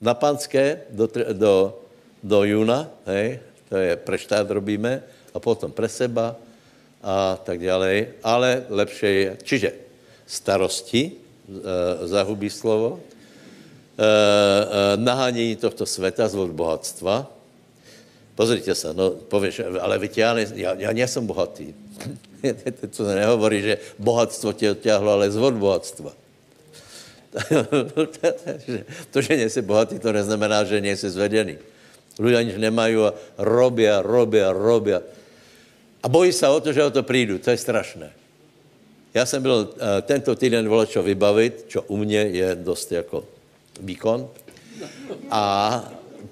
na 0.00 0.14
panské 0.14 0.80
do, 0.90 1.08
do, 1.32 1.80
do 2.22 2.44
juna, 2.44 2.90
hej, 3.06 3.40
to 3.68 3.76
je 3.76 3.96
pre 3.96 4.18
štát 4.18 4.50
robíme, 4.50 5.02
a 5.34 5.38
potom 5.38 5.70
pre 5.70 5.88
seba 5.88 6.36
a 7.00 7.38
tak 7.44 7.62
dále, 7.62 8.18
ale 8.20 8.66
lepšie 8.68 9.10
je, 9.10 9.30
čiže 9.44 9.70
starosti, 10.26 11.02
e, 11.08 11.12
zahubí 12.06 12.50
slovo, 12.50 13.00
nahánění 14.96 15.56
tohto 15.56 15.86
světa, 15.86 16.28
zvod 16.28 16.50
bohatstva. 16.50 17.26
Pozrite 18.34 18.74
se, 18.74 18.94
no, 18.94 19.10
pověš, 19.10 19.60
ale 19.80 19.98
víte, 19.98 20.20
já, 20.20 20.34
ne, 20.34 20.46
já, 20.54 20.74
já 20.74 20.92
nejsem 20.92 21.26
bohatý. 21.26 21.74
to 22.96 23.04
se 23.04 23.14
nehovorí, 23.14 23.62
že 23.62 23.78
bohatstvo 23.98 24.52
tě 24.52 24.70
odťahlo, 24.70 25.12
ale 25.12 25.30
zvod 25.30 25.54
bohatstva. 25.54 26.12
to, 29.10 29.20
že 29.20 29.36
nejsi 29.36 29.62
bohatý, 29.62 29.98
to 29.98 30.12
neznamená, 30.12 30.64
že 30.64 30.80
nejsi 30.80 31.10
zvedený. 31.10 31.58
Ľudia 32.20 32.44
nič 32.44 32.56
nemají 32.60 32.96
a 33.00 33.14
robia, 33.40 34.04
robia, 34.04 34.52
robia. 34.52 35.00
A 36.02 36.08
bojí 36.08 36.32
se 36.32 36.48
o 36.48 36.60
to, 36.60 36.72
že 36.72 36.84
o 36.84 36.90
to 36.90 37.02
přijdu. 37.02 37.38
To 37.38 37.50
je 37.50 37.56
strašné. 37.56 38.12
Já 39.14 39.26
jsem 39.26 39.42
byl 39.42 39.56
uh, 39.72 39.78
tento 40.02 40.34
týden 40.34 40.68
volečo 40.68 41.02
vybavit, 41.02 41.64
čo 41.68 41.82
u 41.82 41.96
mě 41.96 42.18
je 42.18 42.54
dost 42.54 42.92
jako 42.92 43.24
výkon. 43.80 44.28
A 45.30 45.84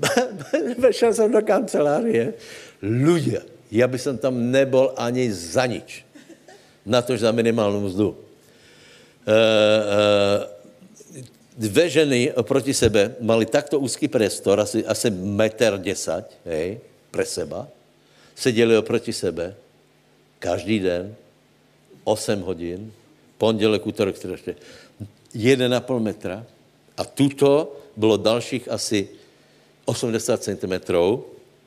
vešel 0.79 1.15
jsem 1.15 1.33
do 1.33 1.43
kancelárie. 1.43 2.35
Ľudia, 2.83 3.43
já 3.71 3.89
bych 3.89 4.03
tam 4.19 4.51
nebol 4.51 4.95
ani 4.97 5.33
za 5.33 5.67
nič. 5.67 6.05
Na 6.87 7.03
to, 7.03 7.17
za 7.17 7.33
minimálnu 7.33 7.81
mzdu. 7.81 8.17
E, 9.27 9.35
e, 9.35 10.47
dvě 11.59 11.89
ženy 11.89 12.33
oproti 12.33 12.75
sebe 12.75 13.15
mali 13.21 13.47
takto 13.47 13.81
úzký 13.81 14.09
prestor, 14.09 14.61
asi, 14.61 14.87
asi 14.87 15.11
metr 15.11 15.79
desať, 15.79 16.25
hej, 16.47 16.81
pre 17.11 17.27
seba. 17.27 17.69
Seděli 18.35 18.79
oproti 18.79 19.13
sebe 19.13 19.55
každý 20.39 20.81
den, 20.81 21.15
8 22.05 22.41
hodin, 22.41 22.93
pondělek, 23.39 23.87
útorek, 23.87 24.17
středeště, 24.17 24.55
1,5 25.35 26.01
metra, 26.01 26.47
a 26.99 27.05
tuto 27.05 27.77
bylo 27.97 28.17
dalších 28.17 28.69
asi 28.69 29.09
80 29.85 30.43
cm 30.43 30.75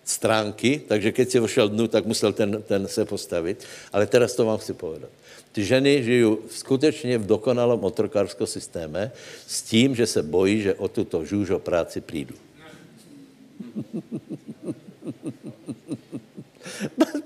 stránky, 0.03 0.81
takže 0.87 1.11
keď 1.11 1.27
si 1.29 1.39
vošel 1.39 1.69
dnu, 1.69 1.87
tak 1.87 2.05
musel 2.05 2.33
ten, 2.33 2.63
ten 2.67 2.87
se 2.87 3.05
postavit. 3.05 3.63
Ale 3.93 4.07
teraz 4.07 4.35
to 4.35 4.45
vám 4.45 4.57
chci 4.57 4.73
povedat. 4.73 5.09
Ty 5.51 5.63
ženy 5.65 6.03
žijí 6.03 6.37
skutečně 6.49 7.17
v 7.17 7.25
dokonalom 7.25 7.83
otrokářském 7.83 8.47
systéme 8.47 9.11
s 9.47 9.61
tím, 9.61 9.95
že 9.95 10.07
se 10.07 10.23
bojí, 10.23 10.61
že 10.61 10.73
o 10.73 10.87
tuto 10.87 11.25
žůžo 11.25 11.59
práci 11.59 12.01
přijdu. 12.01 12.35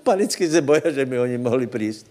Panicky 0.03 0.49
se 0.49 0.61
bojí, 0.61 0.81
že 0.93 1.05
by 1.05 1.19
oni 1.19 1.37
mohli 1.37 1.67
přijít. 1.67 2.05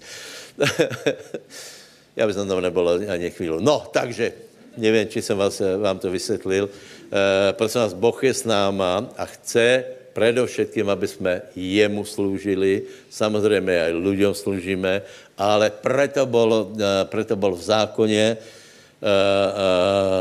Já 2.17 2.27
bych 2.27 2.37
tam 2.37 2.61
nebyl 2.61 3.01
ani 3.11 3.31
chvíli. 3.31 3.57
No, 3.61 3.87
takže 3.93 4.33
nevím, 4.77 5.09
či 5.09 5.23
jsem 5.23 5.39
vás, 5.39 5.61
eh, 5.61 5.77
vám 5.77 5.99
to 5.99 6.11
vysvětlil. 6.11 6.69
E, 7.15 7.53
prosím 7.53 7.81
vás, 7.81 7.95
Boh 7.95 8.19
je 8.25 8.35
s 8.35 8.45
náma 8.45 9.07
a 9.17 9.25
chce 9.27 9.85
předevšetkým, 10.15 10.91
aby 10.91 11.07
jsme 11.09 11.43
jemu 11.57 12.05
slúžili, 12.05 12.83
samozřejmě 13.11 13.83
aj 13.83 13.93
lidem 13.93 14.35
slúžíme, 14.35 15.03
ale 15.39 15.71
preto 15.71 16.27
bol, 16.27 16.75
e, 16.75 17.05
preto 17.05 17.35
bol 17.37 17.55
v 17.55 17.63
zákoně 17.63 18.27
e, 18.27 18.37
e, 18.37 18.39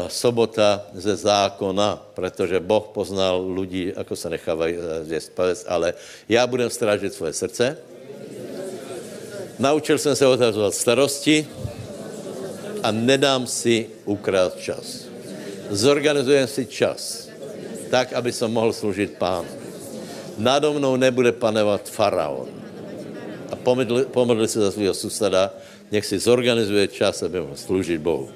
sobota 0.09 0.85
ze 0.93 1.15
zákona, 1.15 1.97
protože 2.13 2.59
Boh 2.59 2.89
poznal 2.93 3.41
lidi, 3.53 3.93
ako 3.93 4.15
se 4.15 4.29
nechávají 4.29 4.75
zvěst 5.01 5.33
ale 5.67 5.93
já 6.29 6.47
budem 6.47 6.69
strážit 6.69 7.13
svoje 7.13 7.33
srdce. 7.33 7.77
Naučil 9.59 9.97
jsem 9.97 10.15
se 10.15 10.25
otázovat 10.27 10.73
starosti, 10.73 11.47
a 12.83 12.91
nedám 12.91 13.47
si 13.47 13.87
ukrát 14.05 14.59
čas. 14.59 15.07
Zorganizujem 15.71 16.47
si 16.47 16.67
čas. 16.67 17.23
tak, 17.93 18.09
aby 18.17 18.33
som 18.33 18.49
mohl 18.49 18.73
služit 18.73 19.21
pánu. 19.21 19.45
Nado 20.41 20.73
mnou 20.73 20.97
nebude 20.97 21.29
panovat 21.29 21.85
faraon. 21.85 22.49
A 23.49 23.55
pomodli, 23.55 24.09
pomodli 24.09 24.49
se 24.49 24.57
za 24.57 24.73
svého 24.73 24.97
suseda, 24.97 25.53
nech 25.93 26.01
si 26.01 26.17
zorganizuje 26.17 26.89
čas, 26.89 27.21
aby 27.21 27.37
mohl 27.37 27.53
sloužit 27.53 28.01
Bohu. 28.01 28.33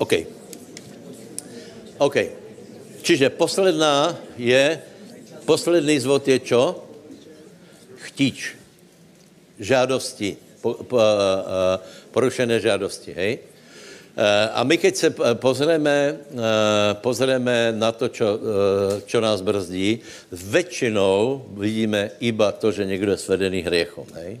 OK. 0.00 0.26
OK. 2.00 2.16
Čiže 3.04 3.28
posledná 3.28 4.16
je, 4.40 4.80
posledný 5.44 6.00
zvod 6.00 6.24
je 6.24 6.38
čo? 6.40 6.80
Chtíč. 8.08 8.56
Žádosti. 9.60 10.36
Po, 10.60 10.80
po, 10.84 10.96
porušené 12.12 12.60
žádosti, 12.60 13.12
hej? 13.12 13.32
A 14.52 14.64
my, 14.64 14.76
keď 14.76 14.94
se 14.96 15.08
pozrieme, 15.40 16.16
pozrieme 17.00 17.72
na 17.72 17.92
to, 17.92 18.08
čo, 18.08 18.36
čo 19.06 19.18
nás 19.20 19.40
brzdí, 19.40 20.00
většinou 20.32 21.46
vidíme 21.56 22.10
iba 22.20 22.52
to, 22.52 22.72
že 22.72 22.84
někdo 22.84 23.12
je 23.12 23.24
svedený 23.24 23.60
hriechom. 23.62 24.04
Hej? 24.14 24.40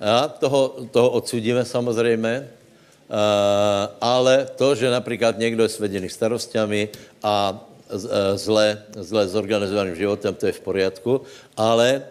A 0.00 0.28
toho, 0.28 0.88
toho 0.90 1.10
odsudíme 1.10 1.64
samozřejmě, 1.64 2.48
ale 4.00 4.48
to, 4.56 4.74
že 4.74 4.90
například 4.90 5.38
někdo 5.38 5.62
je 5.62 5.68
svedený 5.68 6.08
starostiami 6.08 6.88
a 7.22 7.62
zle, 8.34 8.82
zle 8.96 9.28
zorganizovaným 9.28 9.94
životem, 9.94 10.34
to 10.34 10.46
je 10.46 10.52
v 10.52 10.60
poriadku, 10.60 11.20
ale 11.56 12.02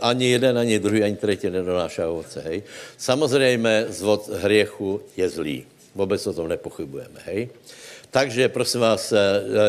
ani 0.00 0.36
jeden, 0.36 0.58
ani 0.58 0.78
druhý, 0.78 1.02
ani 1.02 1.16
třetí 1.16 1.50
nedonáša 1.50 2.08
ovoce, 2.08 2.40
hej. 2.40 2.62
Samozřejmě 2.96 3.86
zvod 3.88 4.28
hriechu 4.28 5.00
je 5.16 5.28
zlý. 5.28 5.66
Vůbec 5.94 6.26
o 6.26 6.32
tom 6.32 6.48
nepochybujeme, 6.48 7.20
hej. 7.24 7.48
Takže 8.10 8.48
prosím 8.48 8.80
vás, 8.80 9.12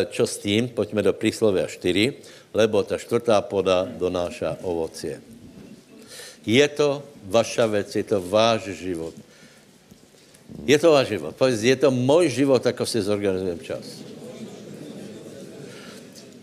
čo 0.10 0.24
s 0.28 0.38
tím? 0.40 0.72
Pojďme 0.72 1.04
do 1.04 1.14
príslovia 1.14 1.68
4, 1.68 2.14
lebo 2.56 2.84
ta 2.84 2.96
čtvrtá 2.96 3.42
poda 3.44 3.84
donáša 3.84 4.58
ovocie. 4.64 5.20
Je 6.48 6.68
to 6.72 7.04
vaša 7.28 7.66
věc, 7.68 7.96
je 7.96 8.06
to 8.08 8.24
váš 8.24 8.72
život. 8.80 9.14
Je 10.70 10.78
to 10.78 10.92
váš 10.92 11.08
život. 11.08 11.34
Povedz, 11.36 11.64
je 11.64 11.76
to 11.76 11.92
můj 11.92 12.30
život, 12.30 12.66
jako 12.66 12.86
si 12.86 13.02
zorganizujem 13.02 13.60
čas. 13.60 13.86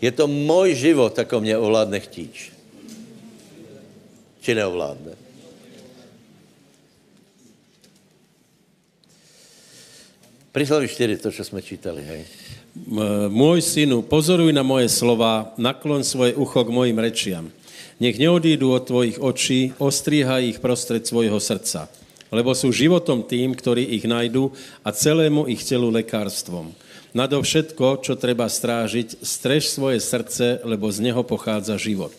Je 0.01 0.11
to 0.11 0.27
můj 0.27 0.75
život, 0.75 1.17
jako 1.17 1.39
mě 1.39 1.57
ovládne 1.57 1.99
chtíč. 1.99 2.51
Či 4.41 4.55
neovládne. 4.55 5.15
Prísloví 10.51 10.87
4, 10.87 11.17
to, 11.17 11.31
čo 11.31 11.43
jsme 11.43 11.61
čítali, 11.61 12.01
hej. 12.01 12.21
Môj 13.29 13.61
synu, 13.61 14.01
pozoruj 14.01 14.53
na 14.53 14.61
moje 14.61 14.89
slova, 14.89 15.53
naklon 15.57 16.03
svoje 16.03 16.33
ucho 16.33 16.65
k 16.65 16.73
mojim 16.73 16.97
rečiam. 16.97 17.49
Nech 17.99 18.17
neodídu 18.17 18.73
od 18.73 18.85
tvojich 18.85 19.17
očí, 19.21 19.73
ostríhaj 19.77 20.45
ich 20.45 20.59
prostred 20.61 21.05
svojho 21.05 21.37
srdca 21.39 21.89
lebo 22.33 22.51
sú 22.51 22.71
životom 22.71 23.23
tým, 23.23 23.55
ktorí 23.55 23.95
ich 23.95 24.05
najdu 24.07 24.51
a 24.83 24.91
celému 24.91 25.47
ich 25.47 25.63
telu 25.63 25.87
lekárstvom. 25.91 26.71
Nado 27.15 27.39
všetko, 27.39 28.03
čo 28.03 28.19
treba 28.19 28.45
strážiť, 28.45 29.23
strež 29.23 29.71
svoje 29.71 30.03
srdce, 30.03 30.61
lebo 30.67 30.91
z 30.91 31.07
neho 31.07 31.23
pochádza 31.23 31.79
život. 31.79 32.13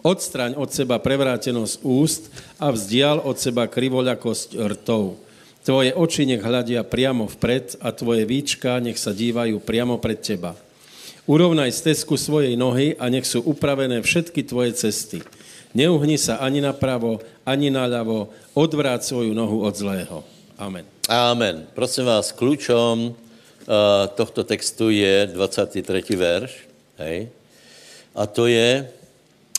Odstraň 0.00 0.54
od 0.56 0.70
seba 0.70 1.02
prevrátenosť 1.02 1.82
úst 1.82 2.30
a 2.56 2.70
vzdial 2.70 3.20
od 3.22 3.36
seba 3.36 3.66
krivoľakosť 3.66 4.54
rtov. 4.54 5.18
Tvoje 5.66 5.90
oči 5.98 6.30
nech 6.30 6.46
hľadia 6.46 6.86
priamo 6.86 7.26
vpred 7.26 7.82
a 7.82 7.90
tvoje 7.90 8.22
víčka 8.22 8.78
nech 8.78 9.02
sa 9.02 9.10
dívajú 9.10 9.58
priamo 9.58 9.98
pred 9.98 10.22
teba. 10.22 10.54
Urovnaj 11.26 11.74
stezku 11.74 12.14
svojej 12.14 12.54
nohy 12.54 12.94
a 13.02 13.10
nech 13.10 13.26
sú 13.26 13.42
upravené 13.42 13.98
všetky 13.98 14.46
tvoje 14.46 14.78
cesty. 14.78 15.26
Neuhni 15.76 16.16
sa 16.16 16.40
ani 16.40 16.64
napravo, 16.64 17.20
ani 17.44 17.68
naľavo, 17.68 18.32
odvráť 18.56 19.12
svoju 19.12 19.36
nohu 19.36 19.60
od 19.60 19.76
zlého. 19.76 20.24
Amen. 20.56 20.88
Amen. 21.04 21.68
Prosím 21.76 22.08
vás, 22.08 22.32
kľúčom 22.32 23.12
uh, 23.12 24.08
tohto 24.16 24.40
textu 24.40 24.88
je 24.88 25.28
23. 25.36 25.84
verš. 26.16 26.64
Hej. 26.96 27.28
A 28.16 28.24
to 28.24 28.48
je, 28.48 28.88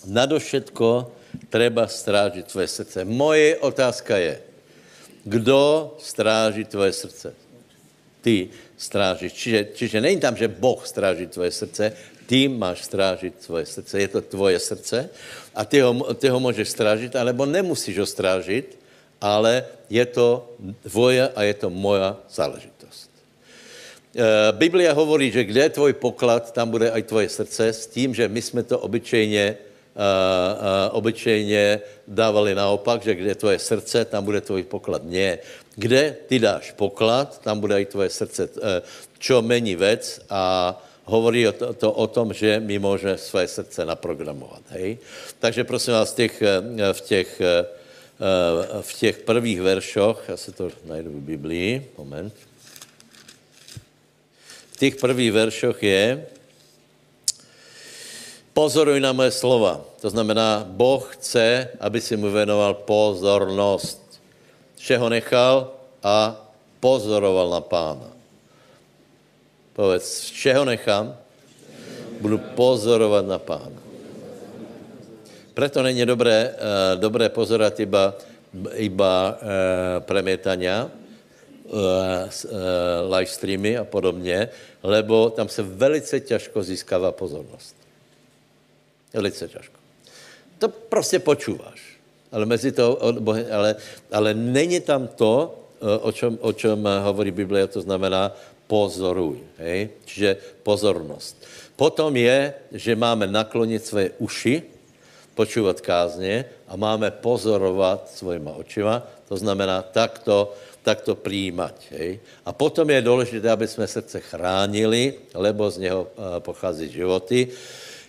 nadovšetko 0.09 1.13
treba 1.53 1.85
strážit 1.85 2.49
tvoje 2.49 2.65
srdce. 2.65 3.05
Moje 3.05 3.53
otázka 3.61 4.17
je, 4.17 4.41
kdo 5.21 5.93
stráží 6.01 6.65
tvoje 6.65 6.97
srdce? 6.97 7.37
Ty 8.25 8.49
strážíš. 8.73 9.37
Čiže, 9.37 9.59
čiže 9.77 9.97
není 10.01 10.17
tam, 10.17 10.33
že 10.33 10.49
Boh 10.49 10.81
stráží 10.81 11.29
tvoje 11.29 11.53
srdce, 11.53 11.93
ty 12.27 12.51
máš 12.51 12.83
strážit 12.83 13.39
svoje 13.39 13.65
srdce. 13.65 13.95
Je 13.95 14.07
to 14.11 14.21
tvoje 14.21 14.59
srdce 14.59 15.09
a 15.55 15.65
ty 15.65 15.79
ho, 15.79 16.13
ty 16.19 16.27
ho 16.27 16.39
můžeš 16.39 16.69
strážit, 16.69 17.15
alebo 17.15 17.47
nemusíš 17.47 17.97
ho 17.97 18.05
strážit, 18.05 18.75
ale 19.23 19.65
je 19.89 20.05
to 20.05 20.45
tvoje 20.83 21.23
a 21.23 21.39
je 21.43 21.55
to 21.55 21.71
moja 21.71 22.19
záležitost. 22.29 23.09
E, 24.11 24.51
Biblia 24.51 24.93
hovorí, 24.93 25.31
že 25.31 25.47
kde 25.47 25.71
je 25.71 25.75
tvoj 25.79 25.93
poklad, 25.97 26.51
tam 26.51 26.69
bude 26.69 26.91
aj 26.91 27.03
tvoje 27.07 27.29
srdce, 27.31 27.73
s 27.73 27.87
tím, 27.87 28.13
že 28.13 28.27
my 28.27 28.41
jsme 28.41 28.61
to 28.63 28.79
obyčejně, 28.79 29.57
uh, 29.97 30.03
uh, 30.03 30.97
obyčejně 30.97 31.81
dávali 32.07 32.55
naopak, 32.55 33.01
že 33.01 33.15
kde 33.15 33.29
je 33.29 33.35
tvoje 33.35 33.59
srdce, 33.59 34.05
tam 34.05 34.25
bude 34.25 34.41
tvoj 34.41 34.63
poklad. 34.63 35.01
Nie. 35.05 35.39
Kde 35.75 36.17
ty 36.27 36.39
dáš 36.39 36.71
poklad, 36.77 37.41
tam 37.41 37.59
bude 37.59 37.75
aj 37.75 37.85
tvoje 37.85 38.09
srdce. 38.09 38.41
Uh, 38.57 38.85
čo 39.17 39.41
mení 39.41 39.73
vec 39.73 40.21
a 40.29 40.73
hovorí 41.07 41.47
o 41.47 41.51
to, 41.51 41.73
to 41.73 41.91
o 41.91 42.07
tom, 42.07 42.33
že 42.33 42.59
my 42.59 42.79
můžeme 42.79 43.17
své 43.17 43.47
srdce 43.47 43.85
naprogramovat. 43.85 44.61
Hej? 44.69 44.97
Takže 45.39 45.63
prosím 45.63 45.93
vás, 45.93 46.13
těch, 46.13 46.41
eh, 46.41 46.93
v 46.93 47.01
těch, 47.01 47.41
eh, 47.41 47.63
eh, 47.63 48.81
v 48.81 48.93
těch 48.93 49.17
prvých 49.23 49.61
veršoch, 49.61 50.23
já 50.27 50.37
se 50.37 50.51
to 50.51 50.69
najdu 50.85 51.09
v 51.11 51.23
Biblii, 51.23 51.91
moment. 51.97 52.33
V 54.71 54.77
těch 54.77 54.95
prvých 54.95 55.31
veršoch 55.31 55.83
je, 55.83 56.27
pozoruj 58.53 58.99
na 58.99 59.13
moje 59.13 59.31
slova. 59.31 59.81
To 60.01 60.09
znamená, 60.09 60.67
Boh 60.67 61.07
chce, 61.15 61.69
aby 61.79 62.01
si 62.01 62.17
mu 62.17 62.31
věnoval 62.31 62.73
pozornost. 62.83 64.19
Všeho 64.75 65.09
nechal 65.09 65.71
a 66.03 66.35
pozoroval 66.79 67.49
na 67.49 67.61
pána. 67.61 68.16
Povedz, 69.77 70.33
z 70.33 70.41
čeho 70.41 70.65
nechám? 70.65 71.13
Budu 72.17 72.41
pozorovat 72.57 73.29
na 73.29 73.37
pána. 73.37 73.77
Proto 75.53 75.85
není 75.85 76.01
dobré, 76.01 76.49
uh, 76.49 76.97
dobré 76.97 77.29
pozorovat 77.29 77.77
iba, 77.77 78.17
iba 78.73 79.37
uh, 79.37 79.37
premietania, 80.01 80.89
uh, 80.89 80.89
uh, 81.69 82.49
live 83.05 83.29
streamy 83.29 83.77
a 83.77 83.85
podobně, 83.85 84.49
lebo 84.81 85.29
tam 85.29 85.45
se 85.45 85.61
velice 85.61 86.19
těžko 86.25 86.63
získává 86.63 87.13
pozornost. 87.13 87.77
Velice 89.13 89.47
těžko. 89.47 89.77
To 90.57 90.69
prostě 90.69 91.21
počúváš. 91.21 92.01
Ale, 92.31 92.45
mezi 92.45 92.71
to, 92.73 92.97
ale, 93.53 93.75
ale 94.11 94.33
není 94.33 94.79
tam 94.81 95.07
to, 95.07 95.53
o 96.01 96.11
čem, 96.11 96.37
o 96.41 96.53
čem 96.53 96.81
hovorí 96.81 97.31
Biblia, 97.31 97.69
to 97.69 97.81
znamená 97.81 98.33
pozoruj. 98.67 99.39
Hej? 99.57 99.89
Čiže 100.05 100.29
pozornost. 100.63 101.39
Potom 101.75 102.15
je, 102.15 102.53
že 102.71 102.95
máme 102.95 103.27
naklonit 103.27 103.85
své 103.85 104.09
uši, 104.19 104.63
počúvat 105.37 105.81
kázně 105.81 106.45
a 106.67 106.75
máme 106.75 107.11
pozorovat 107.11 108.09
svojima 108.09 108.57
očima, 108.57 109.05
to 109.29 109.37
znamená 109.37 109.81
takto, 109.81 110.53
takto 110.81 111.15
přijímat. 111.15 111.75
A 112.45 112.49
potom 112.53 112.89
je 112.89 113.01
důležité, 113.01 113.49
aby 113.51 113.67
jsme 113.67 113.87
srdce 113.87 114.19
chránili, 114.19 115.13
lebo 115.33 115.69
z 115.69 115.77
něho 115.77 116.07
eh, 116.07 116.39
pochází 116.39 116.89
životy. 116.89 117.47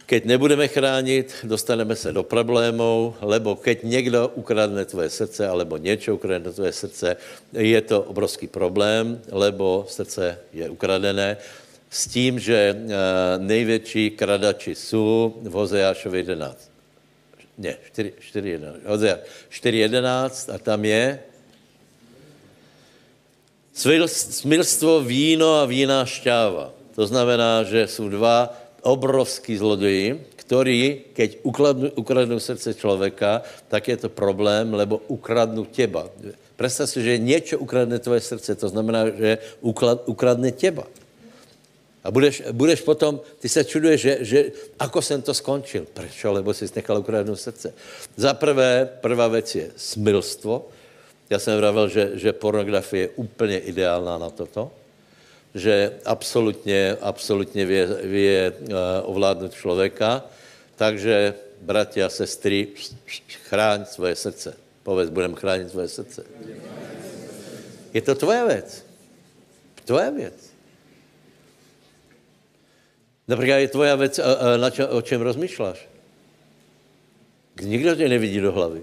Keď 0.09 0.25
nebudeme 0.25 0.65
chránit, 0.73 1.45
dostaneme 1.45 1.93
se 1.93 2.13
do 2.13 2.25
problémů, 2.25 3.15
lebo 3.21 3.57
keď 3.61 3.85
někdo 3.85 4.33
ukradne 4.41 4.85
tvoje 4.85 5.11
srdce, 5.11 5.49
alebo 5.49 5.77
něco 5.77 6.15
ukradne 6.17 6.49
tvoje 6.49 6.73
srdce, 6.73 7.17
je 7.53 7.81
to 7.85 8.03
obrovský 8.03 8.49
problém, 8.49 9.21
lebo 9.29 9.85
srdce 9.89 10.39
je 10.53 10.65
ukradené. 10.65 11.37
S 11.91 12.09
tím, 12.09 12.41
že 12.41 12.73
uh, 12.73 12.89
největší 13.37 14.11
kradači 14.11 14.75
jsou 14.75 15.37
v 15.45 15.53
Hozeášovi 15.53 16.19
11. 16.19 16.71
Ne, 17.59 17.77
4.11. 17.93 18.81
4.11 18.89 20.55
a 20.55 20.59
tam 20.59 20.85
je 20.85 21.21
Smilstvo, 24.09 25.05
víno 25.05 25.61
a 25.61 25.69
víná 25.69 26.01
šťáva. 26.03 26.73
To 26.97 27.07
znamená, 27.07 27.63
že 27.63 27.87
jsou 27.87 28.09
dva 28.09 28.68
obrovský 28.83 29.59
zlodeji, 29.59 30.23
ktorí, 30.49 31.13
keď 31.13 31.45
ukradnú, 31.45 31.89
ukradnú 31.93 32.39
srdce 32.41 32.73
človeka, 32.73 33.45
tak 33.69 33.85
je 33.93 33.97
to 34.01 34.09
problém, 34.09 34.73
lebo 34.73 35.05
ukradnú 35.13 35.69
teba. 35.69 36.09
Představ 36.57 36.91
si, 36.91 37.05
že 37.05 37.21
něco 37.21 37.59
ukradne 37.59 37.99
tvoje 37.99 38.21
srdce, 38.21 38.55
to 38.55 38.69
znamená, 38.69 39.13
že 39.13 39.39
uklad, 39.61 40.09
ukradne 40.09 40.51
teba. 40.51 40.89
A 42.01 42.11
budeš, 42.11 42.49
budeš 42.53 42.81
potom, 42.81 43.21
ty 43.39 43.49
se 43.49 43.65
čuduješ, 43.65 44.01
že, 44.01 44.15
že 44.21 44.39
ako 44.79 45.03
jsem 45.03 45.23
to 45.23 45.35
skončil. 45.35 45.85
Prečo? 45.93 46.33
Lebo 46.33 46.55
jsi 46.55 46.67
nechal 46.77 46.99
ukradnout 46.99 47.41
srdce. 47.41 47.75
Za 48.17 48.35
prvé, 48.35 48.89
prvá 49.01 49.29
věc 49.29 49.55
je 49.55 49.71
smilstvo. 49.77 50.69
Já 51.31 51.39
jsem 51.39 51.57
vravil, 51.59 51.89
že, 51.89 52.11
že 52.15 52.33
pornografie 52.33 53.03
je 53.03 53.09
úplně 53.09 53.59
ideálná 53.59 54.19
na 54.19 54.31
toto 54.31 54.73
že 55.59 55.99
absolutně, 56.05 56.97
absolutně 57.01 57.67
vě, 57.67 57.87
vě 57.87 58.53
uh, 58.53 58.75
ovládnout 59.03 59.55
člověka. 59.55 60.25
Takže, 60.77 61.35
bratia 61.61 62.07
a 62.07 62.09
sestry, 62.09 62.69
chráň 63.51 63.85
svoje 63.85 64.17
srdce. 64.17 64.57
Povedz, 64.83 65.11
budem 65.11 65.35
chránit 65.35 65.71
svoje 65.71 65.89
srdce. 65.89 66.25
Je 67.95 68.03
to 68.03 68.15
tvoje 68.15 68.47
věc. 68.47 68.85
Tvoje 69.85 70.11
věc. 70.11 70.39
Například 73.29 73.57
je 73.57 73.69
tvoja 73.69 73.95
věc, 73.97 74.21
na 74.57 74.71
čo, 74.71 74.89
o 74.89 75.03
čem 75.03 75.21
rozmýšláš. 75.21 75.89
Nikdo 77.61 77.95
tě 77.95 78.09
nevidí 78.09 78.41
do 78.41 78.53
hlavy. 78.53 78.83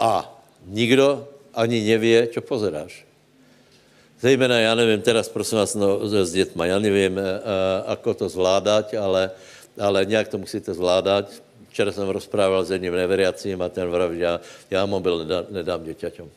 A 0.00 0.42
nikdo 0.66 1.28
ani 1.54 1.80
nevě, 1.80 2.26
co 2.26 2.40
pozeráš. 2.40 3.07
Zejména, 4.20 4.58
já 4.58 4.74
nevím, 4.74 5.02
teraz 5.02 5.28
prosím 5.28 5.58
vás 5.58 5.74
no, 5.74 6.08
s 6.08 6.32
dětma, 6.32 6.66
já 6.66 6.78
nevím, 6.78 7.20
ako 7.86 8.14
to 8.14 8.28
zvládat, 8.28 8.94
ale, 8.94 9.30
ale 9.78 10.04
nějak 10.04 10.28
to 10.28 10.38
musíte 10.38 10.74
zvládat. 10.74 11.30
Včera 11.70 11.92
jsem 11.92 12.08
rozprával 12.08 12.64
s 12.64 12.70
jedním 12.70 12.92
neveriacím 12.92 13.62
a 13.62 13.68
ten 13.68 13.88
vraví, 13.90 14.18
já, 14.18 14.40
já 14.70 14.86
mobil 14.86 15.18
nedám, 15.18 15.44
nedám 15.50 15.84
děťaťom. 15.84 16.28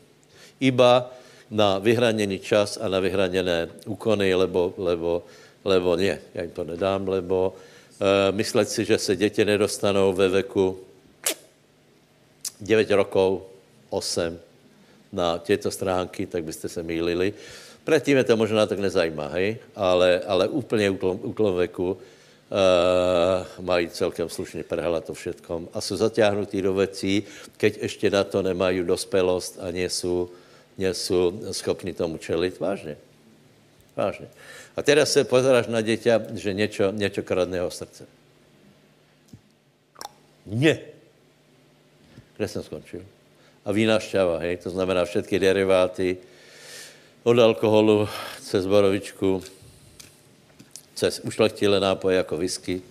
Iba 0.59 1.09
na 1.51 1.79
vyhraněný 1.79 2.39
čas 2.39 2.77
a 2.77 2.85
na 2.87 2.99
vyhraněné 2.99 3.67
úkony, 3.85 4.35
lebo, 4.35 4.73
lebo, 4.77 5.23
lebo 5.65 5.95
ne, 5.95 6.21
já 6.33 6.41
jim 6.41 6.51
to 6.51 6.63
nedám, 6.63 7.07
lebo 7.07 7.53
uh, 7.57 8.35
myslet 8.35 8.69
si, 8.69 8.85
že 8.85 8.97
se 8.97 9.15
děti 9.15 9.45
nedostanou 9.45 10.13
ve 10.13 10.29
veku 10.29 10.77
9 12.61 12.91
rokov, 12.91 13.41
8 13.89 14.39
na 15.13 15.37
těto 15.37 15.71
stránky, 15.71 16.25
tak 16.25 16.43
byste 16.43 16.69
se 16.69 16.83
mýlili. 16.83 17.33
Předtím 17.83 18.17
je 18.17 18.23
to 18.23 18.37
možná 18.37 18.65
tak 18.65 18.79
nezajímá, 18.79 19.27
hej? 19.27 19.57
Ale, 19.75 20.21
ale 20.27 20.47
úplně 20.47 20.89
útlom, 20.89 21.19
útlom 21.23 21.55
veku 21.55 21.91
uh, 21.91 23.65
mají 23.65 23.89
celkem 23.89 24.29
slušně 24.29 24.63
prehla 24.63 25.01
to 25.01 25.13
všetkom 25.13 25.69
a 25.73 25.81
jsou 25.81 25.95
zatáhnutí 25.95 26.61
do 26.61 26.73
věcí, 26.73 27.23
keď 27.57 27.77
ještě 27.81 28.09
na 28.09 28.23
to 28.23 28.41
nemají 28.41 28.83
dospelost 28.83 29.57
a 29.61 29.71
nejsou, 29.71 30.29
nejsou 30.77 31.41
schopni 31.51 31.93
tomu 31.93 32.17
čelit. 32.17 32.59
Vážně. 32.59 32.97
Vážně. 33.95 34.27
A 34.77 34.81
teraz 34.81 35.11
se 35.11 35.23
pozeráš 35.23 35.67
na 35.67 35.81
děťa, 35.81 36.21
že 36.33 36.53
něco, 36.53 36.91
něco 36.91 37.23
kradne 37.23 37.57
jeho 37.57 37.71
srdce. 37.71 38.05
Ne. 40.45 40.79
Kde 42.37 42.47
jsem 42.47 42.63
skončil? 42.63 43.05
A 43.65 43.71
vína 43.71 43.99
šťava, 43.99 44.41
hej? 44.41 44.57
To 44.57 44.69
znamená 44.69 45.05
všetky 45.05 45.39
deriváty, 45.39 46.17
od 47.23 47.37
alkoholu 47.39 48.09
cez 48.41 48.65
borovičku, 48.65 49.43
cez 50.95 51.21
ušlechtilé 51.23 51.79
nápoje 51.79 52.17
jako 52.17 52.37
whisky. 52.37 52.81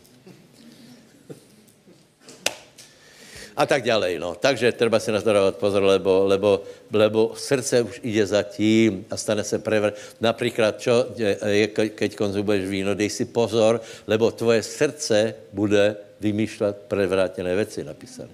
A 3.60 3.66
tak 3.66 3.84
ďalej, 3.84 4.16
no. 4.16 4.32
Takže 4.40 4.72
treba 4.72 4.96
si 4.96 5.12
na 5.12 5.20
to 5.20 5.52
pozor, 5.60 5.84
lebo, 5.84 6.24
lebo, 6.24 6.64
lebo 6.88 7.36
srdce 7.36 7.82
už 7.82 8.00
ide 8.00 8.24
za 8.24 8.40
tím 8.42 9.04
a 9.10 9.20
stane 9.20 9.44
se 9.44 9.58
prevr. 9.58 9.92
Například, 10.20 10.80
čo 10.80 11.12
je, 11.44 11.68
keď 11.68 12.16
konzumuješ 12.16 12.64
víno, 12.64 12.96
dej 12.96 13.12
si 13.12 13.28
pozor, 13.28 13.84
lebo 14.08 14.32
tvoje 14.32 14.64
srdce 14.64 15.34
bude 15.52 15.96
vymýšlet 16.20 16.88
prevrátené 16.88 17.52
věci 17.52 17.84
napísané. 17.84 18.32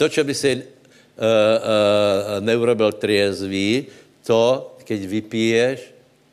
To, 0.00 0.08
čo 0.08 0.24
by 0.24 0.32
si 0.32 0.56
uh, 0.56 0.62
uh, 0.62 2.40
neurobil 2.40 2.96
triezvý, 2.96 3.92
to, 4.28 4.76
keď 4.84 5.00
vypiješ, 5.08 5.78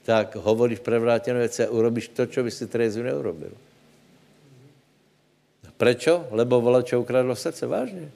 tak 0.04 0.36
hovoríš 0.36 0.84
prevrátené 0.84 1.40
věci 1.40 1.64
a 1.64 1.72
urobíš 1.72 2.12
to, 2.12 2.28
čo 2.28 2.44
by 2.44 2.52
si 2.52 2.68
Terezu 2.68 3.00
neurobil. 3.00 3.56
Prečo? 5.80 6.28
Lebo 6.32 6.60
čo 6.84 7.02
ukradlo 7.02 7.36
srdce, 7.36 7.68
vážně. 7.68 8.12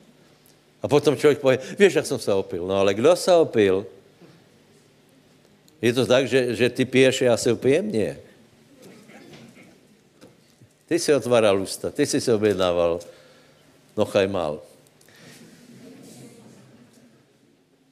A 0.84 0.88
potom 0.88 1.18
člověk 1.18 1.40
pově, 1.40 1.60
víš, 1.80 1.94
jak 1.96 2.06
jsem 2.06 2.20
se 2.20 2.34
opil. 2.34 2.68
No 2.68 2.76
ale 2.76 2.94
kdo 2.94 3.16
se 3.16 3.36
opil? 3.36 3.86
Je 5.82 5.94
to 5.94 6.06
tak, 6.06 6.28
že, 6.28 6.56
že 6.56 6.70
ty 6.70 6.86
piješ 6.86 7.22
a 7.22 7.26
já 7.26 7.38
se 7.38 7.52
upijem? 7.52 7.92
Nie. 7.92 8.20
Ty 10.88 11.00
si 11.00 11.14
otváral 11.14 11.62
ústa, 11.62 11.92
ty 11.92 12.06
si 12.06 12.22
se 12.22 12.34
objednával 12.34 13.00
nochaj 13.98 14.28
mal. 14.28 14.60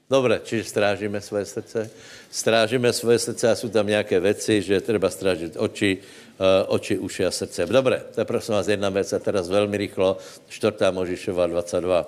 Dobře, 0.09 0.41
čiže 0.43 0.63
strážíme 0.63 1.21
své 1.21 1.45
srdce. 1.45 1.89
Strážíme 2.31 2.93
své 2.93 3.19
srdce 3.19 3.51
a 3.51 3.55
jsou 3.55 3.69
tam 3.69 3.87
nějaké 3.87 4.19
věci, 4.19 4.61
že 4.61 4.81
treba 4.81 5.09
strážit 5.09 5.59
oči, 5.59 5.97
uh, 6.39 6.45
oči, 6.71 6.97
uši 6.97 7.25
a 7.25 7.31
srdce. 7.31 7.65
Dobře, 7.65 8.01
to 8.15 8.21
je 8.21 8.25
prosím 8.25 8.53
vás 8.53 8.67
jedna 8.67 8.89
věc 8.89 9.13
a 9.13 9.19
teraz 9.19 9.49
velmi 9.49 9.77
rychlo, 9.77 10.17
čtvrtá 10.47 10.91
Možišova 10.91 11.47
22. 11.47 12.07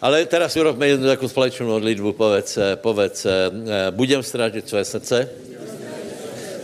Ale 0.00 0.26
teraz 0.26 0.56
urobme 0.56 0.88
jednu 0.88 1.06
takovou 1.06 1.28
společnou 1.28 1.66
modlitbu, 1.66 2.12
povedz, 2.12 2.58
povedz, 2.74 3.26
uh, 3.26 3.30
budem 3.90 4.22
strážit 4.22 4.68
své 4.68 4.84
srdce, 4.84 5.30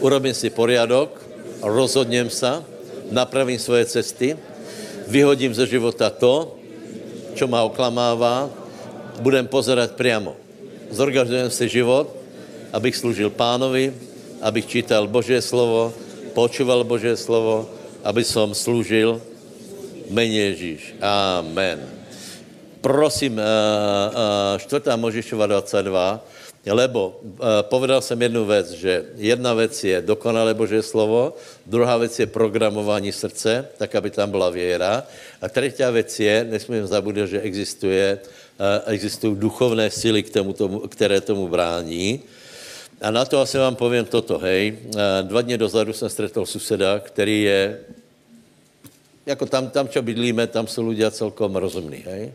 urobím 0.03 0.35
si 0.35 0.51
poriadok, 0.51 1.23
rozhodněm 1.63 2.31
se, 2.31 2.65
napravím 3.11 3.59
svoje 3.59 3.87
cesty, 3.87 4.37
vyhodím 5.07 5.55
ze 5.55 5.67
života 5.67 6.11
to, 6.11 6.59
čo 7.35 7.47
ma 7.47 7.63
oklamává, 7.63 8.66
budem 9.21 9.47
pozerať 9.47 9.97
priamo. 9.99 10.37
Zorganizujem 10.91 11.51
si 11.51 11.67
život, 11.69 12.13
abych 12.73 12.97
služil 12.97 13.31
pánovi, 13.31 13.91
abych 14.43 14.67
čítal 14.67 15.09
Božie 15.09 15.43
slovo, 15.43 15.91
počúval 16.37 16.85
Božie 16.85 17.17
slovo, 17.17 17.67
aby 18.05 18.23
som 18.23 18.53
slúžil 18.55 19.19
mene 20.13 20.53
Ježíš. 20.53 20.95
Amen. 21.03 21.83
Prosím, 22.79 23.41
4. 23.43 24.63
Možišova 24.95 25.47
22, 25.51 26.23
lebo 26.71 27.19
povedal 27.67 27.99
jsem 28.03 28.23
jednu 28.23 28.47
věc, 28.47 28.71
že 28.71 29.05
jedna 29.19 29.55
věc 29.55 29.75
je 29.85 30.03
dokonalé 30.03 30.55
Boží 30.55 30.83
slovo, 30.83 31.35
druhá 31.67 31.97
věc 31.97 32.19
je 32.19 32.27
programování 32.27 33.11
srdce, 33.11 33.67
tak 33.79 33.95
aby 33.95 34.11
tam 34.11 34.31
byla 34.31 34.51
věra. 34.51 35.03
A 35.43 35.49
třetí 35.49 35.83
věc 35.83 36.21
je, 36.21 36.47
nesmím 36.51 36.87
zabudit, 36.87 37.27
že 37.27 37.41
existuje 37.41 38.19
existují 38.87 39.37
duchovné 39.37 39.91
síly, 39.91 40.23
k 40.23 40.31
tomu, 40.31 40.81
které 40.89 41.21
tomu 41.21 41.49
brání. 41.49 42.21
A 43.01 43.11
na 43.11 43.25
to 43.25 43.41
asi 43.41 43.59
vám 43.59 43.77
povím 43.77 44.05
toto, 44.05 44.39
hej. 44.39 44.79
Dva 45.23 45.43
dny 45.43 45.59
dozadu 45.59 45.93
jsem 45.93 46.09
stretl 46.09 46.47
suseda, 46.47 46.99
který 46.99 47.43
je, 47.43 47.81
jako 49.27 49.47
tam, 49.47 49.71
tam, 49.71 49.89
čo 49.89 50.03
bydlíme, 50.03 50.47
tam 50.47 50.67
jsou 50.67 50.89
lidé 50.89 51.11
celkom 51.11 51.57
rozumní, 51.57 51.97
hej. 52.07 52.33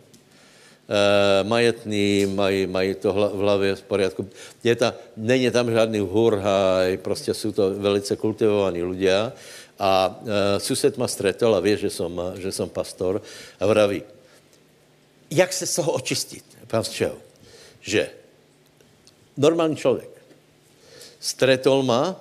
E, 0.91 1.43
majetný, 1.43 2.25
mají, 2.35 2.67
mají 2.67 2.95
to 2.95 3.13
v 3.13 3.37
hlavě 3.37 3.75
v 3.75 3.81
poriadku. 3.81 4.29
Je 4.63 4.75
ta, 4.75 4.93
není 5.17 5.51
tam 5.51 5.71
žádný 5.71 5.99
hurhaj, 5.99 6.97
prostě 6.97 7.33
jsou 7.33 7.51
to 7.51 7.73
velice 7.73 8.15
kultivovaní 8.15 8.83
lidé. 8.83 9.31
A 9.79 10.19
e, 10.25 10.59
sused 10.59 10.97
ma 10.97 11.07
stretol 11.07 11.55
a 11.55 11.59
ví, 11.59 11.77
že 11.77 11.89
jsem, 11.89 12.21
že 12.37 12.51
jsem 12.51 12.69
pastor 12.69 13.21
a 13.59 13.65
vraví, 13.65 14.03
jak 15.31 15.53
se 15.53 15.67
z 15.67 15.75
toho 15.75 15.91
očistit? 15.91 16.45
Pán 16.67 16.83
čeho? 16.83 17.17
Že 17.81 18.09
normální 19.37 19.75
člověk 19.75 20.11
stretol 21.19 21.83
ma 21.83 22.17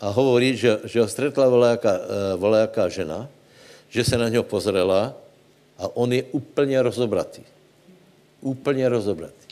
a 0.00 0.10
hovorí, 0.10 0.56
že, 0.56 0.82
že 0.84 1.00
ho 1.00 1.08
stretla 1.08 1.48
volejaká, 2.36 2.86
eh, 2.86 2.90
žena, 2.90 3.28
že 3.88 4.04
se 4.04 4.18
na 4.18 4.28
něho 4.28 4.42
pozrela 4.42 5.14
a 5.78 5.96
on 5.96 6.12
je 6.12 6.22
úplně 6.34 6.82
rozobratý. 6.82 7.42
Úplně 8.40 8.88
rozobratý. 8.88 9.46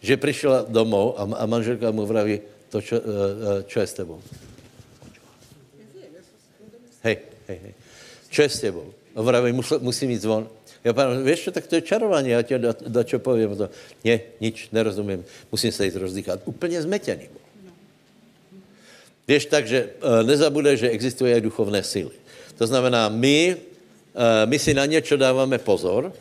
Že 0.00 0.16
přišla 0.16 0.64
domů 0.68 1.20
a, 1.20 1.22
a 1.36 1.46
manželka 1.46 1.90
mu 1.90 2.06
vraví, 2.06 2.40
to, 2.68 2.82
čo, 2.82 3.00
uh, 3.00 3.62
čo 3.70 3.80
je 3.80 3.86
s 3.86 3.94
tebou? 3.94 4.18
Hej, 7.06 7.16
hej, 7.48 7.58
hej. 7.62 7.74
Čo 8.30 8.42
je 8.42 8.50
s 8.50 8.58
tebou? 8.60 8.90
Vraví, 9.14 9.52
musí, 9.52 9.74
musí 9.78 10.04
mít 10.06 10.20
zvon. 10.20 10.50
Já 10.84 10.92
pán, 10.92 11.24
víš 11.24 11.48
tak 11.52 11.66
to 11.66 11.74
je 11.74 11.80
čarování, 11.80 12.30
já 12.30 12.42
tě 12.42 12.58
do, 12.58 12.74
do 12.86 13.04
čo 13.04 13.18
povím. 13.18 13.56
To, 13.56 13.70
ne, 14.04 14.20
nič, 14.40 14.68
nerozumím, 14.72 15.24
musím 15.52 15.72
se 15.72 15.84
jít 15.84 15.96
rozdýchat. 15.96 16.40
Úplně 16.44 16.82
zmetený. 16.82 17.28
Víš, 19.28 19.46
takže 19.46 19.88
eh, 19.88 20.22
nezabude, 20.22 20.76
že 20.76 20.90
existují 20.90 21.32
i 21.32 21.40
duchovné 21.40 21.82
síly. 21.82 22.12
To 22.58 22.66
znamená, 22.66 23.08
my, 23.08 23.56
eh, 23.56 24.46
my 24.46 24.58
si 24.58 24.74
na 24.74 24.86
něco 24.86 25.16
dáváme 25.16 25.58
pozor, 25.58 26.12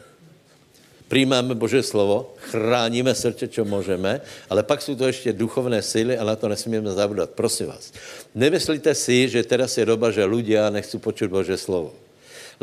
přijímáme 1.07 1.55
Bože 1.55 1.84
slovo, 1.84 2.34
chráníme 2.39 3.16
srdce, 3.16 3.47
čo 3.47 3.66
můžeme, 3.66 4.22
ale 4.49 4.64
pak 4.64 4.82
jsou 4.82 4.95
to 4.95 5.07
ještě 5.07 5.34
duchovné 5.34 5.82
síly 5.82 6.18
a 6.18 6.24
na 6.24 6.36
to 6.36 6.47
nesmíme 6.47 6.91
zabudat. 6.91 7.30
Prosím 7.30 7.68
vás, 7.68 7.91
nemyslíte 8.36 8.95
si, 8.95 9.30
že 9.30 9.43
teraz 9.43 9.78
je 9.78 9.86
doba, 9.86 10.11
že 10.11 10.24
ľudia 10.24 10.72
nechcú 10.72 11.03
počuť 11.03 11.28
Bože 11.28 11.59
slovo. 11.59 12.03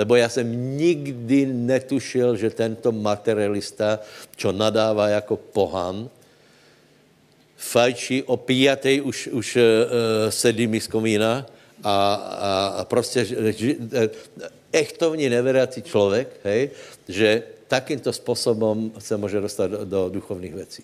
Lebo 0.01 0.17
já 0.17 0.29
jsem 0.29 0.49
nikdy 0.81 1.47
netušil, 1.47 2.37
že 2.41 2.49
tento 2.51 2.89
materialista, 2.89 4.01
čo 4.33 4.49
nadává 4.49 5.09
jako 5.21 5.37
pohan, 5.37 6.09
fajčí 7.61 8.25
o 8.25 8.41
pijatej 8.41 9.05
už, 9.05 9.29
už 9.37 9.49
uh, 9.57 9.63
sedí 10.33 10.65
mi 10.65 10.81
z 10.81 10.89
komína 10.89 11.45
a, 11.85 11.97
a, 12.15 12.53
a 12.81 12.85
prostě 12.89 13.25
ži, 13.53 13.77
echtovní 14.73 15.29
neveriací 15.29 15.83
člověk, 15.85 16.41
hej, 16.45 16.71
že 17.09 17.43
takýmto 17.69 18.13
způsobem 18.13 18.97
se 18.99 19.17
může 19.21 19.41
dostat 19.41 19.67
do, 19.69 19.85
do 19.85 20.09
duchovních 20.09 20.55
věcí. 20.55 20.83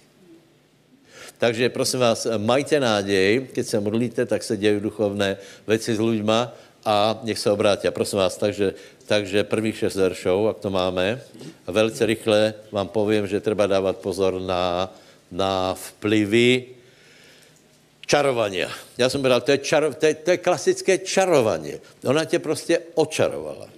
Takže 1.39 1.69
prosím 1.69 2.01
vás, 2.01 2.27
majte 2.37 2.81
nádej, 2.81 3.49
keď 3.53 3.65
se 3.67 3.81
modlíte, 3.81 4.27
tak 4.27 4.43
se 4.43 4.57
dějí 4.57 4.81
duchovné 4.81 5.37
věci 5.67 5.97
s 5.97 6.01
lidma 6.01 6.53
a 6.87 7.19
nech 7.23 7.39
se 7.39 7.51
obrátí. 7.51 7.89
Prosím 7.91 8.19
vás, 8.19 8.37
takže, 8.37 8.75
takže 9.07 9.45
prvních 9.45 9.79
šest 9.79 9.97
veršov, 9.97 10.47
jak 10.47 10.59
to 10.59 10.71
máme, 10.71 11.21
a 11.67 11.73
velice 11.73 12.07
rychle 12.07 12.55
vám 12.73 12.89
povím, 12.89 13.27
že 13.27 13.41
treba 13.41 13.67
dávat 13.67 13.97
pozor 13.97 14.41
na, 14.41 14.95
na 15.31 15.75
vplyvy 15.75 16.65
čarovania. 18.07 18.71
Já 18.99 19.09
jsem 19.09 19.23
bral, 19.23 19.41
to 19.41 19.51
je, 19.51 19.59
čaro, 19.59 19.95
to, 19.95 20.07
to 20.25 20.31
je 20.31 20.37
klasické 20.37 20.99
čarování. 20.99 21.73
Ona 22.05 22.25
tě 22.25 22.39
prostě 22.39 22.79
očarovala. 22.95 23.69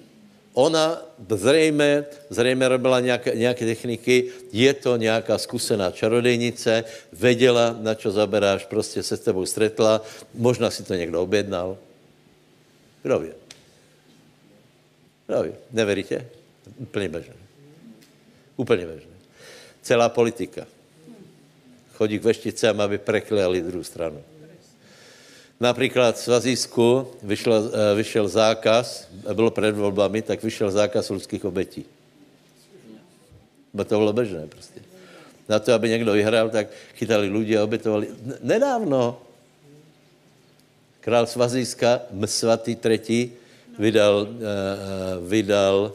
Ona 0.52 1.02
zřejmě, 1.28 2.04
zřejmě 2.30 2.68
robila 2.68 3.00
nějaké, 3.00 3.32
nějaké 3.34 3.66
techniky, 3.66 4.24
je 4.52 4.74
to 4.74 4.96
nějaká 4.96 5.38
zkušená 5.38 5.90
čarodejnice, 5.90 6.84
věděla, 7.12 7.76
na 7.80 7.94
čo 7.94 8.10
zaberáš, 8.10 8.64
prostě 8.64 9.02
se 9.02 9.16
s 9.16 9.20
tebou 9.20 9.46
stretla, 9.46 10.02
možná 10.34 10.70
si 10.70 10.82
to 10.82 10.94
někdo 10.94 11.22
objednal. 11.22 11.78
Kdo 13.02 13.18
ví? 13.18 13.28
Kdo 15.26 15.42
ví? 15.42 15.52
Neveríte? 15.72 16.26
Úplně 16.76 17.08
bežné. 17.08 17.34
Úplně 18.56 18.86
bežné. 18.86 19.12
Celá 19.82 20.08
politika. 20.08 20.66
Chodí 21.94 22.18
k 22.18 22.24
vešticám, 22.24 22.80
aby 22.80 22.98
prekliali 22.98 23.62
druhou 23.62 23.84
stranu. 23.84 24.22
Například 25.60 26.16
v 26.16 26.22
Svazísku 26.22 27.06
vyšel, 27.22 27.70
eh, 27.74 27.94
vyšel 27.94 28.28
zákaz, 28.28 29.08
bylo 29.34 29.50
před 29.50 29.74
volbami, 29.74 30.22
tak 30.22 30.42
vyšel 30.42 30.70
zákaz 30.70 31.10
lidských 31.10 31.44
obetí. 31.44 31.84
Bo 33.74 33.84
to 33.84 33.98
bylo 33.98 34.12
bežné 34.12 34.46
prostě. 34.46 34.80
Na 35.48 35.58
to, 35.58 35.72
aby 35.72 35.88
někdo 35.88 36.12
vyhrál, 36.12 36.50
tak 36.50 36.66
chytali 36.94 37.28
lidi 37.28 37.58
a 37.58 37.64
obetovali. 37.64 38.08
Nedávno 38.42 39.22
král 41.00 41.26
Svazíska, 41.26 42.00
svatý 42.24 42.76
třetí, 42.76 43.32
vydal, 43.78 44.28
uh, 44.28 45.28
vydal 45.28 45.92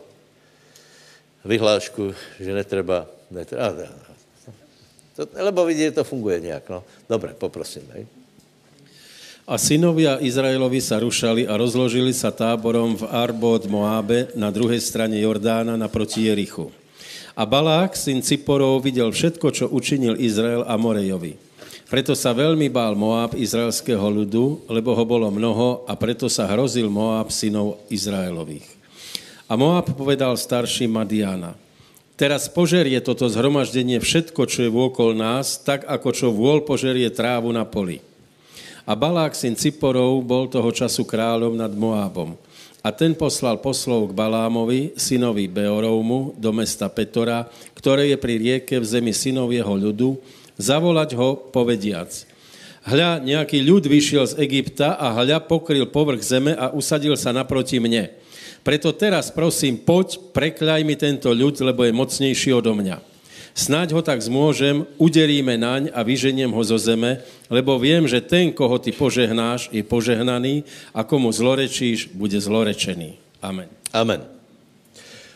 vyhlášku, 1.45 2.15
že 2.39 2.53
netreba, 2.53 3.07
netreba 3.31 3.87
to, 5.15 5.29
lebo 5.37 5.65
vidíte, 5.65 5.91
to 5.91 6.03
funguje 6.03 6.39
nějak. 6.39 6.69
No. 6.69 6.83
Dobré, 7.09 7.33
poprosím. 7.37 7.85
Hej. 7.93 8.05
A 9.43 9.59
synovia 9.59 10.23
Izraelovi 10.23 10.79
sa 10.79 11.03
rušali 11.03 11.43
a 11.43 11.59
rozložili 11.59 12.15
sa 12.15 12.31
táborom 12.31 12.95
v 12.95 13.03
Arbot 13.11 13.67
Moábe 13.67 14.31
na 14.39 14.47
druhej 14.47 14.79
strane 14.79 15.19
Jordána 15.19 15.75
naproti 15.75 16.31
Jerichu. 16.31 16.71
A 17.35 17.43
Balák, 17.43 17.91
syn 17.91 18.23
Ciporov, 18.23 18.79
videl 18.87 19.11
všetko, 19.11 19.47
čo 19.51 19.65
učinil 19.67 20.15
Izrael 20.15 20.63
a 20.63 20.79
Morejovi. 20.79 21.35
Preto 21.93 22.17
sa 22.17 22.33
veľmi 22.33 22.73
bál 22.73 22.97
Moab 22.97 23.37
izraelského 23.37 24.01
ľudu, 24.01 24.65
lebo 24.65 24.97
ho 24.97 25.05
bolo 25.05 25.29
mnoho 25.29 25.85
a 25.85 25.93
preto 25.93 26.25
sa 26.25 26.49
hrozil 26.49 26.89
Moab 26.89 27.29
synov 27.29 27.85
Izraelových. 27.85 28.65
A 29.45 29.53
Moab 29.53 29.93
povedal 29.93 30.33
starší 30.33 30.89
Madiana, 30.89 31.53
teraz 32.17 32.49
požerie 32.49 32.97
toto 32.97 33.29
zhromaždenie 33.29 34.01
všetko, 34.01 34.41
čo 34.49 34.65
je 34.65 34.73
vôkol 34.73 35.13
nás, 35.13 35.61
tak 35.61 35.85
ako 35.85 36.09
čo 36.09 36.27
vôľ 36.33 36.65
požerie 36.65 37.13
trávu 37.13 37.53
na 37.53 37.61
poli. 37.61 38.01
A 38.89 38.97
Balák, 38.97 39.37
syn 39.37 39.53
Ciporov, 39.53 40.17
bol 40.25 40.49
toho 40.49 40.73
času 40.73 41.05
kráľom 41.05 41.53
nad 41.53 41.69
Moábom. 41.77 42.33
A 42.81 42.89
ten 42.89 43.13
poslal 43.13 43.61
poslov 43.61 44.09
k 44.09 44.17
Balámovi, 44.17 44.97
synovi 44.97 45.45
Beorovmu, 45.45 46.41
do 46.41 46.49
mesta 46.57 46.89
Petora, 46.89 47.45
ktoré 47.77 48.09
je 48.09 48.17
pri 48.17 48.41
rieke 48.41 48.81
v 48.81 48.85
zemi 48.89 49.13
synov 49.13 49.53
jeho 49.53 49.77
ľudu, 49.77 50.41
zavolať 50.57 51.15
ho 51.17 51.35
povediac. 51.51 52.09
Hľa, 52.83 53.23
nejaký 53.23 53.63
ľud 53.63 53.87
vyšiel 53.87 54.27
z 54.27 54.43
Egypta 54.43 54.99
a 54.99 55.15
hľa 55.15 55.47
pokryl 55.47 55.87
povrch 55.87 56.19
zeme 56.19 56.51
a 56.51 56.75
usadil 56.75 57.15
sa 57.15 57.31
naproti 57.31 57.79
mne. 57.79 58.11
Preto 58.63 58.91
teraz 58.91 59.31
prosím, 59.31 59.79
poď, 59.79 60.19
prekľaj 60.35 60.81
mi 60.83 60.95
tento 60.99 61.31
ľud, 61.31 61.55
lebo 61.63 61.87
je 61.87 61.95
mocnejší 61.95 62.51
odo 62.51 62.75
mňa. 62.75 62.99
Snáď 63.53 63.93
ho 63.93 64.01
tak 64.01 64.17
zmôžem, 64.17 64.83
uderíme 64.97 65.53
naň 65.61 65.93
a 65.93 66.01
vyženiem 66.01 66.49
ho 66.49 66.63
zo 66.65 66.75
zeme, 66.75 67.21
lebo 67.53 67.77
viem, 67.77 68.09
že 68.09 68.17
ten, 68.17 68.49
koho 68.49 68.81
ty 68.81 68.89
požehnáš, 68.89 69.69
je 69.69 69.85
požehnaný 69.85 70.65
a 70.89 71.05
komu 71.05 71.29
zlorečíš, 71.29 72.11
bude 72.17 72.41
zlorečený. 72.41 73.13
Amen. 73.45 73.69
Amen. 73.93 74.25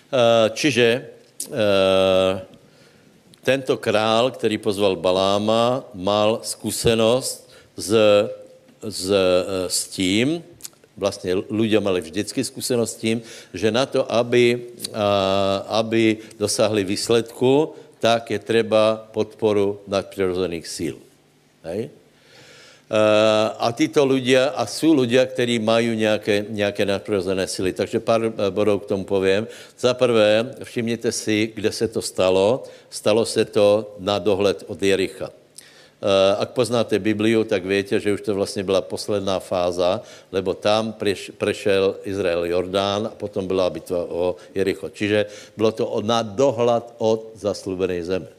Uh, 0.10 0.50
čiže 0.58 1.14
uh, 1.52 2.42
tento 3.48 3.80
král, 3.80 4.32
který 4.36 4.60
pozval 4.60 5.00
Baláma, 5.00 5.88
mal 5.96 6.44
zkušenost 6.44 7.48
s, 7.80 7.96
s, 8.84 9.04
s 9.68 9.88
tím, 9.88 10.44
vlastně 10.98 11.38
ľudia 11.48 11.80
mali 11.80 12.02
vždycky 12.02 12.44
zkušenost 12.44 12.92
s 12.92 13.02
tím, 13.06 13.18
že 13.54 13.72
na 13.72 13.86
to, 13.86 14.02
aby, 14.12 14.74
aby 15.70 16.18
dosáhli 16.42 16.84
výsledku, 16.84 17.78
tak 18.02 18.32
je 18.32 18.40
třeba 18.40 19.08
podporu 19.14 19.80
nadpřirozených 19.88 20.68
síl. 20.68 20.98
Hej? 21.64 21.90
Uh, 22.88 23.52
a 23.60 23.68
tyto 23.76 24.08
ľudia, 24.08 24.56
a 24.56 24.64
jsou 24.64 24.96
ľudia, 24.96 25.28
kteří 25.28 25.60
mají 25.60 25.92
nějaké, 25.96 26.46
nějaké 26.50 26.86
nadpřirozené 26.86 27.48
síly. 27.48 27.74
Takže 27.76 28.00
pár 28.00 28.32
eh, 28.32 28.32
bodů 28.48 28.80
k 28.80 28.86
tomu 28.86 29.04
povím. 29.04 29.48
Za 29.80 29.94
prvé, 29.94 30.56
všimněte 30.64 31.12
si, 31.12 31.52
kde 31.56 31.72
se 31.72 31.88
to 31.88 32.02
stalo. 32.02 32.64
Stalo 32.90 33.26
se 33.26 33.46
to 33.46 33.96
na 34.00 34.20
dohled 34.20 34.64
od 34.72 34.80
Jericha. 34.80 35.28
Eh, 35.28 36.36
ak 36.40 36.56
poznáte 36.56 36.96
Bibliu, 36.96 37.44
tak 37.44 37.68
víte, 37.68 38.00
že 38.00 38.14
už 38.14 38.22
to 38.22 38.36
vlastně 38.36 38.64
byla 38.64 38.82
posledná 38.82 39.40
fáza, 39.40 40.02
lebo 40.32 40.54
tam 40.54 40.96
preš, 40.96 41.36
prešel 41.36 42.00
Izrael 42.08 42.46
Jordán 42.46 43.12
a 43.12 43.16
potom 43.20 43.48
byla 43.48 43.70
bitva 43.70 44.08
o 44.08 44.36
Jericho. 44.56 44.88
Čiže 44.90 45.26
bylo 45.58 45.72
to 45.76 46.02
na 46.08 46.24
dohled 46.24 46.84
od 47.04 47.36
zaslubené 47.36 48.00
zeme. 48.00 48.38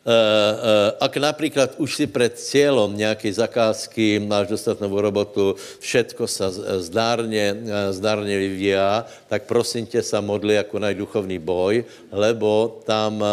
Eh, 0.00 0.12
eh, 0.12 0.92
ak 1.00 1.16
například 1.16 1.76
už 1.76 1.96
si 1.96 2.06
před 2.06 2.38
cílom 2.38 2.96
nějaké 2.96 3.32
zakázky, 3.32 4.16
máš 4.18 4.48
dostat 4.48 4.80
novou 4.80 5.00
robotu, 5.00 5.54
všetko 5.78 6.26
se 6.26 6.44
zdárně, 6.80 7.56
eh, 7.60 7.92
zdárně 7.92 8.38
vyvíjá, 8.38 9.04
tak 9.28 9.44
prosím 9.44 9.86
tě 9.86 10.00
se 10.02 10.16
modli 10.20 10.54
jako 10.54 10.78
najduchovný 10.78 11.38
boj, 11.38 11.84
lebo 12.12 12.80
tam, 12.84 13.24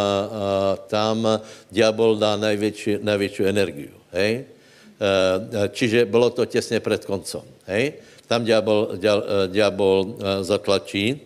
tam 0.87 1.39
diabol 1.71 2.19
dá 2.19 2.35
největší, 2.35 2.99
největší 3.01 3.43
energiu. 3.45 3.95
Hej? 4.11 4.45
Čiže 5.71 6.05
bylo 6.05 6.29
to 6.29 6.45
těsně 6.45 6.79
před 6.79 7.05
koncem. 7.05 7.41
Hej? 7.65 7.93
Tam 8.27 8.43
diabol, 8.43 8.99
diabol 9.47 10.15
zatlačí. 10.41 11.21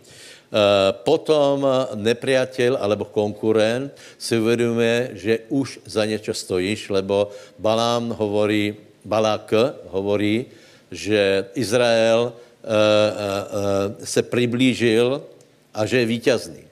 Eh, 0.51 0.91
potom 1.07 1.63
nepriateľ 1.95 2.75
alebo 2.75 3.07
konkurent 3.07 3.95
si 4.19 4.35
uvědomuje, 4.35 5.15
že 5.15 5.33
už 5.47 5.79
za 5.87 6.03
něco 6.03 6.33
stojíš, 6.33 6.91
lebo 6.91 7.31
Balám 7.55 8.11
hovorí, 8.19 8.75
Balák 9.05 9.47
hovorí, 9.95 10.51
že 10.91 11.47
Izrael 11.55 12.35
eh, 12.35 12.67
eh, 12.67 14.05
se 14.05 14.21
přiblížil 14.27 15.23
a 15.71 15.85
že 15.87 16.03
je 16.03 16.05
vítězný. 16.05 16.63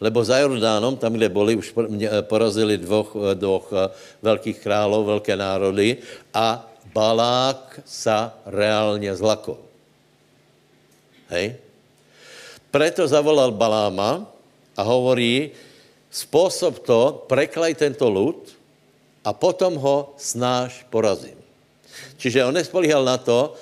Lebo 0.00 0.24
za 0.24 0.38
Jordánom, 0.38 0.96
tam, 0.96 1.12
kde 1.20 1.28
byli, 1.28 1.56
už 1.56 1.76
porazili 2.20 2.80
dvoch, 2.80 3.16
dvoch 3.34 3.92
velkých 4.22 4.60
králov, 4.60 5.06
velké 5.06 5.36
národy 5.36 5.96
a 6.32 6.64
Balák 6.96 7.80
sa 7.84 8.40
reálně 8.48 9.12
zlakol. 9.16 9.60
Hej? 11.28 11.65
Preto 12.76 13.08
zavolal 13.08 13.56
Baláma 13.56 14.28
a 14.76 14.82
hovorí, 14.84 15.48
spôsob 16.12 16.84
to, 16.84 17.24
preklaj 17.24 17.72
tento 17.72 18.04
ľud 18.04 18.52
a 19.24 19.32
potom 19.32 19.80
ho 19.80 20.12
snáš 20.20 20.84
porazím. 20.92 21.40
Čiže 22.20 22.44
on 22.44 22.52
nespolíhal 22.52 23.00
na 23.00 23.16
to, 23.16 23.56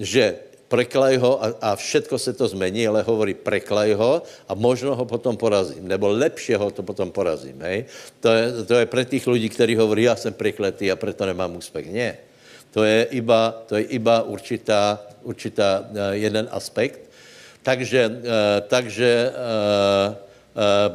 že 0.00 0.40
preklaj 0.72 1.20
ho 1.20 1.36
a, 1.44 1.46
a 1.60 1.68
všetko 1.76 2.16
se 2.16 2.32
to 2.32 2.48
zmení, 2.48 2.88
ale 2.88 3.04
hovorí 3.04 3.36
preklaj 3.36 4.00
ho 4.00 4.24
a 4.24 4.52
možno 4.56 4.96
ho 4.96 5.04
potom 5.04 5.36
porazím, 5.36 5.84
nebo 5.84 6.08
lepšie 6.08 6.56
ho 6.56 6.72
to 6.72 6.80
potom 6.80 7.12
porazím. 7.12 7.60
Hej? 7.60 7.84
To, 8.24 8.32
je, 8.32 8.44
to 8.64 8.74
je 8.80 8.86
pre 8.88 9.04
tých 9.04 9.28
ľudí, 9.28 9.52
ktorí 9.52 9.76
hovorí, 9.76 10.08
ja 10.08 10.16
jsem 10.16 10.32
prekletý 10.32 10.88
a 10.88 10.96
preto 10.96 11.28
nemám 11.28 11.52
úspech. 11.52 11.84
Nie. 11.92 12.16
To 12.72 12.80
je 12.80 13.12
iba, 13.12 13.60
to 13.68 13.76
je 13.76 13.92
iba 13.92 14.24
určitá, 14.24 15.04
určitá 15.20 15.84
uh, 15.84 16.16
jeden 16.16 16.48
aspekt. 16.48 17.03
Takže, 17.64 18.00
uh, 18.06 18.14
takže 18.68 19.32
uh, 19.32 20.24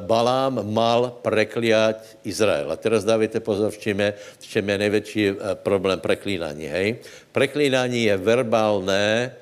Balám 0.07 0.63
mal 0.71 1.19
prekliať 1.19 2.23
Izrael. 2.23 2.71
A 2.71 2.79
teraz 2.79 3.03
dávajte 3.03 3.43
pozor, 3.43 3.75
v 3.75 3.79
čem 3.83 3.97
je, 3.99 4.09
v 4.15 4.45
čem 4.47 4.63
je 4.63 4.77
největší 4.77 5.23
problém 5.67 5.99
preklínání. 5.99 6.65
Hej? 6.65 6.87
Preklínání 7.35 8.03
je 8.03 8.15
verbálné 8.17 9.35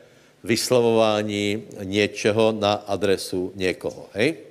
vyslovování 0.43 1.69
něčeho 1.85 2.51
na 2.51 2.73
adresu 2.89 3.53
někoho. 3.55 4.09
Hej? 4.13 4.49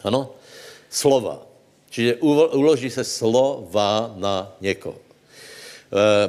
Ano? 0.00 0.32
Slova. 0.88 1.44
Čiže 1.90 2.16
uloží 2.56 2.90
se 2.90 3.04
slova 3.04 4.16
na 4.16 4.56
někoho. 4.60 4.96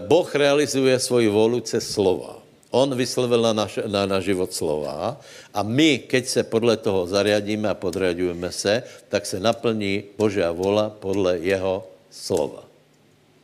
Boh 0.08 0.36
realizuje 0.36 1.00
svoji 1.00 1.28
volu 1.28 1.60
cez 1.60 1.88
slova. 1.88 2.45
On 2.76 2.92
vyslovil 2.92 3.40
na, 3.40 3.56
naš, 3.56 3.80
na, 3.88 4.04
na 4.04 4.20
život 4.20 4.52
slova 4.52 5.16
a 5.56 5.60
my, 5.64 6.04
keď 6.12 6.24
se 6.28 6.42
podle 6.44 6.76
toho 6.76 7.08
zariadíme 7.08 7.72
a 7.72 7.80
podriadujeme 7.80 8.52
se, 8.52 8.84
tak 9.08 9.24
se 9.24 9.40
naplní 9.40 10.12
Božia 10.20 10.52
vola 10.52 10.92
podle 10.92 11.40
jeho 11.40 11.88
slova. 12.12 12.68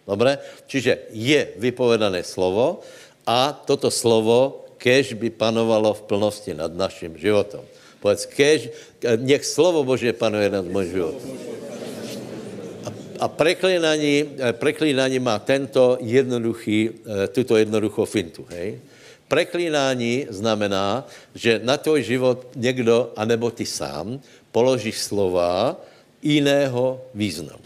Dobre? 0.04 0.36
Čiže 0.68 1.16
je 1.16 1.56
vypovedané 1.56 2.28
slovo 2.28 2.84
a 3.24 3.56
toto 3.56 3.88
slovo 3.88 4.68
kež 4.76 5.16
by 5.16 5.32
panovalo 5.32 5.94
v 5.94 6.06
plnosti 6.10 6.52
nad 6.52 6.74
naším 6.74 7.16
životom. 7.16 7.62
Povedz, 8.02 8.26
kež, 8.26 8.74
nech 9.22 9.46
slovo 9.46 9.86
Božie 9.86 10.12
panuje 10.12 10.50
nad 10.50 10.66
môjím 10.66 10.92
životom. 10.92 11.30
A, 12.84 12.90
a 13.22 13.26
preklínání, 14.58 15.22
má 15.22 15.38
tento 15.38 16.02
jednoduchý, 16.02 17.06
tuto 17.30 17.62
jednoduchou 17.62 18.10
fintu, 18.10 18.44
hej? 18.50 18.82
Preklínání 19.32 20.28
znamená, 20.28 21.08
že 21.32 21.64
na 21.64 21.80
tvoj 21.80 22.04
život 22.04 22.52
někdo, 22.52 23.16
anebo 23.16 23.48
ty 23.48 23.64
sám, 23.64 24.20
položíš 24.52 25.08
slova 25.08 25.80
jiného 26.20 27.00
významu. 27.16 27.64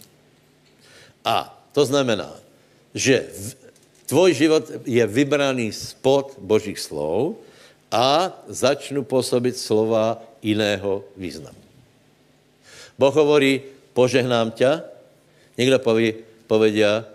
A 1.25 1.49
to 1.73 1.81
znamená, 1.81 2.37
že 2.93 3.25
tvoj 4.05 4.37
život 4.37 4.85
je 4.85 5.01
vybraný 5.09 5.73
spod 5.73 6.37
Božích 6.37 6.77
slov 6.77 7.41
a 7.89 8.29
začnu 8.45 9.01
působit 9.01 9.57
slova 9.57 10.21
jiného 10.45 11.01
významu. 11.17 11.57
Boh 12.93 13.15
hovorí, 13.17 13.65
požehnám 13.97 14.53
ťa, 14.53 14.85
někdo 15.57 15.81
poví, 15.81 16.13
povedia, 16.45 17.09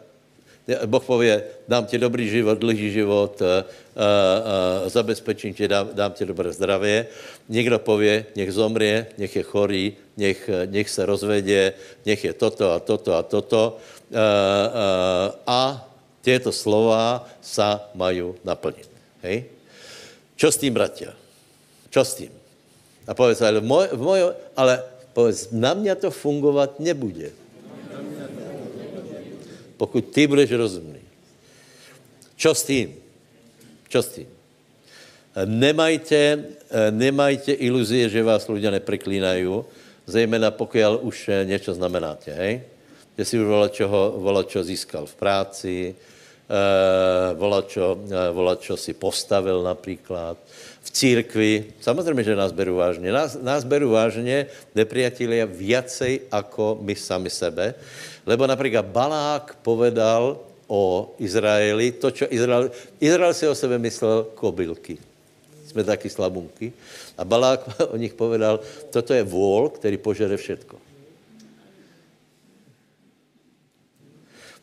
Boh 0.87 1.05
pově, 1.05 1.43
dám 1.69 1.87
ti 1.87 1.99
dobrý 1.99 2.29
život, 2.29 2.59
dlhý 2.59 2.93
život, 2.93 3.41
uh, 3.41 3.47
uh, 3.47 4.89
zabezpečím 4.89 5.55
tě, 5.55 5.69
dám, 5.69 5.89
dám 5.93 6.13
ti 6.13 6.27
dobré 6.27 6.53
zdravě. 6.53 7.07
Někdo 7.49 7.79
pově, 7.79 8.27
nech 8.37 8.53
zomrie, 8.53 9.07
nech 9.19 9.37
je 9.37 9.43
chorý, 9.43 9.97
nech, 10.17 10.51
nech 10.67 10.91
se 10.91 11.07
rozvedě, 11.07 11.73
nech 12.07 12.25
je 12.25 12.33
toto 12.33 12.73
a 12.73 12.79
toto 12.79 13.15
a 13.15 13.23
toto. 13.23 13.77
Uh, 14.11 14.17
uh, 14.17 15.35
a 15.47 15.89
těto 16.23 16.53
slova 16.53 17.25
sa 17.41 17.89
mají 17.95 18.35
naplnit. 18.45 18.91
Hej? 19.23 19.45
Čo 20.37 20.53
s 20.53 20.57
tím, 20.57 20.75
bratia? 20.75 21.13
Čo 21.91 22.05
s 22.05 22.15
tím? 22.15 22.33
A 23.07 23.15
povedz, 23.15 23.43
ale, 23.43 23.61
v 23.61 24.01
moj, 24.01 24.21
ale 24.57 24.83
povedz, 25.13 25.49
na 25.53 25.75
mě 25.75 25.95
to 25.95 26.11
fungovat 26.11 26.81
nebude 26.81 27.31
pokud 29.81 30.13
ty 30.13 30.29
budeš 30.29 30.53
rozumný. 30.53 31.01
Čo 32.37 32.53
s 32.53 32.69
tím? 32.69 32.93
Čo 33.89 34.05
s 34.05 34.09
tím? 34.13 34.29
Nemajte, 35.49 36.45
nemajte 36.93 37.57
iluzie, 37.57 38.13
že 38.13 38.21
vás 38.21 38.45
lidé 38.53 38.69
nepreklínají, 38.69 39.49
zejména 40.05 40.51
pokud 40.53 40.85
už 41.01 41.31
něco 41.45 41.75
znamenáte, 41.75 42.29
hej? 42.29 42.61
Že 43.19 43.25
si 43.25 43.35
už 43.41 43.47
vola, 44.21 44.43
čo 44.45 44.61
získal 44.65 45.07
v 45.07 45.15
práci, 45.15 45.77
vola, 47.37 47.63
čo, 47.63 48.01
vola, 48.33 48.57
čo 48.57 48.77
si 48.77 48.93
postavil 48.93 49.63
například, 49.63 50.37
v 50.83 50.91
církvi. 50.91 51.65
Samozřejmě, 51.81 52.23
že 52.25 52.37
nás 52.37 52.53
berou 52.53 52.77
vážně. 52.77 53.13
Nás, 53.13 53.37
nás 53.43 53.65
berou 53.65 53.91
vážně 53.93 54.47
nepriatelia 54.75 55.45
viacej 55.47 56.33
ako 56.33 56.81
my 56.81 56.95
sami 56.97 57.31
sebe. 57.31 57.75
Lebo 58.31 58.47
například 58.47 58.87
Balák 58.87 59.59
povedal 59.63 60.39
o 60.71 61.15
Izraeli 61.19 61.99
to, 61.99 62.15
čo 62.15 62.31
Izrael... 62.31 62.71
Izrael 63.03 63.35
si 63.35 63.43
o 63.51 63.59
sebe 63.59 63.75
myslel 63.83 64.39
kobylky. 64.39 65.03
Jsme 65.67 65.83
taky 65.83 66.07
slabunky. 66.07 66.71
A 67.19 67.27
Balák 67.27 67.67
o 67.91 67.99
nich 67.99 68.15
povedal, 68.15 68.63
toto 68.95 69.11
je 69.15 69.27
vůl, 69.27 69.69
který 69.75 69.99
požere 69.99 70.37
všetko. 70.39 70.79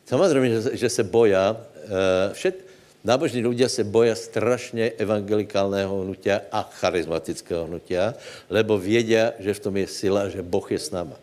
Samozřejmě, 0.08 0.60
že, 0.60 0.76
že 0.76 0.88
se 0.88 1.04
boja, 1.04 1.52
uh, 1.52 2.32
všet, 2.32 2.64
nábožní 3.04 3.44
lidé 3.44 3.68
se 3.68 3.84
boja 3.84 4.16
strašně 4.16 4.96
evangelikálného 4.96 5.92
hnutia 6.08 6.40
a 6.48 6.64
charizmatického 6.72 7.68
hnutia, 7.68 8.16
lebo 8.48 8.80
vědí, 8.80 9.20
že 9.44 9.52
v 9.52 9.60
tom 9.60 9.76
je 9.76 9.86
sila, 9.86 10.32
že 10.32 10.40
Boh 10.40 10.64
je 10.72 10.80
s 10.80 10.88
náma. 10.88 11.20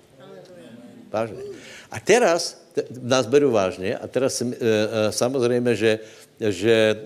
Vážně. 1.10 1.55
A 1.96 2.00
teraz 2.04 2.60
nás 2.92 3.24
berou 3.24 3.56
vážně 3.56 3.96
a 3.96 4.08
teraz 4.08 4.42
e, 4.42 4.46
e, 4.52 5.12
samozřejmě, 5.12 5.76
že, 5.76 6.00
že 6.40 6.76
e, 6.76 6.98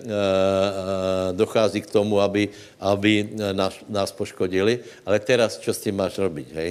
dochází 1.32 1.80
k 1.80 1.90
tomu, 1.94 2.18
aby, 2.18 2.50
aby 2.82 3.30
nás, 3.54 3.78
nás 3.86 4.10
poškodili, 4.10 4.82
ale 5.06 5.22
teraz, 5.22 5.62
čo 5.62 5.70
s 5.70 5.78
tím 5.78 5.94
máš 6.02 6.18
robiť, 6.18 6.48
hej? 6.58 6.70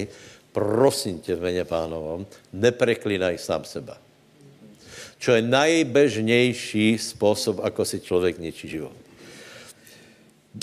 Prosím 0.52 1.24
tě 1.24 1.34
v 1.34 1.42
meně 1.42 1.64
pánovom, 1.64 2.26
nepreklínaj 2.52 3.38
sám 3.38 3.64
seba. 3.64 3.96
Čo 5.18 5.32
je 5.32 5.42
najbežnější 5.42 6.98
způsob, 6.98 7.60
ako 7.62 7.84
si 7.84 8.00
člověk 8.00 8.38
ničí 8.38 8.68
život. 8.68 8.99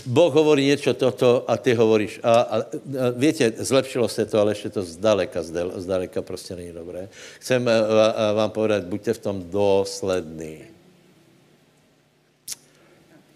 Boh 0.05 0.33
hovorí 0.33 0.65
něco 0.67 0.93
toto 0.93 1.43
a 1.47 1.57
ty 1.57 1.73
hovoríš. 1.73 2.19
A, 2.23 2.31
a, 2.31 2.57
a 2.59 2.63
víte, 3.15 3.53
zlepšilo 3.57 4.07
se 4.07 4.25
to, 4.25 4.39
ale 4.39 4.51
ještě 4.51 4.69
to 4.69 4.83
zdaleka, 4.83 5.43
zdaleka 5.75 6.21
prostě 6.21 6.55
není 6.55 6.71
dobré. 6.71 7.09
Chcem 7.39 7.69
vám 8.33 8.51
povedat, 8.51 8.83
buďte 8.83 9.13
v 9.13 9.17
tom 9.17 9.49
dosledný. 9.49 10.59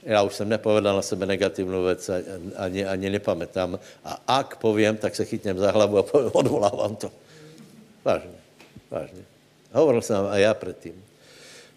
Já 0.04 0.24
už 0.24 0.36
jsem 0.36 0.50
nepovedal 0.50 0.96
na 0.96 1.02
sebe 1.02 1.26
negativní 1.26 1.84
věc 1.84 2.10
a 2.10 2.16
ani, 2.56 2.86
ani 2.86 3.10
nepamätám. 3.10 3.80
A 4.04 4.22
ak 4.28 4.58
povím, 4.58 4.98
tak 4.98 5.16
se 5.16 5.26
chytnem 5.26 5.58
za 5.60 5.72
hlavu 5.72 5.98
a 5.98 6.06
odvolávám 6.34 6.96
to. 6.96 7.12
Vážně, 8.06 8.40
vážně. 8.92 9.24
Hovoril 9.72 10.02
jsem 10.02 10.26
a 10.26 10.38
já 10.38 10.54
předtím. 10.54 10.94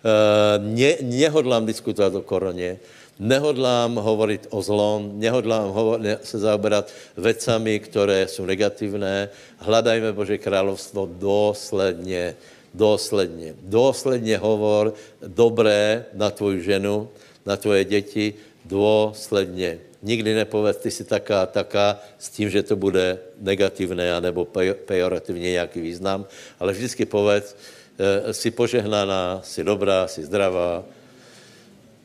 Uh, 0.05 0.65
ne, 0.65 0.97
nehodlám 1.03 1.67
diskutovat 1.67 2.15
o 2.15 2.21
koroně, 2.21 2.79
Nehodlám 3.19 3.95
hovorit 3.95 4.47
o 4.51 4.63
zlom, 4.63 5.19
nehodlám 5.19 5.71
hovor- 5.71 6.19
se 6.23 6.39
zaoberat 6.39 6.91
vecami, 7.17 7.79
které 7.79 8.29
jsou 8.29 8.47
negativné. 8.47 9.29
Hledajme 9.57 10.13
Bože 10.13 10.39
královstvo 10.39 11.07
dosledně, 11.07 12.37
dosledně. 12.75 13.55
Dosledně 13.63 14.39
hovor 14.39 14.95
dobré 15.23 16.05
na 16.15 16.31
tvoju 16.31 16.61
ženu, 16.61 17.09
na 17.47 17.57
tvoje 17.57 17.85
děti, 17.85 18.35
dosledně. 18.65 19.79
Nikdy 20.03 20.35
nepověd, 20.35 20.77
ty 20.77 20.91
jsi 20.91 21.05
taká, 21.05 21.47
taká, 21.47 22.01
s 22.19 22.29
tím, 22.29 22.51
že 22.51 22.63
to 22.63 22.77
bude 22.77 23.19
negativné 23.41 24.15
anebo 24.15 24.45
pejorativně 24.85 25.51
nějaký 25.51 25.81
význam, 25.81 26.27
ale 26.61 26.73
vždycky 26.73 27.07
povedz, 27.07 27.57
eh, 27.99 28.35
si 28.35 28.51
požehnaná, 28.51 29.41
si 29.45 29.65
dobrá, 29.65 30.09
si 30.09 30.25
zdravá, 30.25 30.85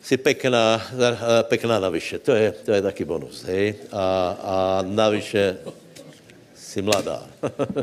si 0.02 0.18
pekná, 0.18 0.82
pekná 1.43 1.80
navyše. 1.80 2.20
To 2.20 2.32
je, 2.32 2.52
to 2.52 2.72
je 2.72 2.82
taky 2.82 3.06
bonus, 3.06 3.43
hej? 3.43 3.76
A, 3.91 4.06
a 4.43 4.56
navyše 4.88 5.58
si 6.56 6.82
mladá. 6.82 7.28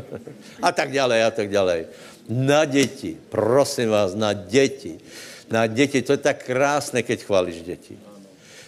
a 0.61 0.71
tak 0.71 0.91
dále, 0.91 1.23
a 1.23 1.31
tak 1.31 1.49
dále. 1.49 1.85
Na 2.29 2.65
děti, 2.65 3.17
prosím 3.29 3.89
vás, 3.89 4.15
na 4.15 4.33
děti. 4.33 4.99
Na 5.51 5.67
děti, 5.67 6.01
to 6.01 6.11
je 6.11 6.17
tak 6.17 6.43
krásné, 6.43 7.03
keď 7.03 7.23
chválíš 7.23 7.61
děti. 7.61 7.95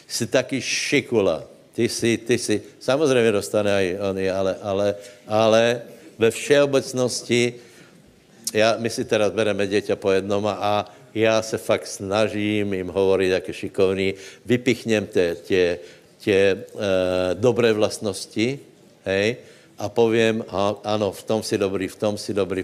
Jsi 0.07 0.27
taky 0.27 0.61
šikula. 0.61 1.43
ty 1.79 1.89
si, 1.89 2.17
ty 2.17 2.37
si, 2.37 2.61
samozřejmě 2.79 3.31
dostane 3.31 3.71
aj 3.75 3.97
oni, 4.11 4.31
ale, 4.31 4.55
ale, 4.61 4.95
ale 5.27 5.81
ve 6.19 6.31
všeobecnosti, 6.31 7.53
já, 8.53 8.75
my 8.77 8.89
si 8.89 9.05
teraz 9.05 9.31
bereme 9.31 9.67
děťa 9.67 9.95
po 9.95 10.11
jednom 10.11 10.43
a 10.47 10.83
já 11.15 11.41
se 11.41 11.57
fakt 11.57 11.87
snažím 11.87 12.73
jim 12.73 12.87
hovorit, 12.87 13.29
jak 13.29 13.47
je 13.47 13.53
šikovný, 13.53 14.13
vypichněm 14.45 15.07
tě, 15.07 15.37
tě, 15.43 15.79
tě 16.17 16.35
e, 16.35 16.57
dobré 17.33 17.73
vlastnosti, 17.73 18.59
hej, 19.05 19.37
a 19.79 19.89
povím, 19.89 20.43
a, 20.51 20.75
ano, 20.83 21.11
v 21.11 21.23
tom 21.23 21.43
si 21.43 21.57
dobrý, 21.57 21.87
v 21.87 21.95
tom 21.95 22.17
si 22.17 22.33
dobrý, 22.33 22.63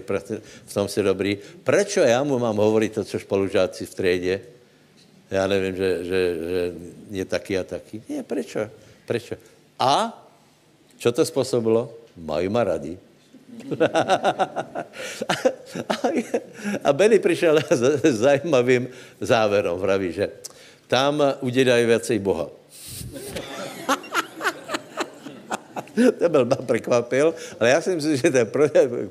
v 0.66 0.72
tom 0.74 0.88
si 0.88 1.02
dobrý. 1.02 1.38
Prečo 1.64 2.00
já 2.00 2.22
mu 2.24 2.38
mám 2.38 2.56
hovorit 2.56 2.92
to, 2.92 3.04
co 3.04 3.18
spolužáci 3.18 3.86
v 3.86 3.94
trédě? 3.94 4.40
Já 5.30 5.46
nevím, 5.46 5.76
že, 5.76 6.04
že, 6.04 6.20
že 6.50 6.60
je 7.10 7.24
taky 7.24 7.58
a 7.58 7.64
taky. 7.64 8.02
Nie, 8.08 8.22
prečo? 8.22 8.70
Prečo? 9.06 9.34
A 9.78 10.12
čo 10.98 11.12
to 11.12 11.24
způsobilo? 11.24 11.90
Mají 12.16 12.48
ma 12.48 12.64
radi. 12.64 12.98
A 16.84 16.92
Benny 16.92 17.18
přišel 17.18 17.58
s 17.70 18.04
zajímavým 18.04 18.88
záverom, 19.20 19.80
vraví, 19.80 20.12
že 20.12 20.28
tam 20.86 21.22
udělají 21.40 21.86
věcej 21.86 22.18
Boha. 22.18 22.50
to 26.18 26.28
byl 26.28 26.46
překvapil, 26.66 27.34
ale 27.60 27.70
já 27.70 27.80
si 27.80 27.94
myslím, 27.94 28.16
že 28.16 28.30
to 28.30 28.36
je 28.36 28.46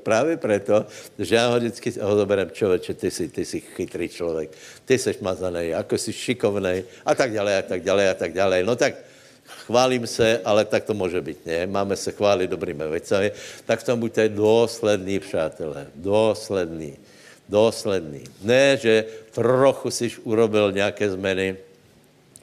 právě 0.03 0.37
proto, 0.37 0.85
že 1.19 1.35
já 1.35 1.47
ho 1.47 1.57
vždycky 1.57 1.93
ho 2.01 2.15
zoberem, 2.15 2.49
člověče, 2.51 2.93
ty 2.93 3.11
jsi, 3.11 3.27
ty 3.27 3.45
jsi 3.45 3.61
chytrý 3.61 4.09
člověk, 4.09 4.49
ty 4.85 4.97
jsi 4.97 5.15
mazaný, 5.21 5.67
jako 5.67 5.97
jsi 5.97 6.13
šikovný 6.13 6.83
a 7.05 7.15
tak 7.15 7.33
dále, 7.33 7.57
a 7.57 7.61
tak 7.61 7.83
dále, 7.83 8.09
a 8.09 8.13
tak 8.13 8.33
dále. 8.33 8.63
No 8.63 8.75
tak 8.75 8.95
chválím 9.47 10.07
se, 10.07 10.41
ale 10.45 10.65
tak 10.65 10.83
to 10.83 10.93
může 10.93 11.21
být, 11.21 11.45
ne? 11.45 11.67
Máme 11.67 11.95
se 11.95 12.11
chválit 12.11 12.47
dobrými 12.47 12.83
věcami, 12.89 13.31
tak 13.65 13.79
v 13.79 13.83
tom 13.83 13.99
buďte 13.99 14.29
důslední, 14.29 15.19
přátelé, 15.19 15.87
důslední, 15.95 16.97
důslední. 17.49 18.23
Ne, 18.41 18.77
že 18.77 19.05
trochu 19.31 19.91
si 19.91 20.11
urobil 20.23 20.71
nějaké 20.71 21.09
změny, 21.11 21.57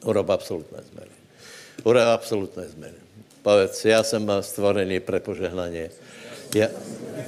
urob 0.05 0.31
absolutné 0.31 0.79
změny. 0.93 1.13
Urob 1.85 2.03
absolutné 2.03 2.69
změny. 2.69 2.99
Povedz, 3.43 3.85
já 3.85 4.03
jsem 4.03 4.23
stvorený 4.41 5.01
pre 5.01 5.21
požehnání. 5.21 5.91
Ja, 6.55 6.69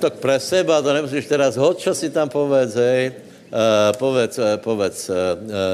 tak 0.05 0.21
pre 0.21 0.37
seba, 0.37 0.85
to 0.85 0.93
nemusíš 0.93 1.27
teraz 1.27 1.57
hod, 1.57 1.81
si 1.81 2.13
tam 2.13 2.29
povedz, 2.29 2.77
hej. 2.77 3.24
Uh, 3.45 3.95
povedz, 3.99 4.39
uh, 4.39 4.57
povedz 4.57 5.11
uh, 5.11 5.17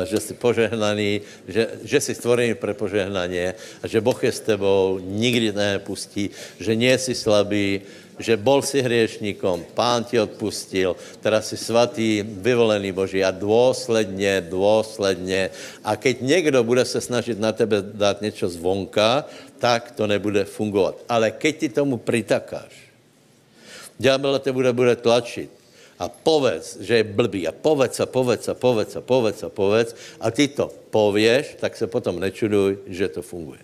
že 0.05 0.21
jsi 0.21 0.35
požehnaný, 0.35 1.21
že, 1.49 1.69
že 1.85 2.01
jsi 2.01 2.15
stvorený 2.15 2.55
pre 2.55 2.75
požehnání 2.75 3.57
a 3.83 3.85
že 3.89 4.01
Boh 4.01 4.25
je 4.25 4.33
s 4.33 4.41
tebou, 4.41 5.01
nikdy 5.01 5.53
nepustí, 5.53 6.31
že 6.61 6.77
nie 6.77 6.99
jsi 6.99 7.15
slabý, 7.15 7.81
že 8.21 8.37
bol 8.37 8.61
si 8.61 8.85
hriešníkom, 8.85 9.73
pán 9.73 10.05
ti 10.05 10.21
odpustil, 10.21 10.93
teraz 11.25 11.49
si 11.49 11.57
svatý, 11.57 12.21
vyvolený 12.21 12.93
Boží 12.93 13.25
a 13.25 13.33
dôsledně, 13.33 14.45
dôsledně. 14.45 15.51
A 15.85 15.97
keď 15.97 16.21
někdo 16.21 16.65
bude 16.65 16.85
se 16.85 17.01
snažit 17.01 17.41
na 17.41 17.53
tebe 17.53 17.81
dát 17.81 18.21
něco 18.21 18.49
zvonka, 18.49 19.25
tak 19.59 19.97
to 19.97 20.07
nebude 20.07 20.45
fungovat. 20.45 21.01
Ale 21.09 21.31
keď 21.31 21.57
ty 21.57 21.69
tomu 21.69 21.97
pritakáš, 21.97 22.73
ďábel 23.97 24.39
te 24.39 24.53
bude, 24.53 24.73
bude 24.73 24.97
tlačit 24.97 25.60
a 26.01 26.09
povedz, 26.09 26.81
že 26.81 27.05
je 27.05 27.05
blbý. 27.05 27.45
A 27.45 27.53
povedz 27.53 28.01
a 28.01 28.09
povedz 28.09 28.49
a 28.49 28.57
povedz 28.57 28.97
a 28.97 29.05
povedz 29.05 29.45
a 29.45 29.53
povedz. 29.53 29.93
A 30.17 30.33
ty 30.33 30.49
to 30.49 30.73
pověš, 30.89 31.61
tak 31.61 31.77
se 31.77 31.85
potom 31.87 32.17
nečuduj, 32.17 32.89
že 32.89 33.13
to 33.13 33.21
funguje. 33.21 33.61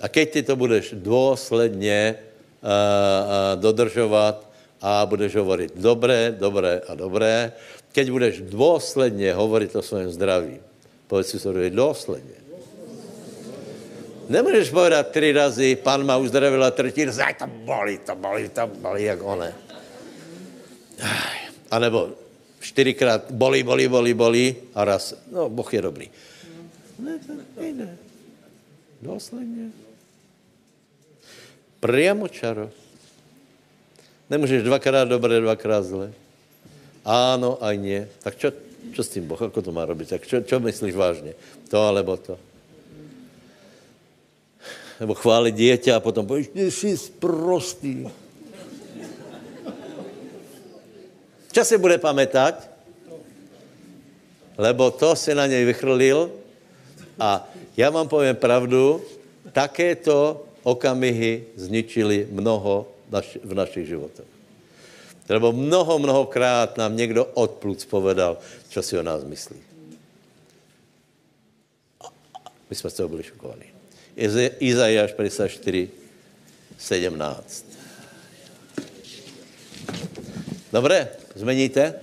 A 0.00 0.12
keď 0.12 0.26
ty 0.30 0.40
to 0.42 0.56
budeš 0.56 0.92
důsledně 0.92 2.14
uh, 2.14 2.68
uh, 2.68 3.60
dodržovat 3.60 4.44
a 4.84 5.06
budeš 5.08 5.40
hovorit 5.40 5.72
dobré, 5.72 6.36
dobré 6.36 6.84
a 6.84 6.92
dobré, 6.94 7.52
keď 7.92 8.10
budeš 8.10 8.34
důsledně 8.44 9.32
hovorit 9.34 9.76
o 9.76 9.82
svém 9.82 10.10
zdraví, 10.12 10.60
povedz 11.08 11.32
si 11.32 11.38
to 11.40 11.52
důsledně, 11.72 12.44
Nemůžeš 14.28 14.70
povedat 14.70 15.08
tři 15.08 15.32
razy, 15.32 15.76
pan 15.76 16.06
má 16.06 16.16
uzdravil 16.16 16.64
a 16.64 16.70
třetí 16.70 17.04
razy, 17.04 17.22
to 17.38 17.46
bolí, 17.46 17.98
to 17.98 18.14
bolí, 18.14 18.48
to 18.48 18.66
bolí, 18.66 19.02
jak 19.04 19.22
one. 19.22 19.54
A 21.02 21.43
nebo 21.78 22.12
čtyřikrát 22.60 23.30
bolí, 23.30 23.62
bolí, 23.62 23.88
bolí, 23.88 24.14
bolí 24.14 24.46
a 24.74 24.84
raz, 24.84 25.14
no, 25.32 25.48
Boh 25.48 25.74
je 25.74 25.82
dobrý. 25.82 26.06
Ne, 26.98 27.18
to 27.26 27.32
nejde. 27.60 27.96
Dosledně. 29.02 29.70
Priamo 31.80 32.28
čaro. 32.28 32.70
Nemůžeš 34.30 34.62
dvakrát 34.62 35.04
dobré, 35.04 35.40
dvakrát 35.40 35.84
zle. 35.84 36.12
Áno, 37.04 37.60
aj 37.60 37.76
nie. 37.76 38.08
Tak 38.24 38.40
čo, 38.40 38.48
čo 38.96 39.04
s 39.04 39.12
tím 39.12 39.28
Boh, 39.28 39.36
ako 39.36 39.60
to 39.60 39.68
má 39.68 39.84
robiť? 39.84 40.16
Tak 40.16 40.22
čo, 40.24 40.40
čo 40.40 40.56
myslíš 40.56 40.94
vážně? 40.96 41.36
To 41.68 41.76
alebo 41.84 42.16
to? 42.16 42.40
nebo 45.00 45.14
chválit 45.14 45.52
dítě 45.52 45.92
a 45.92 46.00
potom 46.00 46.26
povíš, 46.26 46.48
ty 46.48 46.70
jsi 46.70 46.96
prostý. 47.18 48.08
Čo 51.54 51.62
si 51.62 51.78
bude 51.78 52.02
pamätať? 52.02 52.66
Lebo 54.58 54.90
to 54.90 55.14
si 55.14 55.30
na 55.34 55.46
něj 55.46 55.64
vychrlil 55.70 56.30
a 57.14 57.46
já 57.78 57.90
vám 57.90 58.08
povím 58.10 58.34
pravdu, 58.34 59.02
takéto 59.54 60.46
okamihy 60.66 61.54
zničili 61.54 62.26
mnoho 62.30 62.90
v 63.44 63.54
našich 63.54 63.86
životech. 63.86 64.26
Lebo 65.30 65.52
mnoho, 65.54 65.98
mnohokrát 65.98 66.74
nám 66.76 66.96
někdo 66.96 67.24
od 67.24 67.50
pluc 67.62 67.84
povedal, 67.84 68.38
co 68.68 68.82
si 68.82 68.98
o 68.98 69.02
nás 69.02 69.24
myslí. 69.24 69.56
My 72.70 72.74
jsme 72.76 72.90
z 72.90 72.94
toho 72.94 73.08
byli 73.08 73.22
šokovaní. 73.22 73.70
Izajáš 74.58 75.12
54, 75.12 75.88
17. 76.78 77.66
Dobré, 80.72 81.08
zmeníte? 81.34 81.94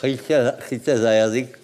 Chyťte, 0.00 0.56
chyťte 0.60 0.98
za 0.98 1.10
jazyk 1.10 1.58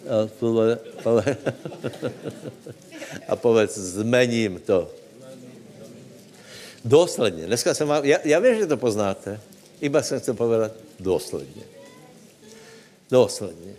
a 3.28 3.36
povedz, 3.36 3.78
zmením 3.78 4.60
to. 4.60 4.94
Důsledně. 6.84 7.46
Dneska 7.46 7.74
jsem 7.74 7.88
vám, 7.88 8.04
já, 8.04 8.18
já 8.24 8.38
vím, 8.38 8.58
že 8.58 8.66
to 8.66 8.76
poznáte, 8.76 9.40
iba 9.80 10.02
jsem 10.02 10.20
chtěl 10.20 10.34
povedat 10.34 10.72
důsledně. 11.00 11.62
Důsledně. 13.10 13.74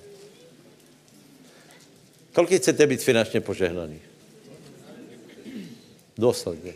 Kolik 2.34 2.62
chcete 2.62 2.88
být 2.88 3.04
finančně 3.04 3.42
požehnaný? 3.42 4.00
Dosledně. 6.18 6.74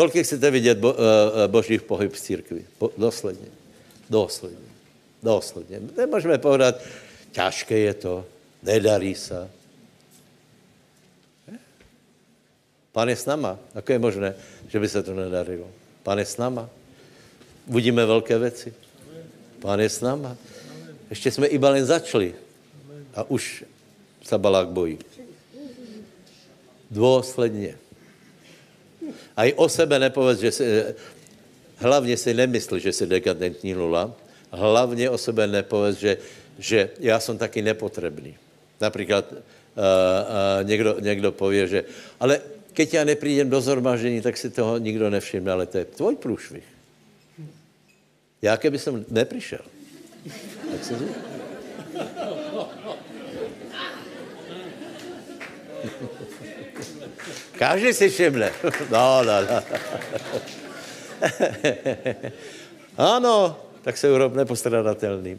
Kolik 0.00 0.24
chcete 0.24 0.50
vidět 0.50 0.78
bo, 0.80 0.96
uh, 0.96 0.98
božích 1.46 1.82
pohyb 1.84 2.12
v 2.12 2.20
církvi? 2.20 2.64
Po, 2.78 2.88
dosledně. 2.96 3.52
Dosledně. 4.10 4.68
Dosledně. 5.22 5.80
Nemůžeme 5.96 6.38
povedat, 6.38 6.80
těžké 7.32 7.78
je 7.78 7.94
to, 7.94 8.24
nedarí 8.62 9.14
se. 9.14 9.50
Pán 12.92 13.12
je 13.12 13.16
s 13.16 13.28
náma. 13.28 13.60
Ako 13.76 13.92
je 13.92 13.98
možné, 14.00 14.28
že 14.72 14.80
by 14.80 14.88
se 14.88 15.02
to 15.04 15.12
nedarilo? 15.12 15.68
Pán 16.02 16.16
je 16.18 16.24
s 16.24 16.36
náma. 16.40 16.64
Uvidíme 17.68 18.00
velké 18.06 18.38
věci. 18.38 18.72
Pán 19.60 19.80
je 19.84 19.88
s 19.88 20.00
náma. 20.00 20.36
Ještě 21.10 21.30
jsme 21.30 21.46
iba 21.46 21.70
len 21.76 21.84
začali. 21.84 22.32
A 23.12 23.28
už 23.28 23.68
sa 24.24 24.40
Balák 24.40 24.72
bojí. 24.72 24.96
Dôsledně. 26.88 27.89
A 29.36 29.44
i 29.44 29.52
o 29.52 29.68
sebe 29.68 29.98
nepovedz, 29.98 30.40
že 30.40 30.52
si, 30.52 30.64
hlavně 31.76 32.16
si 32.16 32.34
nemysl, 32.34 32.78
že 32.78 32.92
jsi 32.92 33.06
dekadentní 33.06 33.74
nula, 33.74 34.12
hlavně 34.50 35.10
o 35.10 35.18
sebe 35.18 35.46
nepovedz, 35.46 35.98
že, 35.98 36.18
že 36.58 36.90
já 36.98 37.20
jsem 37.20 37.38
taky 37.38 37.62
nepotřebný. 37.62 38.36
Například 38.80 39.32
uh, 39.32 39.38
uh, 39.38 40.68
někdo, 40.68 40.96
někdo 41.00 41.32
pově, 41.32 41.66
že 41.66 41.84
ale 42.20 42.40
keď 42.72 42.94
já 42.94 43.04
neprídem 43.04 43.50
do 43.50 43.60
zormažení, 43.60 44.20
tak 44.20 44.36
si 44.36 44.50
toho 44.50 44.78
nikdo 44.78 45.10
nevšimne, 45.10 45.52
ale 45.52 45.66
to 45.66 45.78
je 45.78 45.84
tvoj 45.84 46.16
průšvih. 46.16 46.64
Já 48.42 48.56
keby 48.56 48.78
jsem 48.78 49.04
nepřišel, 49.10 49.64
tak 50.70 50.84
se 50.84 50.98
říká. 50.98 51.20
Každý 57.60 57.92
si 57.92 58.08
všimne. 58.08 58.48
No, 58.88 59.20
no, 59.20 59.36
no. 59.44 59.58
ano, 62.96 63.36
tak 63.84 64.00
se 64.00 64.08
urob 64.08 64.32
nepostradatelným. 64.32 65.36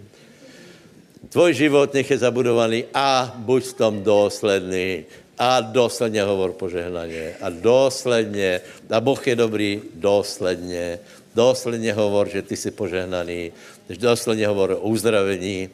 Tvoj 1.34 1.54
život 1.54 1.90
nech 1.90 2.06
je 2.06 2.22
zabudovaný 2.22 2.86
a 2.94 3.34
buď 3.42 3.64
v 3.64 3.74
tom 3.74 3.94
dosledný. 4.06 5.06
a 5.42 5.62
dosledně 5.62 6.22
hovor 6.22 6.54
požehnaně. 6.54 7.42
A 7.42 7.50
dosledně, 7.50 8.62
a 8.90 9.02
Boh 9.02 9.18
je 9.18 9.36
dobrý, 9.36 9.82
dosledně. 9.98 11.00
Dosledně 11.34 11.94
hovor, 11.94 12.30
že 12.30 12.46
ty 12.46 12.54
jsi 12.54 12.72
požehnaný. 12.72 13.52
Dosledně 13.90 14.48
hovor 14.48 14.78
o 14.78 14.94
uzdravení, 14.94 15.70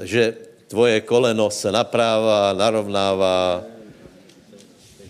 že 0.00 0.34
tvoje 0.68 1.00
koleno 1.04 1.50
se 1.50 1.68
naprává, 1.68 2.56
narovnává. 2.56 3.64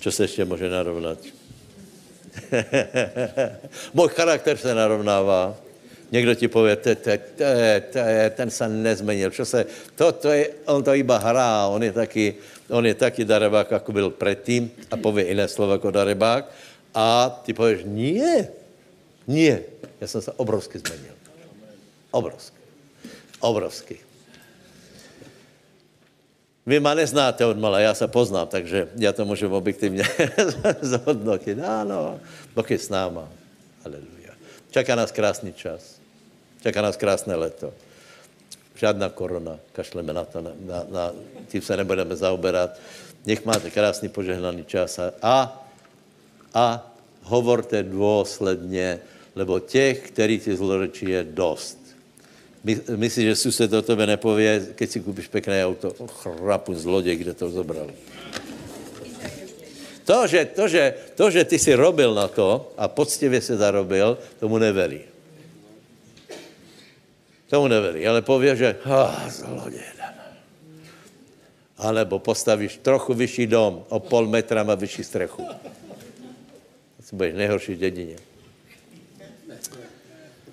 Co 0.00 0.12
se 0.12 0.24
ještě 0.24 0.44
může 0.44 0.68
narovnat? 0.68 1.18
Můj 3.94 4.08
charakter 4.08 4.56
se 4.56 4.74
narovnává. 4.74 5.56
Někdo 6.12 6.34
ti 6.34 6.48
pově, 6.48 6.76
te, 6.76 6.94
te, 6.94 7.18
te, 7.18 7.82
te, 7.90 8.30
ten 8.36 8.50
se 8.50 8.68
nezmenil. 8.68 9.30
Čo 9.30 9.44
se, 9.44 9.66
to, 9.94 10.12
to 10.12 10.28
je, 10.28 10.50
on 10.66 10.82
to 10.82 10.94
iba 10.94 11.18
hrá, 11.18 11.66
on 11.66 11.82
je 11.82 11.92
taky, 11.92 12.34
on 12.68 12.86
je 12.86 12.94
taky 12.94 13.24
darebák, 13.24 13.70
jako 13.70 13.92
byl 13.92 14.10
předtím 14.10 14.70
a 14.90 14.96
pově 14.96 15.28
jiné 15.28 15.48
slovo 15.48 15.72
jako 15.72 15.90
darebák. 15.90 16.50
A 16.94 17.40
ty 17.44 17.52
pověš, 17.52 17.80
nie, 17.84 18.48
nie, 19.26 19.62
já 20.00 20.06
jsem 20.06 20.22
se 20.22 20.32
obrovsky 20.32 20.78
zmenil. 20.78 21.14
Obrovsky. 22.10 22.58
Obrovsky. 23.40 24.09
Vy 26.66 26.80
ma 26.80 26.94
neznáte 26.94 27.46
od 27.46 27.58
mala, 27.58 27.80
já 27.80 27.94
se 27.94 28.08
poznám, 28.08 28.48
takže 28.48 28.88
já 28.96 29.12
to 29.12 29.24
můžu 29.24 29.48
objektivně 29.54 30.04
zhodnotit. 30.82 31.58
Ano, 31.58 32.20
Boh 32.54 32.70
je 32.70 32.78
s 32.78 32.88
náma. 32.88 33.28
Aleluja. 33.84 34.32
Čeká 34.70 34.94
nás 34.94 35.12
krásný 35.12 35.52
čas. 35.52 36.00
Čeká 36.62 36.82
nás 36.82 36.96
krásné 36.96 37.34
leto. 37.34 37.72
Žádná 38.74 39.08
korona, 39.08 39.58
kašleme 39.72 40.12
na 40.12 40.24
to, 40.24 40.40
na, 40.40 40.50
na, 40.60 40.84
na, 40.88 41.12
tím 41.48 41.62
se 41.62 41.76
nebudeme 41.76 42.16
zaoberat. 42.16 42.80
Nech 43.26 43.44
máte 43.44 43.70
krásný 43.70 44.08
požehnaný 44.08 44.64
čas 44.64 44.98
a, 44.98 45.12
a, 45.22 45.66
a 46.54 46.92
hovorte 47.22 47.82
důsledně, 47.82 49.00
lebo 49.36 49.60
těch, 49.60 50.10
který 50.10 50.40
ti 50.40 50.56
zlorečí, 50.56 51.10
je 51.10 51.24
dost. 51.24 51.79
My, 52.64 52.76
myslíš, 52.96 53.24
že 53.24 53.36
sused 53.36 53.72
o 53.72 53.82
tebe 53.82 54.06
nepově, 54.06 54.76
keď 54.76 54.90
si 54.90 55.00
koupíš 55.00 55.28
pěkné 55.28 55.66
auto, 55.66 55.92
oh, 55.98 56.08
chrapu 56.08 56.74
zloděj, 56.74 57.16
kde 57.16 57.34
to 57.34 57.50
zobral. 57.50 57.88
To 60.04 60.26
že, 60.26 60.44
to, 60.44 60.68
že, 60.68 60.94
to, 61.14 61.30
že 61.30 61.44
ty 61.44 61.58
si 61.58 61.74
robil 61.74 62.14
na 62.14 62.28
to 62.28 62.72
a 62.76 62.88
poctivě 62.88 63.40
se 63.40 63.56
zarobil, 63.56 64.18
tomu 64.40 64.58
neverí. 64.58 65.00
Tomu 67.50 67.68
neverí, 67.68 68.06
ale 68.06 68.22
pově, 68.22 68.56
že 68.56 68.76
ah, 68.84 69.30
zloděj. 69.30 69.88
Alebo 71.80 72.18
postavíš 72.18 72.76
trochu 72.84 73.14
vyšší 73.14 73.46
dom, 73.46 73.88
o 73.88 74.00
pol 74.00 74.28
metra 74.28 74.60
má 74.62 74.74
vyšší 74.74 75.04
strechu. 75.04 75.48
To 77.10 77.16
budeš 77.16 77.34
nejhorší 77.34 77.74
v 77.74 77.78
dědině. 77.78 78.16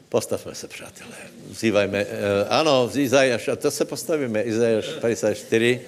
Postavme 0.10 0.56
se, 0.56 0.68
přátelé. 0.68 1.18
Vzývajme, 1.50 2.06
uh, 2.06 2.10
ano, 2.50 2.90
Izajáš, 2.96 3.48
a 3.48 3.56
to 3.56 3.72
se 3.72 3.86
postavíme, 3.86 4.42
Izajáš 4.42 4.86
54. 5.02 5.82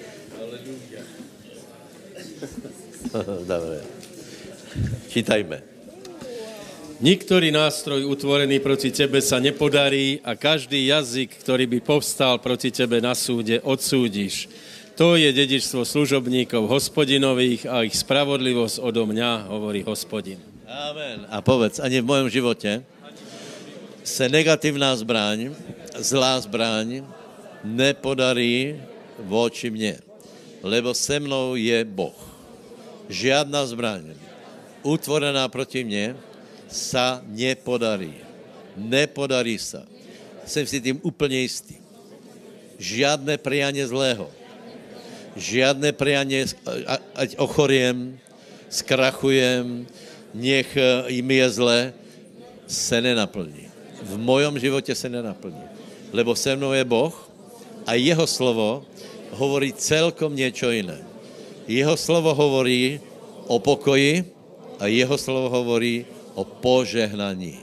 Dobre. 3.48 3.80
Čítajme. 5.10 5.64
Niktorý 7.00 7.48
nástroj 7.56 8.04
utvorený 8.12 8.60
proti 8.60 8.92
tebe 8.92 9.24
sa 9.24 9.40
nepodarí 9.40 10.20
a 10.20 10.36
každý 10.36 10.92
jazyk, 10.92 11.40
ktorý 11.40 11.64
by 11.72 11.80
povstal 11.80 12.44
proti 12.44 12.76
tebe 12.76 13.00
na 13.00 13.16
súde, 13.16 13.64
odsúdiš. 13.64 14.52
To 15.00 15.16
je 15.16 15.32
dedičstvo 15.32 15.88
služobníkov 15.88 16.68
hospodinových 16.68 17.72
a 17.72 17.88
ich 17.88 17.96
spravodlivosť 17.96 18.84
odo 18.84 19.08
mňa, 19.08 19.48
hovorí 19.48 19.80
hospodin. 19.88 20.44
Amen. 20.68 21.24
A 21.32 21.40
povedz, 21.40 21.80
ani 21.80 22.04
v 22.04 22.10
mojom 22.12 22.28
životě 22.28 22.84
se 24.04 24.30
negativná 24.30 24.96
zbraň, 24.96 25.56
zlá 25.98 26.40
zbraň, 26.40 27.04
nepodarí 27.64 28.82
voči 29.20 29.70
mně, 29.70 30.00
lebo 30.64 30.94
se 30.94 31.20
mnou 31.20 31.56
je 31.56 31.86
Boh. 31.86 32.18
Žiadna 33.10 33.66
zbraň 33.66 34.04
utvorená 34.84 35.48
proti 35.48 35.84
mně 35.84 36.16
sa 36.70 37.22
nepodarí. 37.26 38.14
Nepodarí 38.78 39.58
sa. 39.58 39.84
Jsem 40.46 40.66
si 40.66 40.82
tím 40.82 41.00
úplně 41.04 41.40
jistý. 41.46 41.76
Žiadné 42.80 43.38
prianie 43.38 43.84
zlého. 43.88 44.30
Žiadné 45.36 45.92
prianie, 45.94 46.46
ať 47.16 47.38
ochoriem, 47.38 48.18
skrachujem, 48.70 49.86
nech 50.34 50.70
jim 51.08 51.32
je 51.32 51.48
zle, 51.50 51.80
se 52.68 53.02
nenaplní. 53.02 53.69
V 54.04 54.18
mojom 54.18 54.60
životě 54.60 54.96
se 54.96 55.10
nenaplní. 55.10 55.64
Lebo 56.14 56.36
se 56.36 56.56
mnou 56.56 56.72
je 56.72 56.84
Boh 56.86 57.30
a 57.86 57.94
jeho 57.94 58.28
slovo 58.28 58.86
hovorí 59.32 59.74
celkom 59.74 60.36
něco 60.36 60.72
jiné. 60.72 60.98
Jeho 61.68 61.98
slovo 61.98 62.34
hovorí 62.34 63.00
o 63.48 63.60
pokoji 63.60 64.26
a 64.80 64.88
jeho 64.88 65.18
slovo 65.18 65.50
hovorí 65.50 66.06
o 66.34 66.44
požehnaní. 66.44 67.60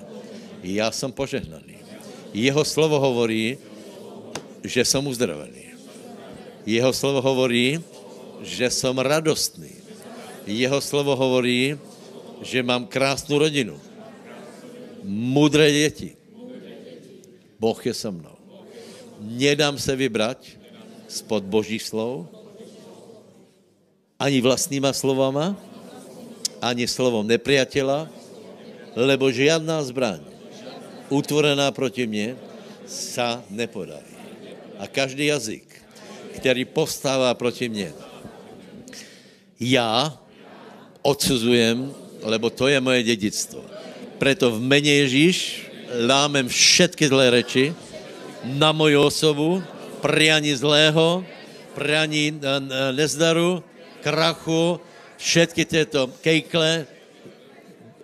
Já 0.62 0.90
jsem 0.90 1.12
požehnaný. 1.12 1.76
Jeho 2.34 2.64
slovo 2.64 3.00
hovorí, 3.00 3.58
že 4.64 4.84
jsem 4.84 5.06
uzdravený. 5.06 5.66
Jeho 6.66 6.92
slovo 6.92 7.22
hovorí, 7.22 7.80
že 8.42 8.70
jsem 8.70 8.98
radostný. 8.98 9.70
Jeho 10.46 10.80
slovo 10.80 11.16
hovorí, 11.16 11.78
že 12.42 12.62
mám 12.62 12.86
krásnou 12.86 13.38
rodinu. 13.38 13.80
Mudré 15.06 15.72
děti. 15.72 16.25
Boh 17.60 17.86
je 17.86 17.94
se 17.94 18.10
mnou. 18.10 18.36
Nedám 19.20 19.78
se 19.78 19.96
vybrať 19.96 20.56
spod 21.08 21.44
Boží 21.44 21.78
slov, 21.78 22.28
ani 24.20 24.40
vlastníma 24.40 24.92
slovama, 24.92 25.56
ani 26.60 26.88
slovom 26.88 27.24
nepriatela, 27.24 28.08
lebo 28.96 29.28
žiadná 29.28 29.80
zbraň 29.84 30.36
utvorená 31.10 31.70
proti 31.70 32.06
mně 32.06 32.36
sa 32.86 33.42
nepodarí. 33.50 34.14
A 34.78 34.86
každý 34.86 35.26
jazyk, 35.26 35.64
který 36.36 36.64
povstává 36.64 37.34
proti 37.34 37.68
mně, 37.68 37.92
já 39.60 40.18
odsuzujem, 41.02 41.94
lebo 42.22 42.50
to 42.50 42.68
je 42.68 42.80
moje 42.80 43.02
dědictvo. 43.02 43.64
Preto 44.18 44.50
v 44.50 44.60
mene 44.60 44.88
Ježíš 44.88 45.65
lámem 45.90 46.48
všetky 46.48 47.08
zlé 47.08 47.30
reči 47.30 47.74
na 48.44 48.72
moju 48.72 49.02
osobu, 49.02 49.62
priani 50.02 50.54
zlého, 50.56 51.24
priani 51.74 52.34
nezdaru, 52.94 53.62
krachu, 54.02 54.80
všetky 55.18 55.64
tyto 55.64 56.10
kejkle, 56.22 56.86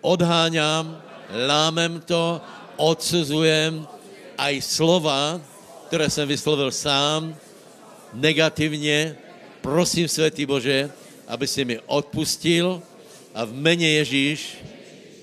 odháňám, 0.03 0.99
lámem 1.47 2.03
to, 2.03 2.41
odsuzujem 2.77 3.87
aj 4.39 4.55
slova, 4.61 5.41
které 5.87 6.11
jsem 6.11 6.29
vyslovil 6.29 6.71
sám, 6.73 7.37
negativně, 8.15 9.17
prosím, 9.61 10.09
Světý 10.09 10.47
Bože, 10.47 10.91
aby 11.29 11.47
si 11.47 11.65
mi 11.65 11.79
odpustil 11.87 12.83
a 13.35 13.45
v 13.45 13.53
mene 13.53 13.89
Ježíš, 14.03 14.59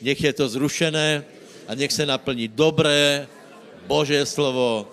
nech 0.01 0.21
je 0.23 0.33
to 0.33 0.49
zrušené 0.49 1.25
a 1.69 1.75
nech 1.77 1.93
se 1.93 2.05
naplní 2.05 2.47
dobré 2.47 3.27
Boží 3.85 4.25
slovo 4.25 4.89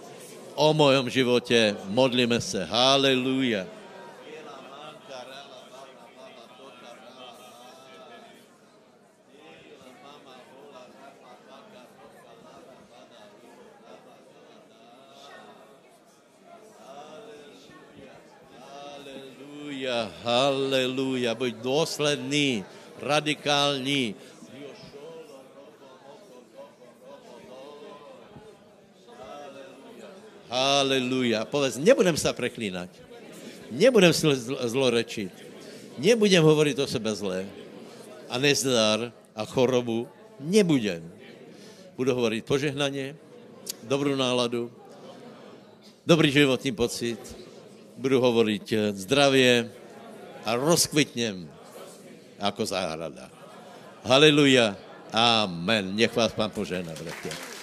o 0.54 0.74
mojom 0.76 1.08
životě. 1.08 1.76
Modlíme 1.88 2.40
se. 2.40 2.64
Haleluja. 2.64 3.66
Haleluja, 20.26 21.34
buď 21.34 21.54
důsledný, 21.62 22.64
radikální. 22.98 24.14
Haleluja. 30.50 31.44
Povedz, 31.44 31.76
nebudem 31.76 32.16
se 32.16 32.32
preklínat. 32.32 32.90
Nebudem 33.70 34.12
zlorečit. 34.64 35.32
Nebudem 35.98 36.44
hovorit 36.44 36.78
o 36.78 36.86
sebe 36.86 37.14
zlé. 37.14 37.46
A 38.28 38.38
nezdar 38.38 39.12
a 39.34 39.44
chorobu. 39.44 40.08
Nebudem. 40.40 41.16
Budu 41.96 42.14
hovorit 42.14 42.44
požehnaně, 42.44 43.16
dobrou 43.82 44.14
náladu, 44.14 44.72
dobrý 46.06 46.32
životní 46.32 46.72
pocit, 46.72 47.36
budu 47.96 48.20
hovorit 48.20 48.72
zdravě 48.92 49.72
a 50.44 50.56
rozkvitněm 50.56 51.50
jako 52.38 52.66
zahrada. 52.66 53.30
Haleluja. 54.04 54.76
Amen. 55.12 55.96
Nech 55.96 56.16
vás 56.16 56.32
pán 56.32 56.50
požehná, 56.50 56.92
bratia. 56.92 57.55